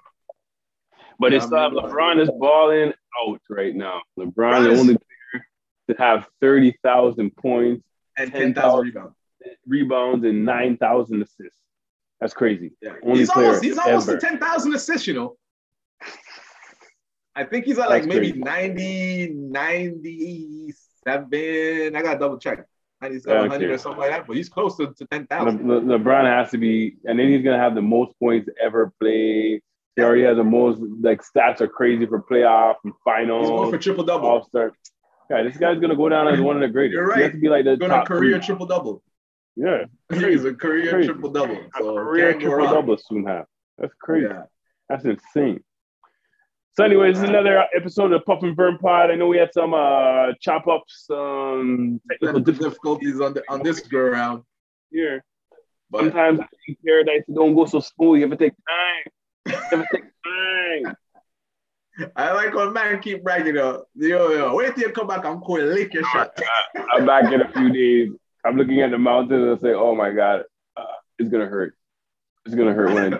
About. 1.22 1.22
But 1.22 1.32
Yeah, 1.32 1.38
it's 1.44 1.52
I 1.52 1.66
uh, 1.66 1.70
LeBron 1.70 2.20
is 2.22 2.30
balling 2.40 2.94
out 3.28 3.42
right 3.50 3.76
now. 3.76 4.02
LeBron, 4.20 4.34
LeBron 4.34 4.64
the 4.66 4.72
is- 4.72 4.80
only 4.80 4.98
player 4.98 5.46
to 5.90 5.96
have 5.98 6.28
30,000 6.42 7.36
points, 7.38 7.84
And 8.18 8.32
10,000 8.32 8.54
10,000 8.54 8.86
rebounds. 8.86 9.16
rebounds, 9.66 10.26
and 10.26 10.46
9,000 10.46 11.22
assists. 11.22 11.58
That's 12.20 12.34
crazy. 12.34 12.74
Yeah. 12.82 12.94
Only 13.04 13.20
he's 13.20 13.32
player 13.32 13.48
almost 13.48 13.64
he's 13.64 13.78
almost 13.80 14.10
ever. 14.10 14.20
to 14.20 14.28
10,000 14.28 14.76
assists, 14.76 15.08
you 15.08 15.14
know. 15.16 15.38
I 17.36 17.46
think 17.46 17.66
he's 17.66 17.80
at 17.80 17.90
That's 17.90 18.06
like 18.06 18.08
maybe 18.14 18.32
crazy. 18.34 18.44
90, 18.44 19.30
97. 19.34 21.96
I 21.96 22.02
got 22.02 22.14
to 22.14 22.20
double 22.20 22.38
check. 22.38 22.60
9700 23.02 23.56
Okay. 23.56 23.66
or 23.74 23.78
something 23.80 24.00
like 24.02 24.12
that, 24.12 24.28
but 24.28 24.36
he's 24.36 24.50
close 24.50 24.78
to, 24.78 24.88
to 24.94 25.08
Le- 25.12 25.18
10,000. 25.26 25.68
Le- 25.68 25.82
LeBron 25.98 26.26
has 26.26 26.52
to 26.52 26.60
be, 26.60 26.98
and 27.06 27.18
then 27.18 27.30
he's 27.30 27.44
gonna 27.44 27.58
have 27.58 27.74
the 27.74 27.82
most 27.82 28.12
points 28.20 28.48
ever 28.62 28.94
played. 29.00 29.62
He 29.96 30.02
already 30.04 30.24
has 30.24 30.38
the 30.38 30.44
most 30.44 30.80
like 31.02 31.22
stats 31.22 31.60
are 31.62 31.68
crazy 31.68 32.06
for 32.06 32.22
playoff 32.22 32.76
and 32.84 32.94
He's 32.94 33.04
going 33.06 33.28
finals, 33.28 33.70
for 33.70 33.78
triple 33.78 34.04
double. 34.06 34.28
all 34.30 34.44
star. 34.46 34.72
Yeah, 35.30 35.44
this 35.44 35.58
guy's 35.58 35.80
gonna 35.80 35.96
go 35.96 36.10
down 36.10 36.28
as 36.28 36.40
one 36.40 36.56
of 36.56 36.62
the 36.62 36.68
greatest. 36.70 36.94
You're 36.94 37.06
He 37.06 37.22
right. 37.22 37.24
has 37.24 37.32
to 37.34 37.38
be 37.40 37.50
like 37.50 37.66
the 37.66 37.78
Going 37.78 37.92
top 37.92 38.08
career 38.08 38.40
triple 38.40 38.66
double. 38.66 39.04
Yeah, 39.56 39.84
He's 40.14 40.46
a 40.46 40.54
career 40.54 41.04
triple 41.04 41.30
double. 41.30 41.58
So 41.78 41.96
career 41.96 42.34
triple 42.40 42.68
double 42.68 42.98
soon 42.98 43.26
have. 43.26 43.46
That's 43.78 43.94
crazy. 44.02 44.28
Yeah. 44.30 44.44
That's 44.90 45.04
insane. 45.06 45.62
So, 46.78 46.86
anyways, 46.86 47.16
this 47.16 47.24
is 47.24 47.30
another 47.30 47.66
episode 47.76 48.14
of 48.14 48.24
Puff 48.26 48.44
and 48.44 48.56
Vern 48.56 48.78
Pod. 48.78 49.12
I 49.12 49.16
know 49.16 49.28
we 49.28 49.38
had 49.38 49.54
some 49.54 49.74
uh 49.74 50.32
chop 50.40 50.68
ups, 50.68 51.04
some 51.08 52.00
technical 52.10 52.40
difficulties 52.40 53.20
on 53.20 53.34
the, 53.34 53.44
on 53.50 53.62
this 53.62 53.82
go 53.82 54.00
around. 54.00 54.44
here. 54.90 55.24
But 55.90 56.00
Sometimes 56.04 56.40
in 56.70 56.78
paradise 56.86 57.24
it 57.28 57.36
don't 57.36 57.54
go 57.56 57.66
so 57.66 57.82
smooth. 57.82 58.22
You 58.22 58.30
have 58.30 58.38
to 58.38 58.38
take 58.38 58.54
time. 58.54 59.12
You 59.72 59.78
have 59.78 59.88
to 59.88 59.98
take 59.98 60.04
time. 60.84 60.96
I 62.16 62.32
like 62.34 62.54
when 62.54 62.74
man 62.74 63.00
keep 63.02 63.24
bragging 63.24 63.58
up. 63.58 63.88
Yo, 63.96 64.32
yo, 64.32 64.56
wait 64.56 64.76
till 64.76 64.88
you 64.88 64.94
come 64.94 65.08
back. 65.08 65.26
I'm 65.26 65.42
going 65.42 65.62
to 65.62 65.68
lick 65.68 65.94
your 65.94 66.04
shot. 66.06 66.38
I'm 66.94 67.06
back 67.06 67.32
in 67.32 67.42
a 67.42 67.52
few 67.52 67.72
days. 67.72 68.12
I'm 68.46 68.58
looking 68.58 68.82
at 68.82 68.92
the 68.92 68.98
mountains 68.98 69.32
and 69.32 69.52
I 69.52 69.62
say, 69.62 69.74
"Oh 69.74 69.94
my 69.94 70.12
god, 70.12 70.44
uh, 70.76 70.84
it's 71.20 71.30
gonna 71.30 71.46
hurt. 71.46 71.76
It's 72.46 72.56
gonna 72.56 72.74
hurt 72.74 72.94
when 72.94 73.14
I, 73.14 73.20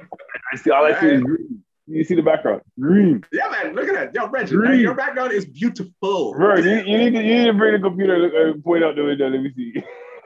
I 0.52 0.56
see 0.58 0.72
all 0.72 0.84
I 0.84 1.00
see 1.00 1.08
is 1.08 1.22
green. 1.22 1.64
You 1.88 2.04
see 2.04 2.16
the 2.16 2.24
background, 2.24 2.62
green. 2.80 3.24
Yeah, 3.32 3.50
man, 3.50 3.76
look 3.76 3.88
at 3.88 3.94
that. 3.94 4.16
Yo, 4.16 4.30
Reggie, 4.30 4.56
Green. 4.56 4.72
man, 4.72 4.80
your 4.80 4.96
background 4.96 5.32
is 5.34 5.46
beautiful. 5.46 6.34
Bro, 6.34 6.58
you, 6.58 6.72
you 6.72 6.98
need 6.98 7.14
to 7.14 7.22
you 7.22 7.36
need 7.36 7.46
to 7.48 7.54
bring 7.54 7.74
the 7.74 7.80
computer 7.80 8.50
and 8.50 8.64
point 8.64 8.84
out 8.84 8.96
the 8.96 9.04
window. 9.04 9.30
Let 9.30 9.42
me 9.42 9.52
see. 9.56 9.84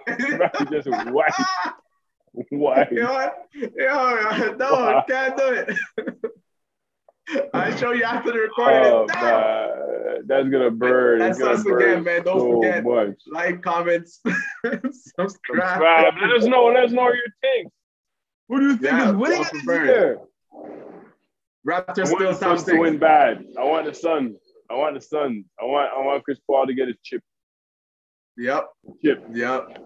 Just 0.71 0.87
white. 2.49 2.91
yo, 2.91 3.29
yo, 3.53 4.55
no, 4.57 5.03
can't 5.07 5.37
do 5.37 5.47
it. 5.49 5.77
I'll 7.53 7.75
show 7.77 7.91
you 7.91 8.03
after 8.03 8.31
the 8.31 8.37
recording. 8.39 8.81
Oh 8.85 9.05
is 9.05 10.25
that's 10.27 10.49
gonna 10.49 10.71
burn. 10.71 11.19
That's 11.19 11.39
gonna 11.39 11.51
us 11.53 11.63
burn 11.63 11.81
again, 11.81 12.03
man. 12.03 12.23
Don't 12.23 12.39
so 12.39 12.61
forget. 12.61 12.83
much. 12.83 13.15
Like, 13.31 13.61
comments, 13.61 14.21
subscribe. 14.25 14.99
Subscribe. 15.19 16.13
Let 16.21 16.31
us 16.31 16.45
know. 16.45 16.65
Let 16.65 16.85
us 16.85 16.91
know 16.91 17.05
your 17.05 17.23
takes. 17.43 17.71
Who 18.49 18.59
do 18.59 18.65
you 18.67 18.77
think 18.77 18.83
Yeah, 18.93 19.09
is 19.09 19.15
winning 19.15 19.45
this 19.51 19.65
Burn. 19.65 19.85
year? 19.87 20.19
Raptors 21.67 21.99
I 21.99 22.03
still 22.03 22.31
top 22.33 22.37
Suns 22.37 22.63
to 22.65 22.77
win 22.77 22.99
bad. 22.99 23.43
I 23.59 23.63
want 23.63 23.87
the 23.87 23.93
Suns. 23.93 24.37
I 24.69 24.75
want 24.75 24.95
the 24.95 25.01
Suns. 25.01 25.45
I 25.59 25.65
want 25.65 25.91
I 25.95 26.05
want 26.05 26.23
Chris 26.23 26.39
Paul 26.45 26.67
to 26.67 26.73
get 26.75 26.87
his 26.87 26.97
chip. 27.03 27.23
Yep, 28.37 28.67
Chip. 29.03 29.25
yep, 29.33 29.77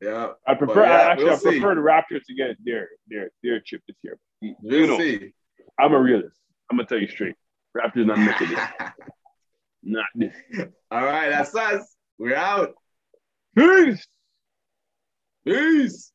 yep. 0.00 0.36
I 0.46 0.54
prefer. 0.54 0.84
Yeah, 0.84 0.90
I 0.92 1.10
actually 1.12 1.24
we'll 1.24 1.34
I 1.34 1.36
see. 1.36 1.50
prefer 1.60 1.74
the 1.74 1.80
Raptors 1.80 2.22
to 2.26 2.34
get 2.34 2.56
their 2.64 2.88
their 3.08 3.30
their 3.42 3.60
chip 3.60 3.82
this 3.86 3.96
year. 4.02 4.18
You 4.40 4.54
We'll 4.62 4.86
know, 4.88 4.98
see. 4.98 5.32
I'm 5.78 5.92
a 5.92 6.00
realist. 6.00 6.36
I'm 6.70 6.76
gonna 6.76 6.88
tell 6.88 6.98
you 6.98 7.08
straight. 7.08 7.34
Raptors 7.76 8.06
not 8.06 8.18
making 8.18 8.56
it. 8.56 8.58
Not 9.84 10.06
this. 10.16 10.34
All 10.90 11.04
right, 11.04 11.28
that's 11.30 11.54
us. 11.54 11.94
We're 12.18 12.34
out. 12.34 12.74
Peace. 13.56 14.04
Peace. 15.46 16.12